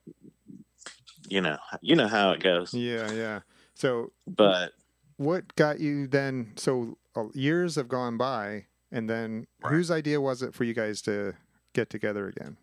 you 1.28 1.40
know, 1.40 1.58
you 1.80 1.96
know 1.96 2.08
how 2.08 2.32
it 2.32 2.42
goes. 2.42 2.74
Yeah, 2.74 3.10
yeah. 3.12 3.40
So 3.74 4.12
But 4.26 4.72
what 5.16 5.54
got 5.56 5.80
you 5.80 6.06
then? 6.06 6.52
So 6.56 6.98
uh, 7.14 7.28
years 7.34 7.76
have 7.76 7.88
gone 7.88 8.16
by, 8.18 8.66
and 8.90 9.08
then 9.08 9.46
Right. 9.62 9.72
whose 9.72 9.90
idea 9.90 10.20
was 10.20 10.42
it 10.42 10.54
for 10.54 10.64
you 10.64 10.74
guys 10.74 11.00
to 11.02 11.34
get 11.72 11.88
together 11.88 12.26
again? 12.26 12.56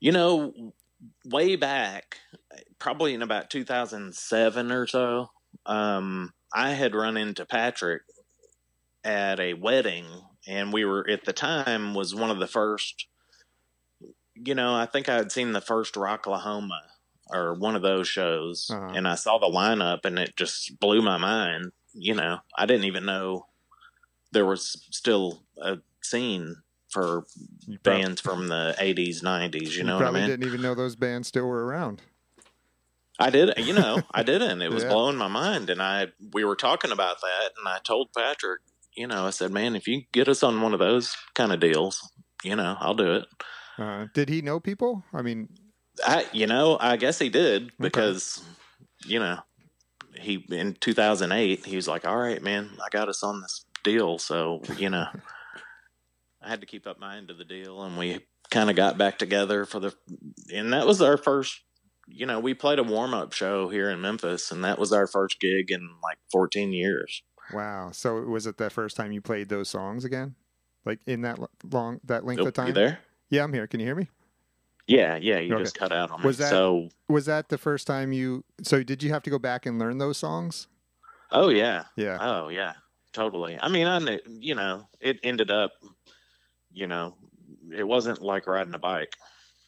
You 0.00 0.12
know, 0.12 0.72
way 1.24 1.56
back, 1.56 2.18
probably 2.78 3.14
in 3.14 3.22
about 3.22 3.50
2007 3.50 4.72
or 4.72 4.86
so, 4.86 5.30
um, 5.66 6.32
I 6.52 6.70
had 6.70 6.94
run 6.94 7.16
into 7.16 7.44
Patrick 7.46 8.02
at 9.04 9.38
a 9.40 9.54
wedding, 9.54 10.06
and 10.46 10.72
we 10.72 10.84
were 10.84 11.08
at 11.08 11.24
the 11.24 11.32
time 11.32 11.94
was 11.94 12.14
one 12.14 12.30
of 12.30 12.38
the 12.38 12.46
first. 12.46 13.06
You 14.34 14.54
know, 14.54 14.74
I 14.74 14.86
think 14.86 15.08
I 15.08 15.16
had 15.16 15.30
seen 15.32 15.52
the 15.52 15.60
first 15.60 15.94
Rocklahoma 15.94 16.80
or 17.32 17.54
one 17.54 17.76
of 17.76 17.82
those 17.82 18.08
shows, 18.08 18.68
Uh-huh. 18.70 18.92
and 18.94 19.06
I 19.06 19.14
saw 19.14 19.38
the 19.38 19.46
lineup, 19.46 20.04
and 20.04 20.18
it 20.18 20.34
just 20.36 20.80
blew 20.80 21.00
my 21.02 21.16
mind. 21.18 21.72
You 21.92 22.14
know, 22.14 22.38
I 22.56 22.66
didn't 22.66 22.86
even 22.86 23.04
know 23.04 23.46
there 24.32 24.46
was 24.46 24.86
still 24.90 25.44
a 25.60 25.78
scene 26.02 26.56
for 26.90 27.24
You 27.66 27.78
bands 27.82 28.20
from 28.20 28.48
the 28.48 28.74
80s 28.78 29.22
90s 29.22 29.76
you 29.76 29.84
know 29.84 29.96
what 29.96 30.06
i 30.06 30.10
mean 30.10 30.26
didn't 30.26 30.46
even 30.46 30.60
know 30.62 30.74
those 30.74 30.96
bands 30.96 31.28
still 31.28 31.46
were 31.46 31.64
around. 31.64 32.02
i 33.18 33.30
did 33.30 33.52
you 33.58 33.72
know 33.72 34.02
i 34.12 34.22
didn't 34.22 34.62
it 34.62 34.70
was 34.70 34.82
Yeah. 34.84 34.88
blowing 34.90 35.16
my 35.16 35.28
mind 35.28 35.70
and 35.70 35.80
i 35.82 36.08
we 36.32 36.44
were 36.44 36.56
talking 36.56 36.92
about 36.92 37.20
that 37.20 37.50
and 37.58 37.68
i 37.68 37.78
told 37.84 38.08
patrick 38.16 38.60
you 38.96 39.06
know 39.06 39.26
i 39.26 39.30
said 39.30 39.50
man 39.52 39.76
if 39.76 39.86
you 39.86 40.02
get 40.12 40.28
us 40.28 40.42
on 40.42 40.60
one 40.60 40.72
of 40.72 40.80
those 40.80 41.16
kind 41.34 41.52
of 41.52 41.60
deals 41.60 42.10
you 42.42 42.56
know 42.56 42.76
i'll 42.80 42.94
do 42.94 43.14
it 43.14 43.24
Uh, 43.78 44.06
did 44.14 44.28
he 44.28 44.42
know 44.42 44.60
people? 44.60 45.04
I 45.14 45.22
mean, 45.22 45.48
i 46.06 46.26
you 46.32 46.46
know 46.46 46.76
i 46.80 46.96
guess 46.96 47.18
he 47.18 47.28
did 47.28 47.70
because 47.78 48.42
you 49.06 49.18
know 49.18 49.38
he 50.14 50.44
in 50.50 50.74
2008 50.74 51.64
he 51.64 51.76
was 51.76 51.86
like 51.88 52.06
all 52.06 52.16
right 52.16 52.42
man 52.42 52.70
i 52.84 52.88
got 52.90 53.08
us 53.08 53.22
on 53.22 53.40
this 53.40 53.64
deal 53.84 54.18
so 54.18 54.60
you 54.76 54.90
know 54.90 55.06
i 56.42 56.48
had 56.48 56.60
to 56.60 56.66
keep 56.66 56.86
up 56.86 56.98
my 56.98 57.16
end 57.16 57.30
of 57.30 57.38
the 57.38 57.44
deal 57.44 57.82
and 57.82 57.96
we 57.98 58.20
kind 58.50 58.70
of 58.70 58.76
got 58.76 58.98
back 58.98 59.18
together 59.18 59.64
for 59.64 59.78
the 59.80 59.94
and 60.52 60.72
that 60.72 60.86
was 60.86 61.00
our 61.02 61.16
first 61.16 61.60
you 62.08 62.26
know 62.26 62.40
we 62.40 62.54
played 62.54 62.78
a 62.78 62.82
warm-up 62.82 63.32
show 63.32 63.68
here 63.68 63.90
in 63.90 64.00
memphis 64.00 64.50
and 64.50 64.64
that 64.64 64.78
was 64.78 64.92
our 64.92 65.06
first 65.06 65.38
gig 65.40 65.70
in 65.70 65.88
like 66.02 66.18
14 66.32 66.72
years 66.72 67.22
wow. 67.52 67.90
So 67.92 68.14
was 68.22 68.46
it 68.46 68.58
the 68.58 68.70
first 68.70 68.96
time 68.96 69.10
you 69.12 69.20
played 69.20 69.48
those 69.48 69.68
songs 69.68 70.04
again? 70.04 70.36
Like 70.84 71.00
in 71.04 71.22
that 71.22 71.38
long, 71.68 71.98
that 72.04 72.24
length 72.24 72.40
of 72.46 72.52
time? 72.54 72.68
you 72.68 72.72
there 72.72 73.00
Yeah, 73.28 73.42
I'm 73.42 73.52
here. 73.52 73.66
Can 73.66 73.80
you 73.80 73.86
hear 73.86 73.96
me? 73.96 74.08
Yeah, 74.86 75.16
yeah, 75.16 75.38
you 75.40 75.54
Okay. 75.54 75.64
just 75.64 75.76
cut 75.76 75.90
out 75.92 76.12
on 76.12 76.22
Was 76.22 76.38
it. 76.38 76.44
that- 76.44 76.50
So, 76.50 76.88
Was 77.08 77.26
that 77.26 77.48
the 77.48 77.58
first 77.58 77.88
time 77.88 78.12
you? 78.12 78.44
So 78.62 78.84
did 78.84 79.02
you 79.02 79.10
have 79.10 79.24
to 79.24 79.30
go 79.30 79.38
back 79.40 79.66
and 79.66 79.78
learn 79.80 79.98
those 79.98 80.16
songs? 80.16 80.68
oh 81.32 81.48
yeah, 81.48 81.84
Yeah. 81.96 82.18
oh 82.20 82.48
yeah, 82.48 82.74
totally. 83.12 83.58
I 83.60 83.68
mean, 83.68 83.86
I 83.88 83.98
knew, 83.98 84.18
you 84.28 84.54
know, 84.54 84.88
it 85.00 85.18
ended 85.24 85.50
up, 85.50 85.72
you 86.72 86.86
know, 86.86 87.14
it 87.74 87.84
wasn't 87.86 88.20
like 88.22 88.46
riding 88.46 88.74
a 88.74 88.78
bike. 88.78 89.14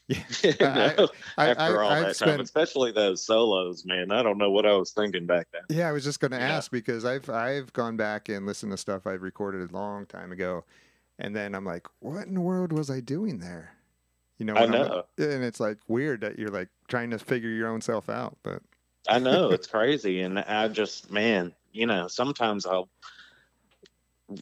Yeah. 0.08 0.18
You 0.42 0.54
know, 0.60 1.08
I, 1.38 1.50
after 1.50 1.82
all 1.82 1.90
I, 1.90 1.98
I've 2.00 2.06
that 2.06 2.16
time, 2.16 2.40
especially 2.40 2.90
those 2.92 3.24
solos, 3.24 3.84
man. 3.86 4.10
I 4.10 4.22
don't 4.22 4.36
know 4.36 4.50
what 4.50 4.66
I 4.66 4.72
was 4.72 4.90
thinking 4.90 5.26
back 5.26 5.46
then. 5.52 5.62
Yeah, 5.68 5.88
I 5.88 5.92
was 5.92 6.02
just 6.04 6.18
going 6.20 6.32
to 6.32 6.38
Yeah. 6.38 6.50
ask 6.56 6.70
because 6.70 7.04
I've 7.04 7.30
I've 7.30 7.72
gone 7.72 7.96
back 7.96 8.28
and 8.28 8.44
listened 8.44 8.72
to 8.72 8.76
stuff 8.78 9.06
I've 9.06 9.22
recorded 9.22 9.70
a 9.70 9.72
long 9.72 10.04
time 10.06 10.32
ago, 10.32 10.64
and 11.18 11.34
then 11.34 11.54
I'm 11.54 11.64
like, 11.64 11.86
what 12.00 12.26
in 12.26 12.34
the 12.34 12.40
world 12.40 12.72
was 12.72 12.90
I 12.90 13.00
doing 13.00 13.38
there? 13.38 13.74
You 14.38 14.46
know, 14.46 14.54
I 14.54 14.62
when 14.62 14.74
I'm- 14.74 14.88
know. 14.88 15.04
and 15.18 15.44
it's 15.44 15.60
like 15.60 15.78
weird 15.86 16.20
that 16.22 16.38
you're 16.38 16.50
like 16.50 16.68
trying 16.88 17.10
to 17.10 17.18
figure 17.18 17.50
your 17.50 17.68
own 17.68 17.80
self 17.80 18.08
out, 18.10 18.36
but 18.42 18.60
I 19.08 19.18
know 19.20 19.50
it's 19.52 19.68
crazy, 19.68 20.22
and 20.22 20.40
I 20.40 20.66
just, 20.68 21.10
man, 21.12 21.54
you 21.72 21.86
know, 21.86 22.08
sometimes 22.08 22.66
I'll, 22.66 22.88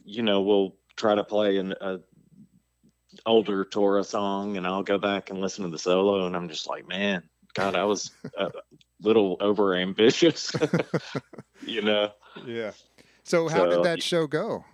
you 0.03 0.23
know, 0.23 0.41
we'll 0.41 0.75
try 0.95 1.15
to 1.15 1.23
play 1.23 1.57
an 1.57 1.73
a 1.81 1.99
older 3.25 3.63
Tora 3.65 4.03
song, 4.03 4.57
and 4.57 4.65
I'll 4.67 4.83
go 4.83 4.97
back 4.97 5.29
and 5.29 5.39
listen 5.39 5.63
to 5.65 5.69
the 5.71 5.79
solo, 5.79 6.25
and 6.25 6.35
I'm 6.35 6.49
just 6.49 6.67
like, 6.67 6.87
man, 6.87 7.23
God, 7.53 7.75
I 7.75 7.83
was 7.83 8.11
a 8.37 8.51
little 9.01 9.37
over 9.39 9.75
ambitious, 9.75 10.51
you 11.65 11.81
know. 11.81 12.11
yeah. 12.45 12.71
So 13.23 13.47
how 13.47 13.65
So- 13.65 13.69
did 13.69 13.83
that 13.83 14.01
show 14.03 14.27
go? 14.27 14.65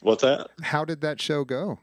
What's 0.00 0.22
that? 0.22 0.48
How 0.62 0.84
did 0.84 1.02
that 1.02 1.20
show 1.20 1.44
go? 1.44 1.78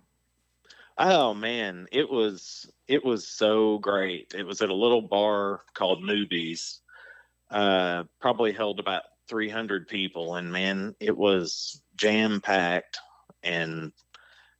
Oh 0.97 1.33
man, 1.33 1.87
it 1.91 2.09
was 2.09 2.69
it 2.87 3.03
was 3.05 3.27
so 3.27 3.77
great. 3.79 4.33
It 4.37 4.43
was 4.45 4.61
at 4.61 4.69
a 4.69 4.73
little 4.73 5.01
bar 5.01 5.61
called 5.73 6.03
Newby's. 6.03 6.79
Uh, 7.51 8.03
probably 8.19 8.51
held 8.51 8.79
about 8.79 9.03
300 9.29 9.87
people, 9.87 10.35
and 10.35 10.51
man, 10.51 10.95
it 10.99 11.15
was 11.15 11.81
jam 11.95 12.41
packed. 12.41 12.97
And 13.43 13.91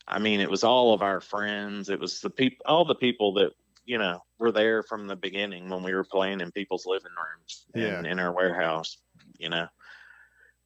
I 0.07 0.19
mean, 0.19 0.39
it 0.39 0.49
was 0.49 0.63
all 0.63 0.93
of 0.93 1.01
our 1.01 1.19
friends. 1.19 1.89
It 1.89 1.99
was 1.99 2.19
the 2.21 2.29
people, 2.29 2.63
all 2.67 2.85
the 2.85 2.95
people 2.95 3.33
that 3.35 3.51
you 3.85 3.97
know 3.97 4.21
were 4.39 4.51
there 4.51 4.83
from 4.83 5.07
the 5.07 5.15
beginning 5.15 5.69
when 5.69 5.83
we 5.83 5.93
were 5.93 6.03
playing 6.03 6.41
in 6.41 6.51
people's 6.51 6.85
living 6.85 7.11
rooms 7.11 7.65
and 7.73 8.05
Yeah. 8.05 8.11
in 8.11 8.19
our 8.19 8.31
warehouse. 8.31 8.97
You 9.37 9.49
know, 9.49 9.67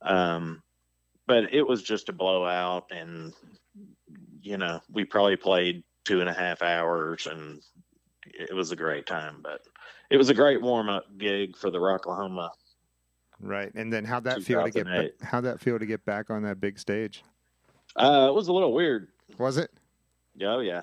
um, 0.01 0.61
but 1.27 1.53
it 1.53 1.65
was 1.67 1.83
just 1.83 2.09
a 2.09 2.13
blowout, 2.13 2.91
and 2.91 3.33
you 4.41 4.57
know, 4.57 4.81
we 4.91 5.05
probably 5.05 5.35
played 5.35 5.83
two 6.05 6.21
and 6.21 6.29
a 6.29 6.33
half 6.33 6.61
hours 6.61 7.27
and 7.27 7.61
it 8.25 8.53
was 8.55 8.71
a 8.71 8.75
great 8.75 9.05
time, 9.05 9.41
but 9.43 9.61
it 10.09 10.17
was 10.17 10.29
a 10.29 10.33
great 10.33 10.61
warm 10.61 10.89
up 10.89 11.05
gig 11.17 11.55
for 11.57 11.69
the 11.69 11.77
Rocklahoma. 11.77 12.49
Right, 13.39 13.71
and 13.75 13.91
then 13.91 14.03
how'd 14.05 14.23
that 14.25 14.41
feel 14.43 14.63
to 14.63 14.71
get 14.71 14.87
how'd 15.21 15.45
that 15.45 15.59
feel 15.59 15.79
to 15.79 15.85
get 15.85 16.03
back 16.05 16.29
on 16.29 16.43
that 16.43 16.59
big 16.59 16.79
stage? 16.79 17.23
Uh, 17.95 18.27
it 18.29 18.33
was 18.33 18.47
a 18.47 18.53
little 18.53 18.73
weird. 18.73 19.09
Was 19.37 19.57
it? 19.57 19.71
Oh 20.41 20.59
yeah. 20.59 20.81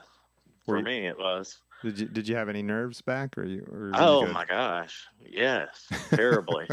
For 0.64 0.72
Were 0.72 0.78
you- 0.78 0.84
me 0.84 1.06
it 1.06 1.18
was. 1.18 1.58
Did 1.82 1.98
you 1.98 2.06
did 2.06 2.28
you 2.28 2.36
have 2.36 2.48
any 2.48 2.62
nerves 2.62 3.02
back, 3.02 3.36
or 3.36 3.44
you? 3.44 3.66
Or 3.70 3.78
were 3.78 3.86
you 3.88 3.92
Oh 3.96 4.26
my 4.32 4.44
gosh. 4.46 5.04
Yes. 5.24 5.86
Terribly. 6.10 6.66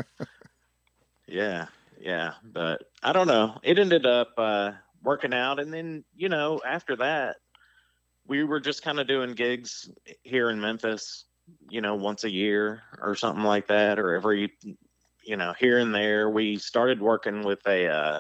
yeah. 1.28 1.68
Yeah. 2.00 2.34
But 2.44 2.84
I 3.02 3.14
don't 3.14 3.28
know. 3.28 3.58
It 3.64 3.80
ended 3.80 4.06
up 4.06 4.30
uh 4.38 4.72
working 5.04 5.34
out 5.34 5.60
and 5.60 5.74
then, 5.74 6.04
you 6.16 6.30
know, 6.30 6.62
after 6.66 6.96
that 6.98 7.38
we 8.26 8.44
were 8.46 8.62
just 8.62 8.82
kind 8.84 9.02
of 9.02 9.08
doing 9.08 9.34
gigs 9.34 9.90
here 10.24 10.50
in 10.50 10.62
Memphis, 10.62 11.26
you 11.70 11.82
know, 11.82 11.96
once 11.96 12.24
a 12.24 12.32
year 12.32 12.82
or 13.02 13.16
something 13.16 13.44
like 13.44 13.68
that, 13.68 14.00
or 14.00 14.14
every 14.16 14.54
you 15.26 15.36
know, 15.38 15.54
here 15.60 15.80
and 15.80 15.94
there. 15.94 16.30
We 16.30 16.58
started 16.58 17.02
working 17.02 17.44
with 17.44 17.60
a 17.68 17.88
uh 17.88 18.20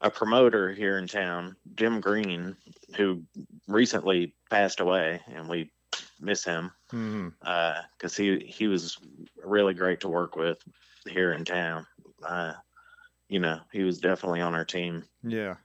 a 0.00 0.10
promoter 0.10 0.72
here 0.72 0.98
in 0.98 1.06
town, 1.06 1.56
Jim 1.74 2.00
Green, 2.00 2.56
who 2.96 3.22
recently 3.68 4.34
passed 4.50 4.80
away 4.80 5.20
and 5.32 5.48
we 5.48 5.70
miss 6.20 6.44
him 6.44 6.70
because 6.90 8.16
he 8.16 8.38
he 8.38 8.66
was 8.66 8.98
really 9.44 9.74
great 9.74 10.00
to 10.00 10.08
work 10.08 10.36
with 10.36 10.58
here 11.06 11.32
in 11.32 11.44
town. 11.44 11.86
Uh, 12.22 12.54
you 13.28 13.40
know, 13.40 13.60
he 13.72 13.82
was 13.82 13.98
definitely 13.98 14.40
on 14.40 14.54
our 14.54 14.64
team. 14.64 15.04
Yeah. 15.22 15.56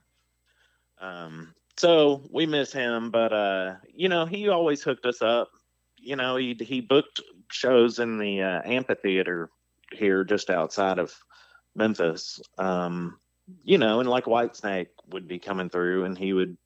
Um, 1.00 1.54
so 1.76 2.22
we 2.30 2.46
miss 2.46 2.72
him, 2.72 3.10
but 3.10 3.32
uh, 3.32 3.74
you 3.92 4.08
know, 4.08 4.24
he 4.24 4.48
always 4.48 4.82
hooked 4.82 5.06
us 5.06 5.20
up. 5.20 5.50
You 5.98 6.16
know, 6.16 6.36
he 6.36 6.56
he 6.60 6.80
booked 6.80 7.20
shows 7.50 7.98
in 7.98 8.18
the 8.18 8.42
uh, 8.42 8.62
amphitheater 8.64 9.50
here 9.92 10.24
just 10.24 10.50
outside 10.50 10.98
of 10.98 11.14
Memphis. 11.74 12.40
Um, 12.58 13.18
you 13.64 13.78
know, 13.78 14.00
and 14.00 14.08
like 14.08 14.24
Whitesnake 14.24 14.88
would 15.08 15.28
be 15.28 15.38
coming 15.38 15.68
through, 15.70 16.04
and 16.04 16.16
he 16.18 16.32
would, 16.32 16.56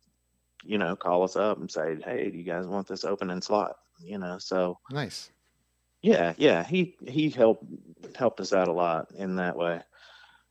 you 0.64 0.78
know, 0.78 0.96
call 0.96 1.22
us 1.24 1.36
up 1.36 1.58
and 1.58 1.70
say, 1.70 1.96
"Hey, 2.04 2.30
do 2.30 2.38
you 2.38 2.44
guys 2.44 2.66
want 2.66 2.88
this 2.88 3.04
opening 3.04 3.42
slot?" 3.42 3.76
You 4.00 4.18
know, 4.18 4.38
so 4.38 4.80
Nice. 4.90 5.30
yeah, 6.02 6.34
yeah, 6.38 6.64
he 6.64 6.96
he 7.06 7.28
helped 7.30 7.64
helped 8.16 8.40
us 8.40 8.52
out 8.52 8.68
a 8.68 8.72
lot 8.72 9.12
in 9.12 9.36
that 9.36 9.56
way. 9.56 9.82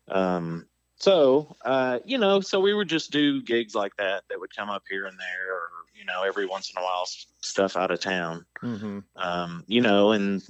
Um, 0.10 0.68
so 0.98 1.56
uh, 1.66 2.00
you 2.06 2.18
know, 2.18 2.42
so 2.42 2.60
we 2.60 2.74
would 2.74 2.90
just 2.90 3.12
do 3.12 3.42
gigs 3.42 3.76
like 3.76 3.96
that 3.98 4.24
that 4.30 4.40
would 4.40 4.56
come 4.56 4.70
up 4.70 4.84
here 4.90 5.06
and 5.06 5.20
there, 5.20 5.54
or 5.56 5.70
you 5.96 6.06
know, 6.06 6.24
every 6.24 6.46
once 6.46 6.72
in 6.72 6.82
a 6.82 6.84
while 6.84 7.06
stuff 7.42 7.78
out 7.78 7.92
of 7.92 8.00
town. 8.00 8.46
hmm 8.62 9.00
Um, 9.16 9.64
you 9.68 9.82
know, 9.82 10.12
and 10.12 10.42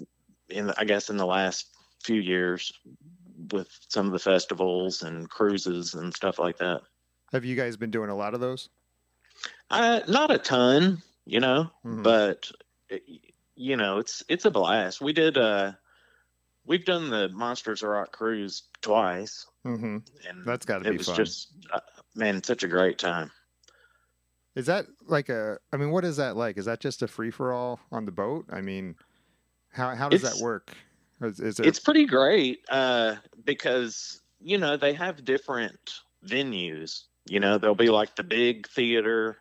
in 0.50 0.72
I 0.72 0.86
guess 0.86 1.10
in 1.10 1.18
the 1.18 1.26
last 1.26 1.70
few 2.04 2.22
years 2.22 2.74
with 3.54 3.70
some 3.88 4.06
of 4.06 4.12
the 4.12 4.20
festivals 4.20 5.02
and 5.02 5.30
cruises 5.30 5.94
and 5.94 6.14
stuff 6.14 6.40
like 6.40 6.58
that. 6.58 6.82
Have 7.32 7.46
you 7.46 7.56
guys 7.56 7.78
been 7.78 7.92
doing 7.92 8.10
a 8.10 8.16
lot 8.16 8.34
of 8.34 8.40
those? 8.40 8.70
Uh, 9.70 10.02
not 10.08 10.32
a 10.32 10.38
ton, 10.38 11.02
you 11.26 11.40
know, 11.40 11.70
Mhm. 11.86 12.04
but 12.04 12.52
it- 12.90 13.04
you 13.56 13.76
know, 13.76 13.98
it's 14.00 14.24
it's 14.30 14.46
a 14.46 14.52
blast. 14.52 15.02
We 15.02 15.12
did 15.14 15.38
uh 15.38 15.74
we've 16.66 16.86
done 16.86 17.10
the 17.10 17.30
Monsters 17.30 17.84
of 17.84 17.90
Rock 17.90 18.12
cruise 18.12 18.64
twice 18.82 19.46
hmm 19.64 19.98
and 20.28 20.46
That's 20.46 20.66
got 20.66 20.80
to 20.84 20.88
it 20.88 20.92
be 20.92 20.98
was 20.98 21.08
fun. 21.08 21.16
just 21.18 21.52
uh, 21.74 21.80
man, 22.16 22.42
such 22.44 22.64
a 22.64 22.68
great 22.68 22.98
time. 22.98 23.32
Is 24.56 24.66
that 24.66 24.88
like 25.06 25.30
a? 25.30 25.58
I 25.72 25.78
mean, 25.78 25.92
what 25.92 26.04
is 26.06 26.18
that 26.18 26.36
like? 26.36 26.58
Is 26.58 26.66
that 26.66 26.80
just 26.80 27.02
a 27.02 27.08
free 27.08 27.32
for 27.32 27.54
all 27.54 27.80
on 27.92 28.06
the 28.06 28.12
boat? 28.12 28.46
I 28.50 28.62
mean, 28.62 28.96
how 29.72 29.94
how 29.96 30.10
does 30.10 30.24
It's- 30.24 30.38
that 30.40 30.44
work? 30.44 30.74
Is, 31.22 31.40
is 31.40 31.58
there? 31.58 31.68
It's 31.68 31.80
pretty 31.80 32.06
great 32.06 32.60
uh 32.70 33.16
because 33.44 34.22
you 34.42 34.58
know, 34.58 34.78
they 34.78 34.94
have 34.94 35.26
different 35.26 36.00
venues. 36.26 37.04
You 37.26 37.40
know, 37.40 37.58
there'll 37.58 37.76
be 37.76 37.90
like 37.90 38.16
the 38.16 38.24
big 38.24 38.68
theater 38.68 39.38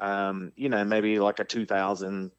um, 0.00 0.52
you 0.56 0.68
know, 0.68 0.84
maybe 0.84 1.18
like 1.18 1.38
a 1.40 1.44
2000 1.44 2.30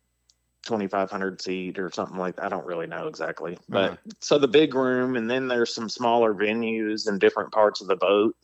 2500 0.65 1.41
seat 1.41 1.79
or 1.79 1.89
something 1.91 2.17
like 2.17 2.35
that. 2.35 2.45
I 2.45 2.49
don't 2.49 2.65
really 2.65 2.87
know 2.87 3.07
exactly. 3.07 3.57
But 3.69 3.93
Uh-huh. 3.93 4.11
so 4.21 4.37
the 4.37 4.47
big 4.47 4.73
room 4.75 5.15
and 5.15 5.29
then 5.29 5.47
there's 5.47 5.73
some 5.73 5.89
smaller 5.89 6.33
venues 6.33 7.07
in 7.07 7.17
different 7.17 7.51
parts 7.51 7.81
of 7.81 7.87
the 7.87 7.95
boat. 7.95 8.35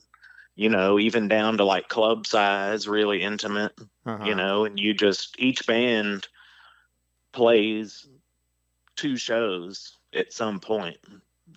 You 0.56 0.70
know, 0.70 0.98
even 0.98 1.28
down 1.28 1.58
to 1.58 1.66
like 1.66 1.90
club 1.90 2.26
size, 2.26 2.88
really 2.88 3.22
intimate, 3.22 3.74
uh-huh. 4.06 4.24
you 4.26 4.34
know, 4.36 4.64
and 4.64 4.80
you 4.80 4.94
just 4.94 5.36
each 5.38 5.68
band 5.68 6.28
plays 7.34 8.08
two 8.96 9.18
shows 9.18 9.98
at 10.14 10.34
some 10.34 10.60
point 10.60 10.98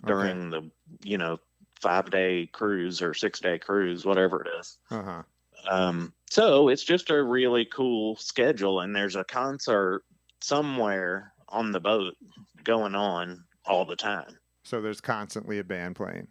during 0.05 0.49
the, 0.49 0.69
you 1.03 1.17
know, 1.17 1.39
5-day 1.81 2.47
cruise 2.47 3.01
or 3.01 3.11
6-day 3.11 3.59
cruise, 3.59 4.05
whatever 4.05 4.41
it 4.41 4.49
is. 4.59 4.77
Uh 4.91 5.01
huh. 5.03 5.23
Um, 5.69 6.13
so 6.29 6.69
it's 6.69 6.83
just 6.83 7.09
a 7.09 7.21
really 7.23 7.65
cool 7.65 8.15
schedule, 8.15 8.79
and 8.81 8.95
there's 8.95 9.15
a 9.15 9.23
concert 9.23 10.03
somewhere 10.41 11.33
on 11.49 11.71
the 11.71 11.79
boat 11.79 12.15
going 12.63 12.95
on 12.95 13.45
all 13.65 13.85
the 13.85 13.95
time, 13.95 14.37
So 14.63 14.81
there's 14.81 15.01
constantly 15.01 15.59
a 15.59 15.63
band 15.63 15.95
playing. 15.95 16.27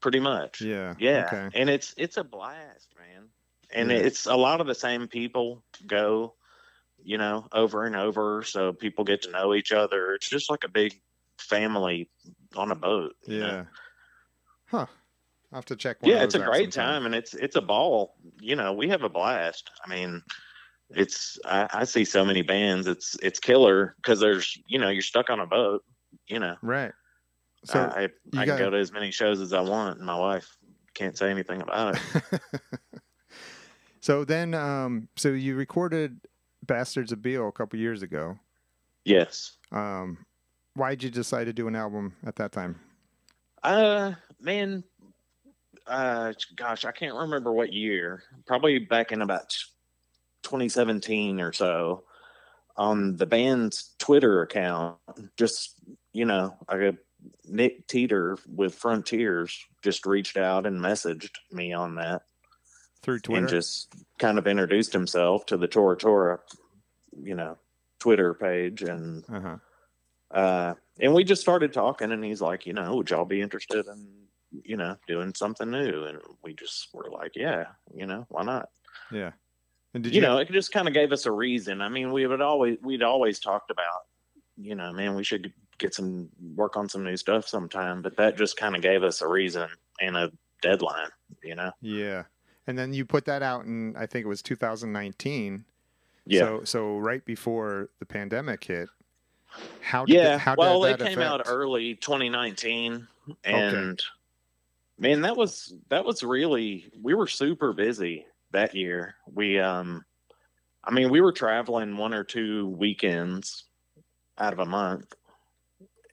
pretty 0.00 0.20
much. 0.20 0.60
Yeah. 0.60 0.94
Yeah, 0.98 1.24
Okay. 1.26 1.50
and 1.58 1.68
it's 1.68 1.94
it's 1.96 2.16
a 2.16 2.24
blast, 2.24 2.94
man. 2.98 3.28
And 3.70 3.90
Yeah. 3.90 3.98
it's 3.98 4.26
a 4.26 4.36
lot 4.36 4.60
of 4.60 4.66
the 4.66 4.74
same 4.74 5.08
people 5.08 5.62
go, 5.86 6.34
you 7.08 7.16
know, 7.16 7.48
over 7.52 7.84
and 7.86 7.96
over, 7.96 8.42
so 8.42 8.70
people 8.70 9.02
get 9.02 9.22
to 9.22 9.30
know 9.30 9.54
each 9.54 9.72
other. 9.72 10.12
It's 10.12 10.28
just 10.28 10.50
like 10.50 10.62
a 10.64 10.68
big 10.68 11.00
family 11.38 12.10
on 12.54 12.70
a 12.70 12.74
boat. 12.74 13.14
you 13.26 13.38
know? 13.38 13.46
Yeah. 13.46 13.64
Huh. 14.66 14.86
I'll 15.50 15.56
have 15.56 15.64
to 15.64 15.76
check. 15.76 16.02
One 16.02 16.12
yeah 16.12 16.22
it's 16.22 16.34
a 16.34 16.38
great 16.40 16.74
sometime. 16.74 16.92
time 16.96 17.06
and 17.06 17.14
it's 17.14 17.32
it's 17.32 17.56
a 17.56 17.62
ball 17.62 18.14
you 18.42 18.54
know 18.54 18.74
we 18.74 18.86
have 18.90 19.02
a 19.02 19.08
blast 19.08 19.70
i 19.82 19.88
mean 19.88 20.22
it's 20.90 21.38
i, 21.46 21.66
I 21.72 21.84
see 21.84 22.04
so 22.04 22.22
many 22.22 22.42
bands 22.42 22.86
it's 22.86 23.16
it's 23.22 23.40
killer 23.40 23.94
because 23.96 24.20
there's 24.20 24.58
you 24.66 24.78
know 24.78 24.90
you're 24.90 25.00
stuck 25.00 25.30
on 25.30 25.40
a 25.40 25.46
boat 25.46 25.82
you 26.26 26.38
know 26.38 26.56
Right. 26.60 26.92
So 27.64 27.80
i 27.80 28.02
i, 28.02 28.08
I 28.36 28.44
got- 28.44 28.58
can 28.58 28.66
go 28.66 28.70
to 28.70 28.76
as 28.76 28.92
many 28.92 29.10
shows 29.10 29.40
as 29.40 29.54
i 29.54 29.60
want 29.62 29.96
and 29.96 30.06
my 30.06 30.18
wife 30.18 30.54
can't 30.92 31.16
say 31.16 31.30
anything 31.30 31.62
about 31.62 31.96
it 31.96 32.40
so 34.00 34.24
then, 34.24 34.52
um, 34.54 35.08
so 35.16 35.30
you 35.30 35.56
recorded 35.56 36.20
Bastards 36.68 37.10
of 37.10 37.20
Beale 37.20 37.48
a 37.48 37.52
couple 37.52 37.80
years 37.80 38.02
ago. 38.02 38.38
Yes. 39.04 39.56
Um, 39.72 40.18
why'd 40.74 41.02
you 41.02 41.10
decide 41.10 41.44
to 41.44 41.52
do 41.52 41.66
an 41.66 41.74
album 41.74 42.14
at 42.24 42.36
that 42.36 42.52
time? 42.52 42.78
Uh, 43.64 44.12
man, 44.40 44.84
uh, 45.88 46.32
gosh, 46.54 46.84
I 46.84 46.92
can't 46.92 47.16
remember 47.16 47.52
what 47.52 47.72
year. 47.72 48.22
Probably 48.46 48.78
back 48.78 49.10
in 49.10 49.22
about 49.22 49.48
2017 50.44 51.40
or 51.40 51.52
so. 51.52 52.04
On 52.76 53.16
the 53.16 53.26
band's 53.26 53.94
Twitter 53.98 54.42
account, 54.42 54.98
just 55.36 55.80
you 56.12 56.24
know, 56.24 56.54
I 56.68 56.92
Nick 57.44 57.86
Teeter 57.88 58.38
with 58.46 58.74
Frontiers 58.74 59.66
just 59.82 60.06
reached 60.06 60.36
out 60.36 60.64
and 60.64 60.80
messaged 60.80 61.30
me 61.50 61.72
on 61.72 61.96
that 61.96 62.22
Through 63.02 63.20
Twitter. 63.20 63.40
and 63.40 63.48
just 63.48 63.94
kind 64.18 64.38
of 64.38 64.46
introduced 64.46 64.92
himself 64.92 65.46
to 65.46 65.56
the 65.56 65.68
Tora 65.68 65.96
Tora, 65.96 66.40
you 67.22 67.34
know, 67.34 67.56
Twitter 67.98 68.34
page 68.34 68.82
and 68.82 69.24
uh-huh. 69.28 69.56
uh, 70.30 70.74
and 71.00 71.14
we 71.14 71.24
just 71.24 71.42
started 71.42 71.72
talking, 71.72 72.12
and 72.12 72.24
he's 72.24 72.40
like, 72.40 72.66
you 72.66 72.72
know, 72.72 72.96
would 72.96 73.10
y'all 73.10 73.24
be 73.24 73.40
interested 73.40 73.86
in, 73.86 74.08
you 74.64 74.76
know, 74.76 74.96
doing 75.06 75.32
something 75.34 75.70
new? 75.70 76.04
And 76.04 76.18
we 76.42 76.54
just 76.54 76.88
were 76.92 77.10
like, 77.10 77.32
yeah, 77.36 77.66
you 77.94 78.06
know, 78.06 78.26
why 78.28 78.42
not? 78.42 78.68
Yeah. 79.12 79.32
And 79.94 80.02
did 80.02 80.14
you, 80.14 80.20
you, 80.20 80.26
know, 80.26 80.38
it 80.38 80.50
just 80.50 80.72
kind 80.72 80.88
of 80.88 80.94
gave 80.94 81.12
us 81.12 81.26
a 81.26 81.32
reason. 81.32 81.80
I 81.80 81.88
mean, 81.88 82.12
we 82.12 82.26
would 82.26 82.40
always 82.40 82.78
we'd 82.82 83.02
always 83.02 83.38
talked 83.38 83.70
about, 83.70 84.02
you 84.56 84.74
know, 84.74 84.92
man, 84.92 85.14
we 85.14 85.24
should 85.24 85.52
get 85.78 85.94
some 85.94 86.28
work 86.56 86.76
on 86.76 86.88
some 86.88 87.04
new 87.04 87.16
stuff 87.16 87.48
sometime. 87.48 88.02
But 88.02 88.16
that 88.16 88.36
just 88.36 88.56
kind 88.56 88.76
of 88.76 88.82
gave 88.82 89.02
us 89.02 89.22
a 89.22 89.28
reason 89.28 89.68
and 90.00 90.16
a 90.16 90.32
deadline. 90.62 91.10
You 91.42 91.54
know, 91.54 91.70
Yeah. 91.80 92.24
And 92.68 92.78
then 92.78 92.92
you 92.92 93.06
put 93.06 93.24
that 93.24 93.42
out 93.42 93.64
in 93.64 93.96
I 93.96 94.06
think 94.06 94.26
it 94.26 94.28
was 94.28 94.42
2019. 94.42 95.64
yeah, 96.26 96.40
So 96.40 96.60
so 96.64 96.98
right 96.98 97.24
before 97.24 97.88
the 97.98 98.04
pandemic 98.04 98.62
hit. 98.62 98.88
How 99.80 100.04
did 100.04 100.14
yeah. 100.14 100.22
that- 100.24 100.40
how 100.40 100.54
well, 100.56 100.84
it 100.84 101.00
came 101.00 101.18
out 101.20 101.42
early 101.46 101.94
2019, 101.94 103.08
and 103.44 103.98
man, 104.98 105.22
that 105.22 105.34
was 105.34 105.72
that 105.88 106.04
was 106.04 106.22
really 106.22 106.92
we 107.02 107.14
were 107.14 107.26
super 107.26 107.72
busy 107.72 108.26
that 108.50 108.74
year. 108.74 109.14
We 109.32 109.58
um, 109.58 110.04
I 110.84 110.90
mean, 110.90 111.10
we 111.10 111.22
were 111.22 111.32
traveling 111.32 111.96
one 111.96 112.12
or 112.12 112.22
two 112.22 112.68
weekends 112.68 113.64
out 114.36 114.52
of 114.52 114.58
a 114.58 114.66
month, 114.66 115.14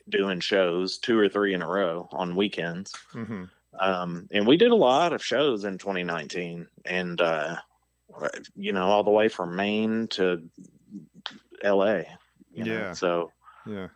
doing 0.08 0.40
shows, 0.40 0.98
two 0.98 1.20
or 1.20 1.28
three 1.28 1.54
in 1.54 1.62
a 1.62 1.68
row 1.68 2.08
on 2.14 2.38
weekends. 2.38 2.94
Mhm. 3.14 3.50
Um, 3.80 4.28
and 4.32 4.48
we 4.48 4.58
did 4.58 4.72
a 4.72 4.76
lot 4.76 5.14
of 5.14 5.24
shows 5.24 5.66
in 5.66 5.78
2019, 5.78 6.68
and 6.86 7.22
uh, 7.22 7.58
you 8.56 8.72
know, 8.72 8.86
all 8.86 9.04
the 9.04 9.12
way 9.12 9.28
from 9.28 9.56
Maine 9.56 10.08
to 10.12 10.44
L.A. 11.64 12.06
You 12.54 12.64
know? 12.64 12.74
Yeah. 12.74 12.94
So 12.94 13.32
Yeah. 13.66 13.88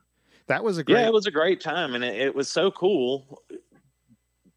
That 0.48 0.64
was 0.64 0.80
a 0.80 0.84
great 0.84 1.02
yeah, 1.02 1.08
it 1.08 1.14
was 1.14 1.28
a 1.28 1.32
great 1.32 1.62
time, 1.62 1.94
and 1.94 2.04
it, 2.04 2.16
it 2.16 2.36
was 2.36 2.50
so 2.50 2.72
cool 2.72 3.44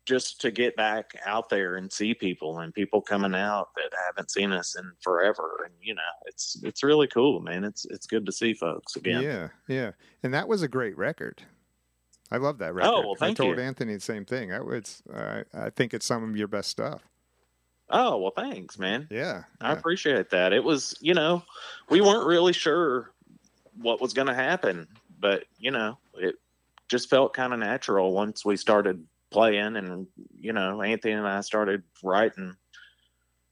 just 0.07 0.41
to 0.41 0.51
get 0.51 0.75
back 0.75 1.13
out 1.27 1.49
there 1.49 1.77
and 1.77 1.93
see 1.93 2.15
people 2.15 2.61
and 2.61 2.75
people 2.75 3.01
coming 3.01 3.35
out 3.35 3.69
that 3.77 3.91
haven't 4.07 4.31
seen 4.31 4.53
us 4.53 4.75
in 4.77 4.91
forever. 5.01 5.61
And 5.65 5.75
you 5.81 5.95
know, 5.95 6.01
it's 6.25 6.59
it's 6.63 6.83
really 6.83 7.09
cool, 7.09 7.41
man. 7.41 7.63
It's 7.65 7.85
it's 7.85 8.07
good 8.07 8.25
to 8.27 8.33
see 8.33 8.55
folks 8.55 8.97
again. 8.97 9.23
Yeah, 9.23 9.49
yeah, 9.69 9.91
and 10.23 10.33
that 10.33 10.49
was 10.49 10.63
a 10.63 10.69
great 10.69 10.97
record. 10.97 11.43
I 12.33 12.39
love 12.39 12.57
that 12.59 12.75
record. 12.75 12.89
Oh, 12.91 13.01
well, 13.03 13.15
thank 13.15 13.39
I 13.39 13.45
told 13.45 13.59
you. 13.59 13.63
Anthony 13.63 13.93
the 13.95 14.01
same 14.01 14.25
thing. 14.25 14.49
That 14.49 14.65
was, 14.65 15.03
uh, 15.13 15.43
I 15.53 15.69
think 15.69 15.93
it's 15.93 16.07
some 16.07 16.25
of 16.29 16.35
your 16.35 16.49
best 16.49 16.71
stuff. 16.71 17.03
Oh 17.91 18.17
well, 18.17 18.33
thanks, 18.35 18.79
man. 18.79 19.07
Yeah, 19.11 19.43
I 19.61 19.69
yeah. 19.69 19.79
appreciate 19.79 20.31
that. 20.31 20.55
It 20.55 20.65
was, 20.65 20.97
you 21.01 21.13
know, 21.13 21.43
we 21.91 22.01
weren't 22.01 22.27
really 22.27 22.55
sure 22.55 23.13
what 23.77 24.01
was 24.01 24.15
going 24.15 24.29
to 24.29 24.35
happen, 24.35 24.89
but 25.21 25.45
you 25.59 25.71
know, 25.71 25.99
it 26.15 26.37
just 26.89 27.11
felt 27.11 27.35
kind 27.35 27.53
of 27.53 27.59
natural 27.59 28.15
once 28.15 28.47
we 28.47 28.57
started 28.57 29.05
playing, 29.31 29.77
and 29.77 30.07
you 30.41 30.55
know, 30.55 30.81
Anthony 30.81 31.13
and 31.13 31.29
I 31.29 31.43
started 31.43 31.83
writing. 32.03 32.57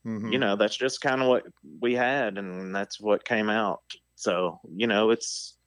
Mhm. 0.06 0.32
You 0.32 0.38
know, 0.38 0.56
that's 0.56 0.76
just 0.76 1.02
kind 1.02 1.20
of 1.20 1.28
what 1.28 1.44
we 1.80 1.94
had, 1.94 2.38
and 2.38 2.74
that's 2.74 2.98
what 2.98 3.26
came 3.26 3.50
out. 3.50 3.82
So, 4.14 4.58
you 4.74 4.86
know, 4.86 5.10
it's 5.10 5.58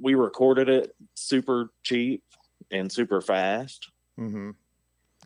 we 0.00 0.14
recorded 0.14 0.68
it 0.68 0.94
super 1.14 1.70
cheap 1.82 2.22
and 2.70 2.90
super 2.90 3.20
fast, 3.20 3.90
Mhm. 4.18 4.54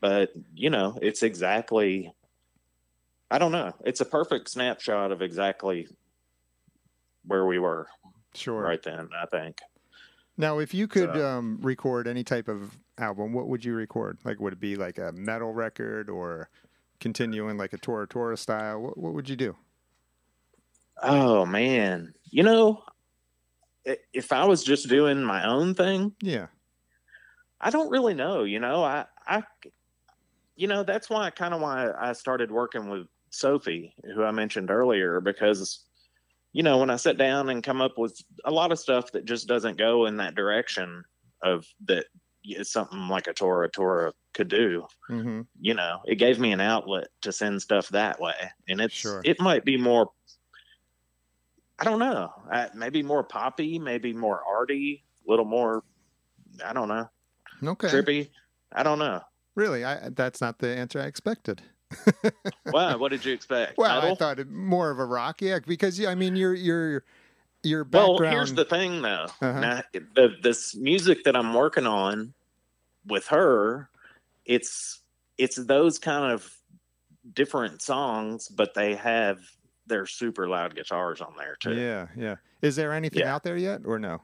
but 0.00 0.32
you 0.54 0.70
know, 0.70 0.98
it's 1.02 1.22
exactly. 1.22 2.12
I 3.30 3.38
don't 3.38 3.52
know. 3.52 3.72
It's 3.84 4.00
a 4.00 4.04
perfect 4.04 4.48
snapshot 4.50 5.10
of 5.10 5.22
exactly 5.22 5.88
where 7.26 7.46
we 7.46 7.58
were 7.58 7.88
Sure. 8.34 8.60
right 8.62 8.82
then. 8.82 9.08
I 9.16 9.26
think. 9.26 9.60
Now, 10.36 10.58
if 10.58 10.74
you 10.74 10.86
could 10.88 11.14
So- 11.14 11.26
um, 11.26 11.58
record 11.62 12.06
any 12.06 12.22
type 12.24 12.48
of 12.48 12.76
album, 12.98 13.32
what 13.32 13.48
would 13.48 13.64
you 13.64 13.74
record? 13.74 14.18
Like, 14.24 14.40
would 14.40 14.52
it 14.52 14.60
be 14.60 14.76
like 14.76 14.98
a 14.98 15.12
metal 15.12 15.52
record 15.52 16.10
or 16.10 16.48
continuing 17.00 17.56
like 17.56 17.72
a 17.72 17.78
Tora 17.78 18.06
Tora 18.06 18.36
style? 18.36 18.80
What, 18.82 18.98
what 18.98 19.14
would 19.14 19.28
you 19.28 19.36
do? 19.36 19.56
Oh 21.02 21.44
man, 21.44 22.14
you 22.30 22.42
know, 22.42 22.82
if 24.12 24.32
I 24.32 24.44
was 24.44 24.64
just 24.64 24.88
doing 24.88 25.22
my 25.22 25.46
own 25.46 25.74
thing, 25.74 26.14
Yeah. 26.22 26.48
I 27.60 27.70
don't 27.70 27.90
really 27.90 28.14
know. 28.14 28.44
You 28.44 28.60
know, 28.60 28.84
I, 28.84 29.06
I, 29.26 29.42
you 30.56 30.66
know, 30.68 30.82
that's 30.82 31.10
why 31.10 31.30
kind 31.30 31.54
of 31.54 31.60
why 31.60 31.90
I 31.98 32.12
started 32.12 32.50
working 32.50 32.88
with 32.88 33.06
Sophie, 33.30 33.94
who 34.14 34.22
I 34.22 34.30
mentioned 34.30 34.70
earlier, 34.70 35.20
because, 35.20 35.84
you 36.52 36.62
know, 36.62 36.78
when 36.78 36.90
I 36.90 36.96
sit 36.96 37.18
down 37.18 37.48
and 37.50 37.62
come 37.62 37.80
up 37.80 37.98
with 37.98 38.20
a 38.44 38.50
lot 38.50 38.72
of 38.72 38.78
stuff 38.78 39.12
that 39.12 39.24
just 39.24 39.48
doesn't 39.48 39.78
go 39.78 40.06
in 40.06 40.16
that 40.18 40.34
direction 40.34 41.04
of 41.42 41.66
that 41.86 42.06
is 42.44 42.70
something 42.70 43.08
like 43.08 43.26
a 43.26 43.32
Tora 43.34 43.68
Tora 43.70 44.12
could 44.34 44.48
do. 44.48 44.86
hmm 45.08 45.42
You 45.60 45.74
know, 45.74 46.00
it 46.06 46.16
gave 46.16 46.38
me 46.38 46.52
an 46.52 46.60
outlet 46.60 47.08
to 47.22 47.32
send 47.32 47.62
stuff 47.62 47.88
that 47.88 48.20
way, 48.20 48.34
and 48.68 48.80
it's 48.80 48.94
Sure. 48.94 49.22
it 49.24 49.40
might 49.40 49.64
be 49.64 49.76
more. 49.76 50.10
I 51.78 51.84
don't 51.84 51.98
know. 51.98 52.32
Uh, 52.50 52.68
maybe 52.74 53.02
more 53.02 53.24
poppy, 53.24 53.78
maybe 53.78 54.12
more 54.12 54.42
arty, 54.46 55.04
a 55.26 55.30
little 55.30 55.44
more. 55.44 55.82
I 56.64 56.72
don't 56.72 56.88
know 56.88 57.08
Okay. 57.62 57.88
trippy. 57.88 58.30
I 58.72 58.82
don't 58.82 58.98
know. 58.98 59.20
Really, 59.54 59.84
I 59.84 60.08
that's 60.10 60.40
not 60.40 60.58
the 60.58 60.68
answer 60.68 61.00
I 61.00 61.04
expected. 61.04 61.62
Wow, 62.66 62.98
what 62.98 63.10
did 63.10 63.24
you 63.24 63.32
expect? 63.32 63.78
Well, 63.78 64.00
I 64.00 64.14
thought 64.16 64.40
it 64.40 64.50
more 64.50 64.90
of 64.90 64.98
a 64.98 65.04
rock, 65.04 65.40
yeah, 65.40 65.60
because 65.64 66.04
I 66.04 66.16
mean 66.16 66.34
your 66.34 66.54
your 66.54 67.04
your 67.62 67.84
well, 67.84 68.18
here's 68.18 68.52
the 68.54 68.64
thing, 68.64 69.02
though. 69.02 69.26
Uh-huh. 69.40 69.60
Now, 69.60 69.82
the, 69.92 70.34
this 70.42 70.74
music 70.74 71.22
that 71.24 71.36
I'm 71.36 71.54
working 71.54 71.86
on 71.86 72.34
with 73.06 73.28
her, 73.28 73.90
it's 74.44 75.00
it's 75.38 75.56
those 75.56 75.98
kind 76.00 76.32
of 76.32 76.50
different 77.32 77.80
songs, 77.80 78.48
but 78.48 78.74
they 78.74 78.96
have 78.96 79.38
their 79.86 80.06
super 80.06 80.48
loud 80.48 80.74
guitars 80.74 81.20
on 81.20 81.34
there 81.36 81.56
too. 81.60 81.74
Yeah, 81.74 82.08
yeah. 82.16 82.36
Is 82.62 82.76
there 82.76 82.92
anything 82.92 83.20
Yeah. 83.20 83.34
out 83.34 83.42
there 83.44 83.56
yet, 83.56 83.82
or 83.84 83.98
no? 83.98 84.22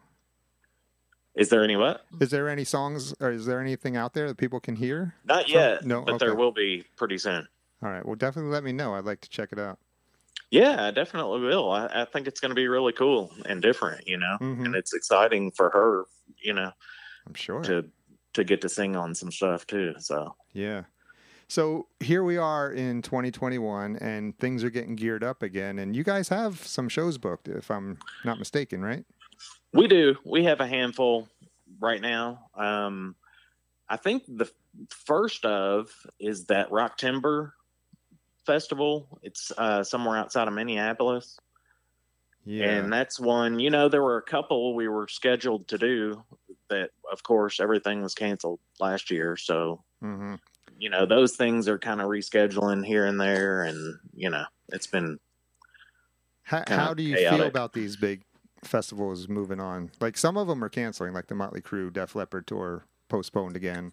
Is 1.37 1.49
there 1.49 1.63
any 1.63 1.77
what? 1.77 2.05
Is 2.21 2.31
there 2.31 2.49
any 2.49 2.65
songs, 2.65 3.15
or 3.21 3.31
is 3.31 3.47
there 3.47 3.61
anything 3.61 3.97
out 3.97 4.15
there 4.15 4.27
that 4.29 4.37
people 4.37 4.61
can 4.61 4.77
hear? 4.77 5.15
Not 5.25 5.45
From- 5.45 5.53
yet, 5.53 5.85
no, 5.85 6.03
but 6.03 6.19
there 6.19 6.35
will 6.35 6.53
be 6.53 6.85
pretty 6.97 7.19
soon. 7.19 7.47
All 7.83 7.91
right. 7.91 8.05
Well, 8.05 8.17
definitely 8.17 8.51
let 8.51 8.65
me 8.65 8.73
know. 8.73 8.95
I'd 8.95 9.05
like 9.05 9.21
to 9.23 9.29
check 9.29 9.51
it 9.53 9.59
out. 9.59 9.79
Yeah, 10.51 10.85
I 10.87 10.91
definitely 10.91 11.41
will. 11.41 11.71
I, 11.71 11.87
I 11.87 12.05
think 12.05 12.27
it's 12.27 12.41
going 12.41 12.51
to 12.51 12.55
be 12.57 12.67
really 12.67 12.93
cool 12.93 13.33
and 13.47 13.63
different, 13.63 14.07
you 14.09 14.17
know, 14.19 14.37
Mhm. 14.41 14.65
and 14.67 14.75
it's 14.75 14.93
exciting 14.93 15.53
for 15.53 15.71
her, 15.71 16.05
you 16.43 16.53
know, 16.53 16.73
I'm 17.27 17.35
sure. 17.35 17.63
to 17.63 17.89
to 18.33 18.45
get 18.45 18.61
to 18.61 18.69
sing 18.69 18.95
on 18.97 19.13
some 19.15 19.31
stuff 19.33 19.67
too. 19.67 19.95
So 19.99 20.35
Yeah. 20.53 20.85
So 21.51 21.89
here 21.99 22.23
we 22.23 22.37
are 22.37 22.71
in 22.71 23.03
2021, 23.03 23.97
and 23.97 24.39
things 24.39 24.63
are 24.63 24.71
getting 24.71 24.95
geared 24.95 25.25
up 25.25 25.43
again. 25.43 25.81
And 25.81 25.97
you 25.97 26.05
guys 26.05 26.29
have 26.29 26.65
some 26.65 26.89
shows 26.89 27.19
booked, 27.19 27.49
if 27.49 27.73
I'm 27.73 27.99
not 28.25 28.39
mistaken, 28.39 28.81
right? 28.83 29.05
we 29.73 29.89
do. 29.89 30.15
We 30.25 30.45
have 30.45 30.61
a 30.61 30.67
handful 30.69 31.29
right 31.81 32.01
now. 32.01 32.51
Um, 32.55 33.17
I 33.89 33.97
think 33.97 34.23
the 34.29 34.49
first 34.91 35.45
of 35.45 35.91
is 36.21 36.45
that 36.45 36.71
Rock 36.71 36.97
Timber 36.99 37.55
Festival. 38.47 39.19
It's 39.25 39.51
uh, 39.59 39.83
somewhere 39.83 40.19
outside 40.19 40.47
of 40.47 40.55
Minneapolis. 40.55 41.37
Yeah. 42.45 42.67
And 42.67 42.93
that's 42.93 43.19
one, 43.19 43.59
you 43.59 43.71
know, 43.71 43.89
there 43.89 44.05
were 44.05 44.19
a 44.19 44.23
couple 44.23 44.77
we 44.77 44.87
were 44.87 45.09
scheduled 45.09 45.67
to 45.67 45.79
do 45.79 46.23
that, 46.69 46.91
of 47.11 47.25
course, 47.25 47.59
everything 47.59 48.03
was 48.03 48.15
canceled 48.15 48.61
last 48.79 49.11
year. 49.11 49.37
So, 49.37 49.83
hmm 50.01 50.37
you 50.81 50.89
know, 50.89 51.05
those 51.05 51.37
things 51.37 51.69
are 51.69 51.79
kind 51.79 52.01
of 52.01 52.09
rescheduling 52.09 52.85
here 52.85 53.05
and 53.05 53.21
there. 53.21 53.63
And, 53.65 53.99
you 54.15 54.31
know, 54.31 54.45
it's 54.71 54.87
been, 54.87 55.19
How, 56.43 56.65
how 56.67 56.95
do 56.95 57.03
you 57.03 57.17
feel 57.17 57.43
about 57.43 57.75
these 57.75 57.97
big 57.97 58.23
festivals 58.65 59.29
moving 59.29 59.61
on? 59.61 59.91
Like 60.01 60.17
some 60.17 60.39
of 60.39 60.49
them 60.49 60.65
are 60.65 60.71
canceling, 60.71 61.13
like 61.13 61.27
the 61.27 61.35
Motley 61.35 61.61
Crue, 61.61 61.93
Def 61.93 62.15
Leppard 62.15 62.47
tour 62.47 62.87
postponed 63.09 63.57
again. 63.57 63.93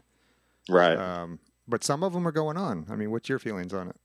right. 0.69 0.97
Um, 0.97 1.39
but 1.67 1.83
some 1.83 2.03
of 2.03 2.13
them 2.13 2.25
are 2.25 2.31
going 2.31 2.55
on. 2.55 2.85
I 2.89 2.95
mean, 2.95 3.11
what's 3.11 3.27
your 3.27 3.39
feelings 3.39 3.73
on 3.73 3.89
it? 3.89 3.97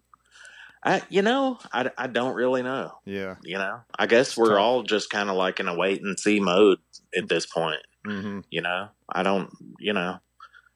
I, 0.85 1.03
you 1.09 1.23
know, 1.23 1.61
I, 1.73 1.89
I 1.97 2.09
don't 2.09 2.35
really 2.35 2.65
know. 2.65 2.91
Yeah. 3.05 3.37
You 3.45 3.59
know, 3.59 3.83
I 3.97 4.07
guess 4.07 4.37
we're 4.37 4.59
all 4.59 4.83
just 4.83 5.09
kind 5.11 5.31
of 5.31 5.37
like 5.37 5.61
in 5.61 5.69
a 5.69 5.77
wait 5.77 6.03
and 6.03 6.19
see 6.19 6.41
mode 6.41 6.81
at 7.17 7.29
this 7.29 7.47
point. 7.47 7.79
hmm 8.05 8.41
You 8.51 8.63
know, 8.63 8.89
I 9.09 9.23
don't, 9.23 9.51
you 9.79 9.93
know, 9.93 10.19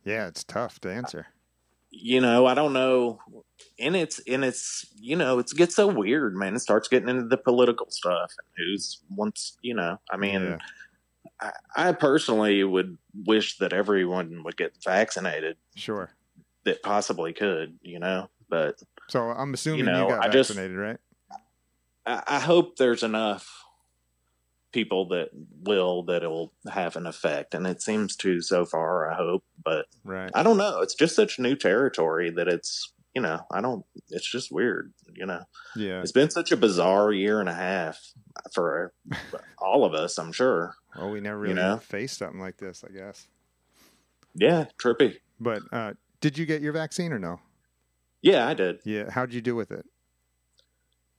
Yeah, 0.05 0.29
it's 0.29 0.45
tough 0.45 0.79
to 0.83 0.93
answer. 0.93 1.27
You 2.03 2.21
know, 2.21 2.47
I 2.47 2.55
don't 2.55 2.73
know. 2.73 3.19
And 3.79 3.95
it's, 3.97 4.21
and 4.27 4.45
it's, 4.45 4.87
you 5.01 5.17
know, 5.17 5.39
it's 5.39 5.53
gets 5.53 5.75
so 5.75 5.87
weird, 5.87 6.35
man. 6.35 6.55
It 6.55 6.61
starts 6.61 6.89
getting 6.89 7.09
into 7.09 7.25
the 7.29 7.37
political 7.37 7.91
stuff 7.91 8.33
and 8.39 8.47
who's 8.67 9.01
wants, 9.15 9.57
you 9.63 9.75
know, 9.75 9.99
I 10.11 10.17
mean, 10.17 10.43
Yeah. 10.43 10.59
I, 11.41 11.53
I 11.89 11.93
personally 11.93 12.65
would 12.65 12.97
wish 13.27 13.59
that 13.59 13.73
everyone 13.73 14.43
would 14.45 14.57
get 14.57 14.73
vaccinated 14.85 15.57
Sure. 15.75 16.11
that 16.65 16.83
possibly 16.83 17.33
could, 17.35 17.79
you 17.83 17.99
know, 17.99 18.29
but 18.49 18.81
So 19.09 19.21
I'm 19.21 19.53
assuming 19.55 19.81
you, 19.81 19.85
know, 19.87 20.09
got 20.09 20.25
I 20.25 20.29
just- 20.29 20.51
vaccinated, 20.51 20.77
right? 20.79 20.99
I, 22.07 22.23
I 22.27 22.39
hope 22.41 22.77
there's 22.77 23.03
enough 23.03 23.65
people 24.77 25.09
that 25.09 25.31
will 25.65 26.03
that 26.03 26.23
it'll 26.23 26.53
have 26.71 26.97
an 26.97 27.07
effect, 27.07 27.55
and 27.55 27.67
it 27.67 27.81
seems 27.81 28.15
to 28.15 28.43
so 28.43 28.67
far. 28.67 29.11
I 29.11 29.17
hope, 29.17 29.43
but 29.65 29.87
Right. 30.05 30.31
I 30.35 30.43
don't 30.43 30.59
know. 30.59 30.83
It's 30.83 30.95
just 30.95 31.17
such 31.17 31.39
new 31.39 31.57
territory 31.57 32.29
that 32.33 32.47
it's 32.47 32.93
you 33.15 33.23
know 33.23 33.41
I 33.51 33.63
don't. 33.63 33.87
It's 34.11 34.31
just 34.31 34.53
weird. 34.53 34.93
You 35.15 35.25
know, 35.25 35.45
Yeah. 35.75 36.03
it's 36.03 36.13
been 36.13 36.29
such 36.29 36.53
a 36.53 36.59
bizarre 36.59 37.11
year 37.11 37.41
and 37.41 37.49
a 37.49 37.55
half 37.55 37.99
for 38.53 38.93
all 39.57 39.87
of 39.87 39.95
us. 39.95 40.19
I'm 40.19 40.31
sure. 40.33 40.75
Well, 40.95 41.11
we 41.11 41.23
never 41.23 41.39
really 41.39 41.55
know? 41.55 41.79
faced 41.79 42.19
something 42.19 42.39
like 42.39 42.59
this, 42.59 42.85
I 42.87 42.93
guess. 42.93 43.27
Yeah, 44.35 44.67
trippy. 44.79 45.17
But 45.41 45.63
uh, 45.73 45.95
did 46.21 46.37
you 46.37 46.45
get 46.45 46.61
your 46.61 46.75
vaccine 46.75 47.15
or 47.15 47.19
no? 47.19 47.41
Yeah, 48.21 48.47
I 48.47 48.53
did. 48.53 48.81
Yeah. 48.85 49.11
How'd 49.11 49.33
you 49.33 49.41
do 49.41 49.57
with 49.57 49.71
it? 49.71 49.87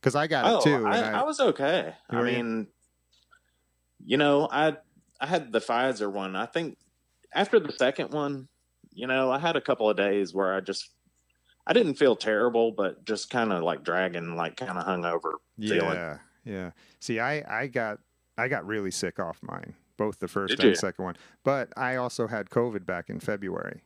Because 0.00 0.14
I 0.14 0.28
got 0.28 0.44
oh, 0.44 0.58
it 0.58 0.62
too. 0.62 0.86
I, 0.86 0.96
and 0.98 1.16
I 1.16 1.24
was 1.24 1.40
okay. 1.40 1.92
I 2.08 2.18
you? 2.18 2.24
mean, 2.24 2.66
you 4.04 4.16
know, 4.16 4.48
I 4.50 4.76
I 5.20 5.26
had 5.26 5.52
the 5.52 5.60
Pfizer 5.60 6.10
one. 6.10 6.36
I 6.36 6.46
think 6.46 6.78
after 7.34 7.58
the 7.60 7.72
second 7.72 8.12
one, 8.12 8.48
you 8.92 9.06
know, 9.06 9.30
I 9.30 9.38
had 9.38 9.56
a 9.56 9.60
couple 9.60 9.88
of 9.90 9.96
days 9.96 10.32
where 10.34 10.54
I 10.54 10.60
just 10.60 10.90
I 11.66 11.72
didn't 11.72 11.94
feel 11.96 12.16
terrible, 12.16 12.72
but 12.72 13.04
just 13.04 13.28
kind 13.30 13.52
of 13.52 13.62
like 13.62 13.84
dragging, 13.84 14.36
like 14.36 14.56
kind 14.56 14.78
of 14.78 14.86
hungover 14.86 15.32
feeling. 15.60 15.94
Yeah, 15.94 16.18
yeah. 16.44 16.70
See, 17.00 17.20
I 17.20 17.62
I 17.62 17.66
got 17.66 17.98
I 18.36 18.48
got 18.48 18.66
really 18.66 18.90
sick 18.90 19.18
off 19.18 19.38
mine, 19.42 19.74
both 19.96 20.18
the 20.20 20.28
first 20.28 20.52
Did 20.52 20.60
and 20.60 20.68
you? 20.70 20.74
second 20.76 21.04
one. 21.04 21.16
But 21.44 21.72
I 21.76 21.96
also 21.96 22.26
had 22.28 22.50
COVID 22.50 22.86
back 22.86 23.10
in 23.10 23.20
February. 23.20 23.82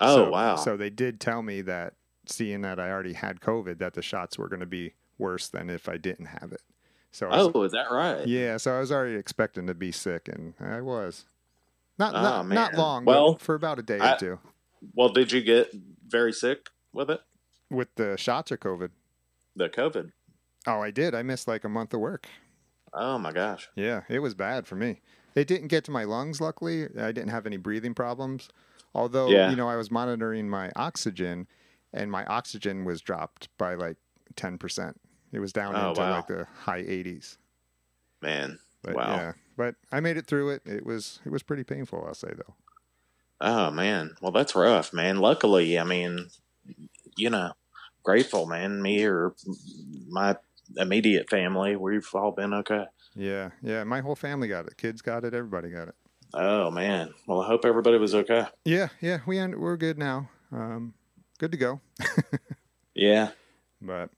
Oh 0.00 0.16
So- 0.24 0.30
wow! 0.30 0.56
So 0.56 0.76
they 0.76 0.90
did 0.90 1.20
tell 1.20 1.42
me 1.42 1.60
that, 1.62 1.94
seeing 2.26 2.62
that 2.62 2.78
I 2.80 2.90
already 2.90 3.12
had 3.14 3.40
COVID, 3.40 3.78
that 3.78 3.94
the 3.94 4.02
shots 4.02 4.36
were 4.36 4.48
going 4.48 4.60
to 4.60 4.66
be 4.66 4.94
worse 5.18 5.48
than 5.48 5.70
if 5.70 5.88
I 5.88 5.96
didn't 5.96 6.26
have 6.26 6.52
it. 6.52 6.60
So 7.14 7.28
was- 7.28 7.50
oh, 7.54 7.62
is 7.62 7.70
that 7.72 7.92
right? 7.92 8.26
yeah. 8.26 8.56
So 8.56 8.74
I 8.76 8.80
was 8.80 8.90
already 8.90 9.14
expecting 9.14 9.68
to 9.68 9.74
be 9.74 9.92
sick, 9.92 10.26
and 10.28 10.54
I 10.60 10.80
was. 10.80 11.26
Not 11.96 12.12
Oh, 12.12 12.20
not, 12.22 12.48
not 12.48 12.74
long, 12.74 13.04
Well, 13.04 13.34
but 13.34 13.40
for 13.40 13.54
about 13.54 13.78
a 13.78 13.82
day 13.82 14.00
I- 14.00 14.14
or 14.14 14.18
two 14.18 14.38
Well, 14.94 15.10
did 15.10 15.30
you 15.30 15.40
get 15.42 15.72
very 16.06 16.32
sick 16.32 16.70
with 16.92 17.08
it? 17.08 17.20
with 17.70 17.94
the 17.94 18.16
shots 18.16 18.50
of 18.50 18.58
COVID. 18.58 18.90
The 19.54 19.68
COVID. 19.68 20.10
Oh, 20.66 20.80
I 20.80 20.90
did. 20.90 21.14
I 21.14 21.22
missed 21.22 21.46
like 21.46 21.62
a 21.62 21.68
month 21.68 21.94
of 21.94 22.00
work. 22.00 22.26
Oh 22.92 23.16
my 23.18 23.30
gosh. 23.32 23.68
Yeah, 23.76 24.02
it 24.08 24.18
was 24.18 24.34
bad 24.34 24.66
for 24.66 24.74
me. 24.74 25.00
It 25.36 25.46
didn't 25.46 25.68
get 25.68 25.84
to 25.84 25.90
my 25.92 26.02
lungs, 26.04 26.40
luckily. 26.40 26.84
I 26.98 27.12
didn't 27.12 27.28
have 27.30 27.46
any 27.46 27.56
breathing 27.58 27.94
problems. 27.94 28.48
Although, 28.92 29.28
Yeah. 29.28 29.50
you 29.50 29.56
know, 29.56 29.68
I 29.68 29.76
was 29.76 29.90
monitoring 29.90 30.48
my 30.48 30.72
oxygen 30.76 31.46
and 31.92 32.10
my 32.10 32.24
oxygen 32.26 32.84
was 32.84 33.00
dropped 33.00 33.48
by 33.56 33.74
like 33.74 33.98
10%. 34.34 34.96
It 35.34 35.40
was 35.40 35.52
down 35.52 35.74
Oh, 35.74 35.88
into 35.90 36.00
wow. 36.00 36.10
like 36.16 36.26
the 36.28 36.46
high 36.62 36.82
80s. 36.82 37.36
Man. 38.22 38.58
But 38.82 38.94
Wow. 38.94 39.16
yeah, 39.16 39.32
but 39.56 39.74
I 39.90 40.00
made 40.00 40.16
it 40.16 40.26
through 40.26 40.50
it. 40.50 40.62
It 40.64 40.86
was 40.86 41.20
it 41.26 41.32
was 41.32 41.42
pretty 41.42 41.64
painful, 41.64 42.04
I'll 42.06 42.14
say 42.14 42.32
though. 42.36 42.54
Oh 43.40 43.70
man, 43.70 44.14
well 44.22 44.30
that's 44.30 44.54
rough, 44.54 44.92
man. 44.92 45.18
Luckily, 45.18 45.78
I 45.78 45.84
mean, 45.84 46.28
you 47.16 47.30
know, 47.30 47.52
grateful, 48.04 48.46
man. 48.46 48.80
Me 48.80 49.04
or 49.04 49.34
my 50.08 50.36
immediate 50.76 51.28
family, 51.28 51.76
we've 51.76 52.08
all 52.14 52.30
been 52.30 52.54
okay. 52.54 52.84
Yeah, 53.14 53.50
yeah, 53.62 53.84
my 53.84 54.00
whole 54.00 54.16
family 54.16 54.48
got 54.48 54.66
it. 54.66 54.76
Kids 54.76 55.02
got 55.02 55.24
it, 55.24 55.34
everybody 55.34 55.70
got 55.70 55.88
it. 55.88 55.94
Oh 56.32 56.70
man, 56.70 57.12
well 57.26 57.40
I 57.40 57.46
hope 57.46 57.64
everybody 57.64 57.98
was 57.98 58.14
okay. 58.14 58.46
Yeah, 58.64 58.88
yeah, 59.00 59.18
we 59.26 59.38
end, 59.38 59.58
we're 59.58 59.76
good 59.76 59.98
now. 59.98 60.28
Um 60.52 60.94
good 61.38 61.50
to 61.52 61.58
go. 61.58 61.80
Yeah, 62.94 63.30
But 63.82 64.10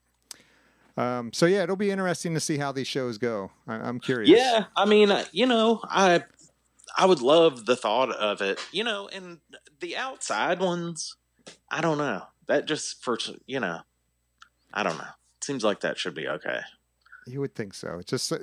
um 0.97 1.33
so 1.33 1.47
yeah, 1.47 1.63
it'll 1.63 1.77
be 1.77 1.91
interesting 1.91 2.35
to 2.35 2.41
see 2.41 2.59
how 2.59 2.73
these 2.73 2.87
shows 2.87 3.19
go. 3.19 3.51
I, 3.67 3.75
I'm 3.75 4.01
curious. 4.01 4.31
yeah. 4.31 4.65
I 4.77 4.85
mean, 4.85 5.11
uh, 5.11 5.25
you 5.33 5.47
know, 5.47 5.81
I 5.85 6.25
I 6.97 7.07
would 7.07 7.21
love 7.21 7.67
the 7.67 7.77
thought 7.77 8.11
of 8.11 8.41
it. 8.41 8.61
You 8.73 8.85
know, 8.85 9.09
and 9.09 9.39
the 9.81 9.97
outside 9.97 10.61
ones, 10.61 11.17
I 11.71 11.81
don't 11.81 11.99
know. 11.99 12.23
That 12.47 12.67
just 12.67 13.03
for 13.03 13.19
you 13.47 13.61
know, 13.61 13.81
I 14.73 14.83
don't 14.83 14.99
know. 14.99 15.05
Seems 15.41 15.65
like 15.65 15.81
that 15.81 15.99
should 15.99 16.15
be 16.15 16.27
okay. 16.29 16.61
You 17.27 17.41
would 17.41 17.55
think 17.55 17.75
so. 17.75 17.99
It's 17.99 18.11
just, 18.11 18.33
uh, 18.33 18.39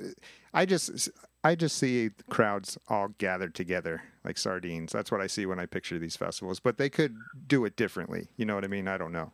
I 0.52 0.66
just, 0.66 1.08
I 1.42 1.54
just 1.54 1.76
see 1.76 2.10
crowds 2.28 2.78
all 2.88 3.08
gathered 3.18 3.54
together 3.54 4.02
like 4.24 4.36
sardines. 4.38 4.92
That's 4.92 5.10
what 5.10 5.20
I 5.20 5.26
see 5.26 5.46
when 5.46 5.58
I 5.58 5.66
picture 5.66 5.98
these 5.98 6.16
festivals. 6.16 6.60
But 6.60 6.76
they 6.78 6.90
could 6.90 7.16
do 7.46 7.64
it 7.64 7.76
differently. 7.76 8.28
You 8.36 8.44
know 8.44 8.54
what 8.54 8.64
I 8.64 8.68
mean? 8.68 8.88
I 8.88 8.98
don't 8.98 9.12
know. 9.12 9.32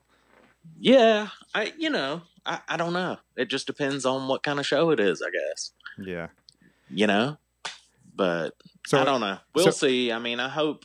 Yeah, 0.79 1.29
I 1.55 1.73
you 1.79 1.91
know, 1.91 2.23
I, 2.47 2.61
I 2.69 2.77
don't 2.77 2.93
know. 2.93 3.19
It 3.37 3.49
just 3.49 3.67
depends 3.67 4.05
on 4.07 4.29
what 4.29 4.43
kind 4.43 4.59
of 4.59 4.67
show 4.67 4.91
it 4.91 5.01
is, 5.01 5.23
I 5.23 5.31
guess. 5.31 5.73
Yeah. 5.99 6.29
You 6.89 7.07
know, 7.07 7.37
but 8.15 8.55
So 8.87 9.01
I 9.01 9.05
don't 9.05 9.21
know. 9.21 9.39
We'll 9.55 9.67
so- 9.67 9.71
see. 9.87 10.11
I 10.13 10.19
mean, 10.19 10.41
I 10.41 10.49
hope 10.49 10.85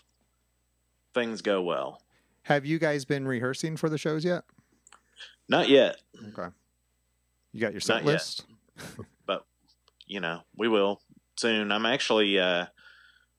things 1.14 1.42
go 1.42 1.62
well. 1.62 2.02
have 2.44 2.66
you 2.66 2.78
guys 2.78 3.06
been 3.06 3.28
rehearsing 3.28 3.78
for 3.78 3.90
the 3.90 3.98
shows 3.98 4.24
yet? 4.26 4.44
Not 5.48 5.70
yet, 5.70 5.98
Okay. 6.30 6.54
You 7.52 7.62
got 7.62 7.72
your 7.72 7.82
set 7.82 7.98
Not 7.98 8.06
list? 8.06 8.46
but 9.26 9.46
you 10.08 10.20
know, 10.20 10.42
we 10.58 10.68
will 10.68 11.02
soon. 11.38 11.72
I'm 11.72 11.86
actually 11.86 12.38
uh 12.40 12.66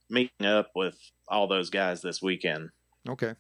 meeting 0.09 0.47
up 0.47 0.71
with 0.75 0.97
all 1.29 1.49
those 1.49 1.69
guys 1.71 2.01
this 2.01 2.23
weekend. 2.23 2.71
Okay. 3.09 3.35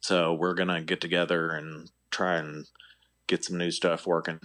So 0.00 0.34
we're 0.34 0.54
going 0.54 0.68
to 0.68 0.80
get 0.80 1.00
together 1.00 1.50
and 1.50 1.88
try 2.12 2.36
and 2.36 2.66
get 3.26 3.44
some 3.44 3.58
new 3.58 3.70
stuff 3.70 4.06
working. 4.06 4.38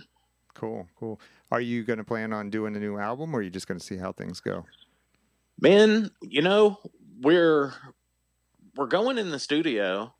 Cool. 0.55 0.87
Cool. 0.99 1.19
Are 1.51 1.61
you 1.61 1.83
going 1.83 1.97
to 1.97 2.03
plan 2.03 2.33
on 2.33 2.49
doing 2.49 2.75
a 2.75 2.79
new 2.79 2.97
album 2.97 3.35
or 3.35 3.39
are 3.39 3.41
you 3.43 3.49
just 3.51 3.67
going 3.67 3.79
to 3.79 3.85
see 3.85 3.97
how 3.97 4.11
things 4.11 4.39
go? 4.39 4.65
Man, 5.61 6.09
you 6.21 6.41
know, 6.41 6.79
we're 7.21 7.73
we're 8.75 8.87
going 8.87 9.17
in 9.17 9.29
the 9.31 9.39
studio 9.39 10.13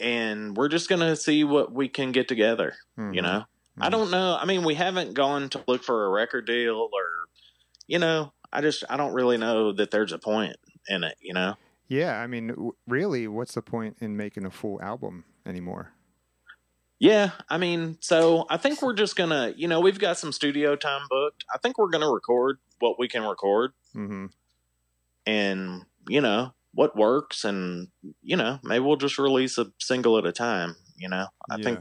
and 0.00 0.56
we're 0.56 0.68
just 0.68 0.88
going 0.88 1.00
to 1.00 1.16
see 1.16 1.44
what 1.44 1.72
we 1.72 1.88
can 1.88 2.12
get 2.12 2.28
together, 2.28 2.74
you 2.96 3.04
Mhm. 3.04 3.22
know. 3.22 3.44
I 3.80 3.88
Mhm. 3.88 3.90
don't 3.92 4.10
know. 4.10 4.36
I 4.40 4.44
mean, 4.44 4.64
we 4.64 4.74
haven't 4.74 5.14
gone 5.14 5.48
to 5.50 5.64
look 5.66 5.82
for 5.82 6.04
a 6.06 6.10
record 6.10 6.46
deal 6.46 6.88
or 6.92 7.04
you 7.86 7.98
know, 7.98 8.34
I 8.52 8.60
just 8.60 8.84
I 8.90 8.98
don't 8.98 9.14
really 9.14 9.38
know 9.38 9.72
that 9.72 9.90
there's 9.90 10.12
a 10.12 10.18
point 10.18 10.56
in 10.88 11.04
it, 11.04 11.16
you 11.22 11.32
know. 11.32 11.56
Yeah. 11.88 12.20
I 12.20 12.26
mean, 12.26 12.48
w- 12.48 12.74
really, 12.86 13.26
what's 13.26 13.54
the 13.54 13.62
point 13.62 13.96
in 14.00 14.14
making 14.14 14.44
a 14.44 14.50
full 14.50 14.80
album 14.82 15.24
anymore? 15.48 15.92
Yeah, 17.00 17.30
I 17.48 17.58
mean, 17.58 17.96
so 18.00 18.46
I 18.50 18.56
think 18.56 18.82
we're 18.82 18.94
just 18.94 19.14
going 19.14 19.30
to, 19.30 19.54
you 19.56 19.68
know, 19.68 19.80
we've 19.80 20.00
got 20.00 20.18
some 20.18 20.32
studio 20.32 20.74
time 20.74 21.02
booked. 21.08 21.44
I 21.54 21.58
think 21.58 21.78
we're 21.78 21.90
going 21.90 22.02
to 22.02 22.12
record 22.12 22.58
what 22.80 22.98
we 22.98 23.08
can 23.08 23.22
record 23.22 23.72
hmm 23.92 24.26
and, 25.26 25.84
you 26.08 26.20
know, 26.22 26.54
what 26.72 26.96
works 26.96 27.44
and, 27.44 27.88
you 28.22 28.36
know, 28.36 28.58
maybe 28.62 28.84
we'll 28.84 28.96
just 28.96 29.18
release 29.18 29.58
a 29.58 29.72
single 29.78 30.16
at 30.16 30.24
a 30.24 30.32
time, 30.32 30.74
you 30.96 31.08
know. 31.08 31.26
I 31.50 31.56
yeah. 31.56 31.64
think 31.64 31.80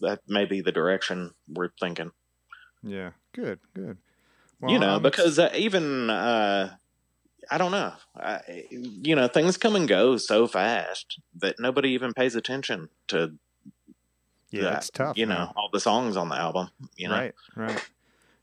that 0.00 0.20
may 0.28 0.44
be 0.44 0.60
the 0.60 0.72
direction 0.72 1.32
we're 1.48 1.70
thinking. 1.80 2.10
Yeah. 2.82 3.10
Good. 3.32 3.60
Good. 3.74 3.96
you 4.68 4.78
know, 4.78 4.96
ex- 4.96 5.02
because 5.02 5.38
uh, 5.38 5.50
even 5.54 6.10
uh, 6.10 6.76
I 7.52 7.58
don't 7.58 7.70
know, 7.70 7.92
I, 8.16 8.64
you 8.70 9.14
know, 9.14 9.28
things 9.28 9.58
come 9.58 9.76
and 9.76 9.86
go 9.86 10.16
so 10.16 10.46
fast 10.46 11.20
that 11.36 11.60
nobody 11.60 11.90
even 11.90 12.14
pays 12.14 12.34
attention 12.34 12.88
to, 13.08 13.34
yeah, 14.50 14.62
that, 14.62 14.76
it's 14.78 14.90
tough. 14.90 15.18
you 15.18 15.26
know, 15.26 15.52
all 15.54 15.68
the 15.70 15.78
songs 15.78 16.16
on 16.16 16.30
the 16.30 16.34
album. 16.34 16.70
You 16.96 17.08
know, 17.08 17.14
Right, 17.14 17.34
right. 17.54 17.90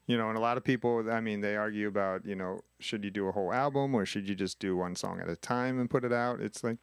You 0.06 0.18
know, 0.18 0.30
and 0.30 0.38
a 0.38 0.42
lot 0.42 0.58
of 0.58 0.64
people, 0.64 1.12
I 1.12 1.22
mean, 1.22 1.42
they 1.42 1.56
argue 1.56 1.88
about, 1.88 2.24
you 2.24 2.36
know, 2.36 2.62
should 2.80 3.04
you 3.04 3.10
do 3.10 3.28
a 3.28 3.32
whole 3.32 3.52
album 3.52 3.96
or 3.96 4.06
should 4.06 4.30
you 4.30 4.36
just 4.36 4.60
do 4.60 4.78
one 4.78 4.96
song 4.96 5.20
at 5.20 5.28
a 5.28 5.36
time 5.36 5.80
and 5.80 5.90
put 5.90 6.04
it 6.04 6.14
out? 6.14 6.40
It's 6.40 6.64
like, 6.64 6.78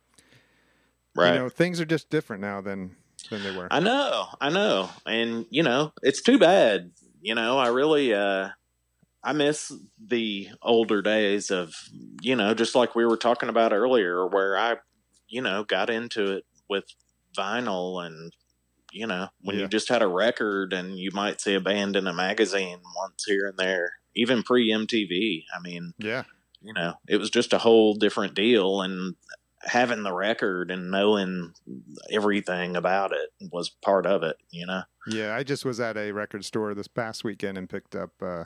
right? 1.15 1.33
you 1.33 1.39
know, 1.39 1.49
things 1.49 1.81
are 1.81 1.85
just 1.85 2.11
different 2.11 2.41
now 2.41 2.61
than 2.61 2.97
than 3.31 3.45
they 3.45 3.57
were. 3.57 3.69
I 3.71 3.79
know, 3.79 4.27
I 4.41 4.51
know, 4.51 4.91
and 5.07 5.47
you 5.51 5.63
know, 5.63 5.93
it's 6.03 6.23
too 6.23 6.39
bad. 6.41 6.91
You 7.21 7.37
know, 7.37 7.57
I 7.57 7.69
really, 7.69 8.13
uh, 8.13 8.51
I 9.27 9.33
miss 9.33 9.73
the 9.99 10.49
older 10.63 11.03
days 11.03 11.51
of, 11.51 11.75
you 12.23 12.37
know, 12.37 12.55
just 12.55 12.77
like 12.77 12.95
we 12.95 13.05
were 13.07 13.17
talking 13.17 13.49
about 13.49 13.73
earlier, 13.73 14.27
where 14.27 14.57
I, 14.57 14.77
you 15.29 15.43
know, 15.43 15.65
got 15.65 15.91
into 15.91 16.33
it 16.37 16.45
with 16.71 16.85
vinyl 17.37 18.05
and, 18.05 18.33
You 18.93 19.07
know, 19.07 19.29
when 19.43 19.57
Yeah. 19.57 19.63
you 19.63 19.69
just 19.69 19.89
had 19.91 20.03
a 20.03 20.09
record 20.09 20.73
and 20.73 20.99
you 20.99 21.11
might 21.13 21.41
see 21.41 21.55
a 21.55 21.61
band 21.61 21.97
in 21.97 22.07
a 22.07 22.15
magazine 22.15 22.81
once 22.97 23.25
here 23.27 23.47
and 23.49 23.59
there, 23.59 23.91
even 24.15 24.43
pre 24.45 24.73
MTV. 24.73 25.45
I 25.55 25.61
mean, 25.61 25.93
Yeah. 25.99 26.25
you 26.63 26.73
know, 26.75 26.95
it 27.09 27.19
was 27.19 27.31
just 27.31 27.53
a 27.53 27.59
whole 27.59 27.95
different 27.97 28.35
deal. 28.35 28.83
And 28.83 29.17
having 29.63 30.05
the 30.05 30.15
record 30.15 30.71
and 30.71 30.91
knowing 30.91 31.55
everything 32.13 32.77
about 32.77 33.13
it 33.13 33.31
was 33.53 33.71
part 33.71 34.07
of 34.07 34.23
it, 34.23 34.37
you 34.51 34.67
know? 34.67 34.85
Yeah, 35.05 35.35
I 35.35 35.45
just 35.45 35.65
was 35.65 35.79
at 35.81 35.97
a 35.97 36.13
record 36.13 36.45
store 36.45 36.75
this 36.75 36.89
past 36.89 37.25
weekend 37.25 37.57
and 37.59 37.69
picked 37.69 37.95
up, 37.95 38.21
uh, 38.23 38.45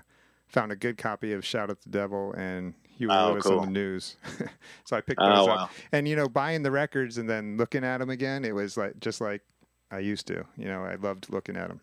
found 0.50 0.72
a 0.72 0.76
good 0.76 0.98
copy 0.98 1.32
of 1.32 1.44
Shout 1.44 1.70
at 1.70 1.80
the 1.82 1.88
Devil 1.90 2.32
and 2.34 2.74
Huey 2.98 3.10
Oh, 3.12 3.32
Lewis 3.32 3.44
cool. 3.44 3.60
on 3.60 3.66
the 3.66 3.72
news. 3.72 4.16
so 4.84 4.96
I 4.96 5.00
picked 5.00 5.20
Oh, 5.20 5.46
wow. 5.46 5.54
up. 5.64 5.70
And, 5.92 6.06
you 6.06 6.16
know, 6.16 6.28
buying 6.28 6.62
the 6.62 6.70
records 6.70 7.18
and 7.18 7.28
then 7.30 7.56
looking 7.56 7.84
at 7.84 7.98
them 7.98 8.10
again, 8.10 8.44
it 8.44 8.54
was 8.54 8.76
like 8.76 8.98
just 9.00 9.20
like 9.20 9.42
I 9.90 10.00
used 10.00 10.26
to. 10.26 10.44
You 10.56 10.66
know, 10.66 10.84
I 10.84 10.96
loved 10.96 11.30
looking 11.30 11.56
at 11.56 11.68
them. 11.68 11.80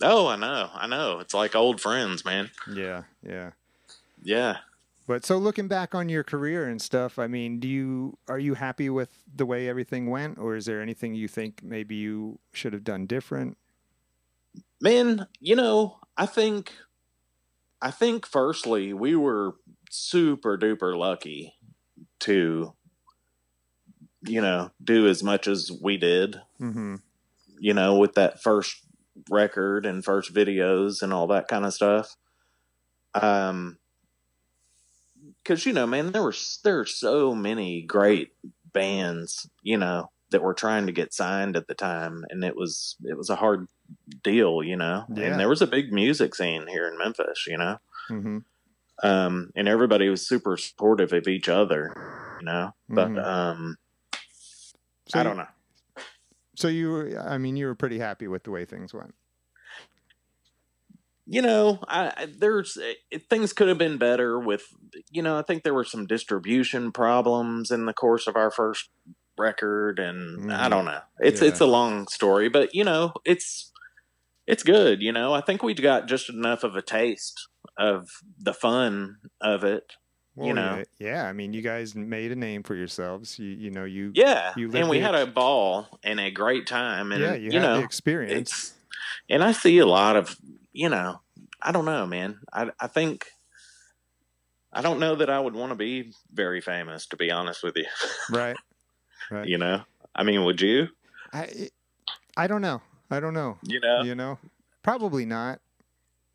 Oh, 0.00 0.28
I 0.28 0.36
know. 0.36 0.70
I 0.74 0.86
know. 0.86 1.18
It's 1.18 1.34
like 1.34 1.54
old 1.56 1.80
friends, 1.80 2.24
man. 2.24 2.50
Yeah, 2.72 3.02
yeah. 3.22 3.50
Yeah. 4.22 4.58
But 5.08 5.24
so 5.24 5.38
looking 5.38 5.68
back 5.68 5.94
on 5.94 6.08
your 6.08 6.22
career 6.22 6.68
and 6.68 6.80
stuff, 6.82 7.18
I 7.18 7.26
mean, 7.26 7.58
do 7.60 7.66
you 7.66 8.18
are 8.28 8.38
you 8.38 8.54
happy 8.54 8.90
with 8.90 9.08
the 9.34 9.46
way 9.46 9.68
everything 9.68 10.08
went, 10.10 10.38
or 10.38 10.54
is 10.54 10.66
there 10.66 10.82
anything 10.82 11.14
you 11.14 11.26
think 11.28 11.62
maybe 11.64 11.94
you 11.96 12.38
should 12.52 12.72
have 12.74 12.84
done 12.84 13.06
different? 13.06 13.56
Man, 14.80 15.26
you 15.40 15.56
know, 15.56 15.98
I 16.16 16.26
think 16.26 16.72
I 17.80 17.90
think 17.90 18.26
firstly 18.26 18.92
we 18.92 19.14
were 19.14 19.56
super 19.90 20.58
duper 20.58 20.96
lucky 20.96 21.54
to 22.20 22.74
you 24.22 24.40
know, 24.42 24.70
do 24.82 25.06
as 25.06 25.22
much 25.22 25.46
as 25.46 25.70
we 25.82 25.96
did, 25.96 26.40
Mm-hmm. 26.60 26.96
you 27.60 27.72
know, 27.72 27.96
with 27.96 28.14
that 28.14 28.42
first 28.42 28.82
record 29.30 29.86
and 29.86 30.04
first 30.04 30.32
videos 30.34 31.02
and 31.02 31.12
all 31.12 31.26
that 31.28 31.48
kind 31.48 31.64
of 31.64 31.72
stuff. 31.74 32.16
Um 33.14 33.78
cuz 35.44 35.64
you 35.66 35.72
know, 35.72 35.86
man, 35.86 36.12
there 36.12 36.22
were 36.22 36.34
there 36.64 36.80
are 36.80 36.86
so 36.86 37.34
many 37.34 37.82
great 37.82 38.32
bands, 38.72 39.48
you 39.62 39.76
know, 39.78 40.10
that 40.30 40.42
were 40.42 40.54
trying 40.54 40.86
to 40.86 40.92
get 40.92 41.14
signed 41.14 41.56
at 41.56 41.66
the 41.68 41.74
time 41.74 42.24
and 42.30 42.44
it 42.44 42.56
was 42.56 42.96
it 43.04 43.16
was 43.16 43.30
a 43.30 43.36
hard 43.36 43.68
deal, 44.22 44.62
you 44.62 44.76
know. 44.76 45.04
Yeah. 45.14 45.24
And 45.24 45.40
there 45.40 45.48
was 45.48 45.62
a 45.62 45.66
big 45.66 45.92
music 45.92 46.34
scene 46.34 46.66
here 46.66 46.86
in 46.88 46.98
Memphis, 46.98 47.46
you 47.46 47.56
know. 47.58 47.78
Mm-hmm. 48.10 48.38
Um 49.02 49.50
and 49.56 49.68
everybody 49.68 50.08
was 50.08 50.26
super 50.26 50.56
supportive 50.56 51.12
of 51.12 51.28
each 51.28 51.48
other, 51.48 51.92
you 52.40 52.46
know. 52.46 52.74
But 52.88 53.08
Mhm. 53.08 53.24
um 53.24 53.76
So 55.08 55.20
I 55.20 55.22
don't 55.22 55.36
know. 55.36 55.48
So 56.56 56.66
you, 56.66 56.90
were, 56.90 57.20
I 57.24 57.38
mean, 57.38 57.56
you 57.56 57.66
were 57.66 57.76
pretty 57.76 58.00
happy 58.00 58.26
with 58.26 58.42
the 58.42 58.50
way 58.50 58.64
things 58.64 58.92
went. 58.92 59.14
you 61.30 61.42
know, 61.42 61.78
I, 61.86 62.12
I 62.16 62.26
there's 62.38 62.78
it, 63.10 63.28
things 63.28 63.52
could 63.52 63.68
have 63.68 63.78
been 63.78 63.98
better 63.98 64.40
with, 64.40 64.64
you 65.10 65.22
know, 65.22 65.38
I 65.38 65.42
think 65.42 65.62
there 65.62 65.74
were 65.74 65.84
some 65.84 66.06
distribution 66.06 66.90
problems 66.90 67.70
in 67.70 67.84
the 67.84 67.92
course 67.92 68.26
of 68.26 68.34
our 68.34 68.50
first 68.50 68.88
record, 69.38 69.98
and 69.98 70.52
I 70.52 70.66
Mhm. 70.66 70.70
don't 70.70 70.84
know. 70.84 71.00
It's 71.20 71.40
Yeah. 71.40 71.48
it's 71.48 71.60
a 71.60 71.66
long 71.66 72.06
story, 72.08 72.48
but 72.48 72.74
you 72.74 72.84
know, 72.84 73.12
it's 73.24 73.72
it's 74.46 74.62
good. 74.62 75.02
You 75.02 75.12
know, 75.12 75.34
I 75.34 75.40
think 75.42 75.62
we 75.62 75.74
got 75.74 76.06
just 76.08 76.30
enough 76.30 76.64
of 76.64 76.74
a 76.74 76.82
taste 76.82 77.48
of 77.76 78.08
the 78.38 78.54
fun 78.54 79.16
of 79.40 79.62
it. 79.64 79.92
Well, 80.34 80.54
know. 80.54 80.84
yeah. 81.00 81.26
I 81.26 81.32
mean, 81.32 81.52
you 81.52 81.62
guys 81.62 81.96
made 81.96 82.30
a 82.30 82.36
name 82.36 82.62
for 82.62 82.76
yourselves. 82.76 83.40
You, 83.40 83.48
you 83.48 83.70
know, 83.72 83.84
you, 83.84 84.12
Yeah, 84.14 84.52
You 84.56 84.70
and 84.72 84.88
we 84.88 85.00
had 85.00 85.16
ex- 85.16 85.24
a 85.28 85.32
ball 85.32 85.98
and 86.04 86.20
a 86.20 86.30
great 86.30 86.64
time, 86.66 87.10
and 87.10 87.20
yeah, 87.20 87.34
you, 87.34 87.50
you, 87.52 87.60
know, 87.60 87.80
experience. 87.80 88.74
and 89.28 89.42
I 89.42 89.50
see 89.50 89.78
a 89.78 89.86
lot 89.86 90.14
of 90.16 90.36
you 90.72 90.88
know 90.88 91.20
I 91.60 91.72
don't 91.72 91.84
know 91.86 92.06
man 92.06 92.40
I 92.52 92.70
I 92.78 92.86
think 92.86 93.26
I 94.72 94.80
don't 94.82 95.00
know 95.00 95.16
that 95.16 95.30
I 95.30 95.40
would 95.40 95.54
want 95.54 95.70
to 95.72 95.76
be 95.76 96.12
very 96.32 96.60
famous 96.60 97.06
to 97.08 97.16
be 97.16 97.30
honest 97.30 97.62
with 97.62 97.76
you 97.76 97.86
right. 98.30 98.56
Right. 99.30 99.46
you 99.46 99.58
know 99.58 99.82
I 100.14 100.22
mean 100.22 100.44
would 100.44 100.60
you 100.60 100.88
I, 101.32 101.68
I 102.36 102.46
don't 102.46 102.62
know. 102.62 102.80
I 103.10 103.20
don't 103.20 103.34
know. 103.34 103.58
you 103.62 103.80
know 103.80 104.02
You 104.02 104.14
know, 104.14 104.38
probably 104.82 105.26
not. 105.26 105.60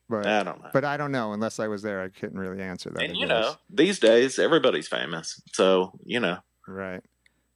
But 0.09 0.27
I 0.27 0.43
don't 0.43 0.61
know 0.61 0.69
but 0.71 0.85
I 0.85 0.97
don't 0.97 1.11
know 1.11 1.33
unless 1.33 1.59
I 1.59 1.67
was 1.67 1.81
there. 1.81 2.01
I 2.01 2.09
couldn't 2.09 2.37
really 2.37 2.61
answer 2.61 2.91
that. 2.91 3.01
and 3.01 3.15
you 3.17 3.25
know 3.25 3.55
these 3.69 3.99
days 3.99 4.37
everybody's 4.37 4.87
famous 4.87 5.41
so 5.53 5.93
you 6.03 6.19
know 6.19 6.37
right? 6.67 7.01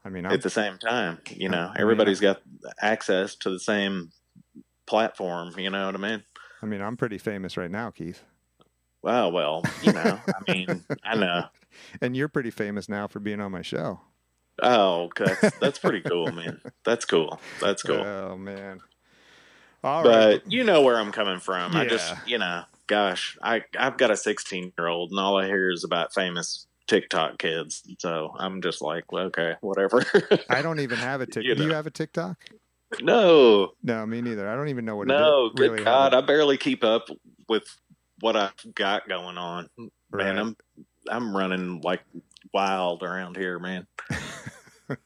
I 0.04 0.10
mean, 0.10 0.26
I'm, 0.26 0.32
at 0.32 0.42
the 0.42 0.50
same 0.50 0.78
time 0.78 1.20
you 1.30 1.50
know 1.50 1.66
I 1.66 1.68
mean, 1.68 1.82
everybody's 1.82 2.20
got 2.20 2.42
access 2.82 3.36
to 3.38 3.50
the 3.52 3.60
same 3.60 4.12
platform 4.88 5.54
you 5.60 5.70
know 5.70 5.86
what 5.86 5.96
I 5.96 6.00
mean 6.00 6.24
I 6.64 6.66
mean, 6.66 6.82
I'm 6.82 6.98
pretty 6.98 7.20
famous 7.20 7.56
right 7.58 7.70
now, 7.70 7.92
Keith, 7.92 8.24
well 9.04 9.32
well 9.32 9.64
you 9.84 9.92
know 9.94 10.20
I 10.28 10.52
mean 10.52 10.84
I 11.04 11.16
know 11.16 11.44
and 12.02 12.16
you're 12.16 12.30
pretty 12.30 12.50
famous 12.52 12.90
now 12.90 13.06
for 13.08 13.20
being 13.20 13.42
on 13.42 13.52
my 13.52 13.62
show. 13.62 14.00
Oh 14.62 15.10
that's 15.18 15.52
that's 15.60 15.80
pretty 15.80 16.02
cool 16.08 16.32
man 16.32 16.60
that's 16.84 17.06
cool 17.06 17.40
that's 17.62 17.84
cool 17.84 18.04
Oh 18.04 18.38
man. 18.38 18.80
All 19.84 20.04
right. 20.04 20.42
but 20.42 20.52
you 20.52 20.64
know 20.64 20.82
where 20.82 20.98
I'm 20.98 21.12
coming 21.12 21.40
from. 21.40 21.76
I 21.76 21.86
just, 21.86 22.14
you 22.26 22.38
know, 22.40 22.64
gosh, 22.88 23.38
I 23.42 23.64
I've 23.78 23.98
got 23.98 24.12
a 24.12 24.18
16 24.18 24.74
year 24.78 24.88
old, 24.88 25.12
and 25.12 25.20
all 25.20 25.38
I 25.38 25.46
hear 25.46 25.70
is 25.72 25.84
about 25.84 26.14
famous 26.14 26.68
TikTok 26.88 27.38
kids. 27.38 27.84
So 28.00 28.34
I'm 28.38 28.62
just 28.62 28.82
like, 28.82 29.12
well, 29.12 29.26
okay, 29.26 29.56
whatever. 29.62 30.04
I 30.50 30.62
don't 30.62 30.80
even 30.80 30.98
have 31.00 31.22
a 31.22 31.26
TikTok. 31.28 31.44
You 31.44 31.56
Do 31.56 31.64
you 31.64 31.72
have 31.74 31.88
a 31.88 31.92
TikTok? 31.92 32.44
no, 33.02 33.74
No, 33.84 34.06
me 34.06 34.22
neither. 34.22 34.48
I 34.50 34.56
don't 34.56 34.70
even 34.70 34.86
know 34.86 34.96
what. 34.96 35.08
no, 35.08 35.46
it 35.46 35.50
is. 35.50 35.54
good 35.56 35.72
really 35.72 35.84
God, 35.84 36.14
have 36.14 36.24
I 36.24 36.26
barely 36.26 36.58
keep 36.58 36.84
up 36.84 37.08
with 37.48 37.64
what 38.20 38.36
I've 38.36 38.54
got 38.74 39.08
going 39.08 39.38
on. 39.38 39.70
it. 39.78 39.92
Man, 40.12 40.38
I'm 40.40 40.58
I'm 41.10 41.36
running 41.36 41.82
like 41.82 42.02
wild 42.54 43.04
around 43.04 43.38
here, 43.38 43.60
man. 43.60 43.86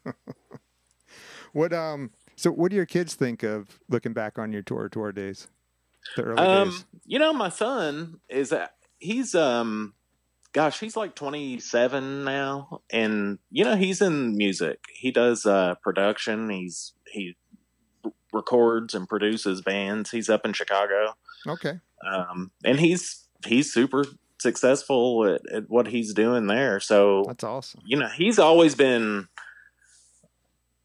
What 1.54 1.74
um? 1.74 2.12
So, 2.38 2.50
what 2.52 2.70
do 2.70 2.78
your 2.78 2.86
kids 2.86 3.16
think 3.16 3.44
of 3.44 3.80
looking 3.90 4.14
back 4.14 4.40
on 4.40 4.54
your 4.54 4.62
Tora 4.62 4.90
Tora 4.90 5.14
days? 5.14 5.48
The 6.16 6.24
early 6.24 6.38
Um, 6.42 6.70
days. 6.70 6.86
you 7.06 7.20
know, 7.20 7.34
my 7.34 7.50
son 7.50 8.22
is 8.30 8.52
a, 8.54 8.70
he's 9.00 9.36
um, 9.36 9.94
gosh, 10.54 10.80
he's 10.80 10.96
like 10.96 11.14
27 11.14 12.24
now, 12.24 12.82
and 12.90 13.38
you 13.50 13.66
know, 13.66 13.76
he's 13.76 14.02
in 14.02 14.38
music. 14.38 14.80
He 14.94 15.12
does 15.12 15.46
uh 15.46 15.76
production. 15.84 16.50
He's 16.50 16.94
he 17.12 17.36
records 18.32 18.94
and 18.96 19.08
produces 19.10 19.62
bands. 19.62 20.10
He's 20.12 20.30
up 20.30 20.46
in 20.46 20.54
Chicago, 20.54 21.16
Okay. 21.46 21.80
um, 22.10 22.52
and 22.64 22.80
he's 22.80 23.28
he's 23.46 23.74
super 23.74 24.06
successful 24.40 25.26
at, 25.26 25.42
at 25.54 25.70
what 25.70 25.88
he's 25.88 26.14
doing 26.14 26.48
there. 26.48 26.80
So 26.80 27.26
That's 27.28 27.44
awesome. 27.44 27.82
you 27.86 27.98
know, 27.98 28.08
he's 28.08 28.40
always 28.40 28.74
been 28.74 29.28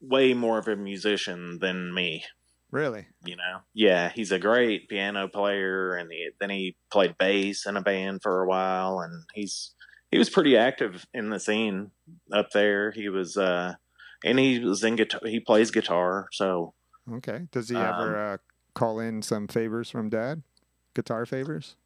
way 0.01 0.33
more 0.33 0.57
of 0.57 0.67
a 0.67 0.75
musician 0.75 1.59
than 1.59 1.93
me 1.93 2.23
Really. 2.71 3.07
you 3.25 3.35
know 3.35 3.59
yeah 3.73 4.09
he's 4.13 4.31
a 4.31 4.39
great 4.39 4.89
piano 4.89 5.27
player 5.27 5.95
and 5.95 6.11
he, 6.11 6.29
then 6.39 6.49
he 6.49 6.75
played 6.91 7.17
bass 7.17 7.65
in 7.65 7.77
a 7.77 7.81
band 7.81 8.21
for 8.21 8.41
a 8.43 8.47
while 8.47 8.99
and 8.99 9.23
he's 9.33 9.73
he 10.11 10.17
was 10.17 10.29
pretty 10.29 10.55
active 10.57 11.05
in 11.13 11.29
the 11.29 11.39
scene 11.39 11.91
up 12.33 12.49
there 12.51 12.91
he 12.91 13.07
was 13.09 13.37
uh 13.37 13.73
and 14.23 14.37
he 14.39 14.59
was 14.59 14.83
in 14.83 14.95
guitar 14.97 15.21
he 15.25 15.39
plays 15.39 15.71
guitar 15.71 16.27
so 16.31 16.73
Okay. 17.09 17.47
Does 17.53 17.69
he 17.69 17.77
Um, 17.77 17.83
ever 17.85 18.33
uh, 18.33 18.37
call 18.73 18.99
in 18.99 19.21
some 19.21 19.47
favors 19.47 19.89
from 19.89 20.09
dad? 20.09 20.43
Guitar 20.93 21.25
favors? 21.25 21.77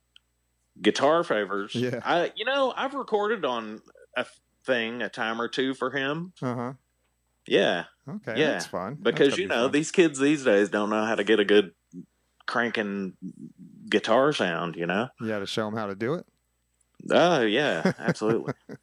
guitar 0.82 1.24
favors 1.24 1.76
Yeah. 1.76 2.00
i 2.04 2.32
you 2.36 2.46
know 2.46 2.74
i've 2.76 2.94
recorded 2.96 3.44
on 3.46 3.82
a 4.18 4.26
thing 4.66 5.02
a 5.02 5.10
time 5.10 5.40
or 5.42 5.48
two 5.48 5.74
for 5.74 5.92
him 5.92 6.34
Uh 6.42 6.56
huh. 6.56 6.74
Yeah 7.48 7.86
Okay. 8.10 8.40
Yeah, 8.40 8.52
That's 8.54 8.66
fun. 8.66 8.98
Because 9.02 9.38
you 9.38 9.48
know 9.48 9.66
fun. 9.66 9.72
these 9.72 9.92
kids 9.92 10.20
these 10.20 10.44
days 10.44 10.70
don't 10.70 10.90
know 10.90 11.06
how 11.06 11.16
to 11.16 11.24
get 11.24 11.40
a 11.40 11.46
good 11.46 11.72
cranking 12.48 13.14
guitar 13.90 14.34
sound 14.34 14.76
you 14.76 14.86
know 14.86 15.08
you 15.20 15.28
got 15.28 15.40
to 15.40 15.46
show 15.46 15.66
them 15.66 15.76
how 15.76 15.86
to 15.86 15.96
do 15.96 16.16
it. 16.16 16.26
oh 17.12 17.42
yeah 17.42 17.94
absolutely 18.00 18.54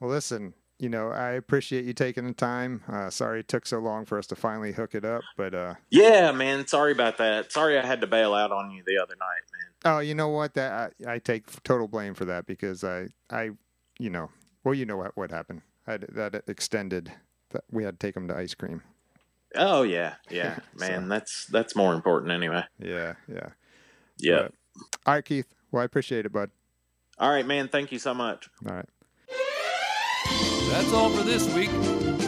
Well, 0.00 0.10
listen. 0.10 0.54
You 0.80 0.88
know, 0.88 1.10
I 1.10 1.32
appreciate 1.32 1.84
you 1.84 1.92
taking 1.92 2.26
the 2.26 2.32
time. 2.32 2.82
Uh, 2.92 3.08
sorry 3.08 3.38
it 3.38 3.46
took 3.46 3.66
so 3.66 3.78
long 3.78 4.04
for 4.04 4.18
us 4.18 4.26
to 4.28 4.34
finally 4.34 4.72
hook 4.72 4.96
it 4.96 5.04
up, 5.04 5.22
but 5.36 5.54
uh, 5.54 5.74
Yeah, 5.90 6.32
man. 6.32 6.66
Sorry 6.66 6.90
about 6.90 7.18
that. 7.18 7.52
Sorry 7.52 7.78
I 7.78 7.86
had 7.86 8.00
to 8.00 8.08
bail 8.08 8.34
out 8.34 8.50
on 8.50 8.72
you 8.72 8.82
the 8.84 8.98
other 9.00 9.14
night, 9.14 9.44
man. 9.52 9.94
Oh, 9.94 9.98
you 10.00 10.16
know 10.16 10.28
what? 10.30 10.54
That 10.54 10.92
I, 11.06 11.12
I 11.14 11.18
take 11.20 11.44
total 11.62 11.86
blame 11.86 12.14
for 12.14 12.24
that 12.24 12.46
because 12.46 12.82
I, 12.82 13.06
I, 13.30 13.50
you 14.00 14.10
know, 14.10 14.28
well, 14.64 14.74
you 14.74 14.84
know 14.84 14.96
what 14.96 15.16
what 15.16 15.30
happened. 15.30 15.62
I, 15.86 15.98
that 15.98 16.42
extended. 16.48 17.12
That 17.52 17.64
we 17.70 17.84
had 17.84 17.98
to 18.00 18.06
take 18.06 18.14
them 18.14 18.28
to 18.28 18.36
ice 18.36 18.54
cream. 18.54 18.82
Oh 19.54 19.82
yeah, 19.82 20.14
yeah, 20.30 20.58
man. 20.78 21.02
So- 21.02 21.08
That's 21.08 21.46
that's 21.46 21.76
more 21.76 21.94
important 21.94 22.32
anyway. 22.32 22.64
Yeah, 22.78 23.14
yeah. 23.32 23.48
Yeah. 24.18 24.42
But- 24.42 24.52
all 25.06 25.14
right, 25.14 25.24
Keith. 25.24 25.46
Well, 25.70 25.82
I 25.82 25.84
appreciate 25.84 26.24
it, 26.26 26.32
bud. 26.32 26.50
All 27.18 27.30
right, 27.30 27.46
man. 27.46 27.68
Thank 27.68 27.92
you 27.92 27.98
so 27.98 28.14
much. 28.14 28.48
All 28.68 28.74
right. 28.74 28.88
That's 30.70 30.92
all 30.92 31.10
for 31.10 31.22
this 31.22 31.52
week. 31.54 31.70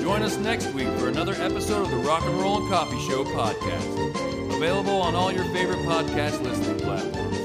Join 0.03 0.23
us 0.23 0.37
next 0.37 0.67
week 0.75 0.89
for 0.99 1.09
another 1.09 1.33
episode 1.35 1.83
of 1.85 1.91
the 1.91 1.97
Rock 1.97 2.23
and 2.25 2.35
Roll 2.39 2.59
and 2.61 2.71
Coffee 2.71 3.01
Show 3.09 3.25
podcast. 3.25 4.55
Available 4.57 5.01
on 5.01 5.15
all 5.15 5.33
your 5.33 5.45
favorite 5.55 5.79
podcast 5.79 6.43
listening 6.43 6.79
platforms. 6.79 7.44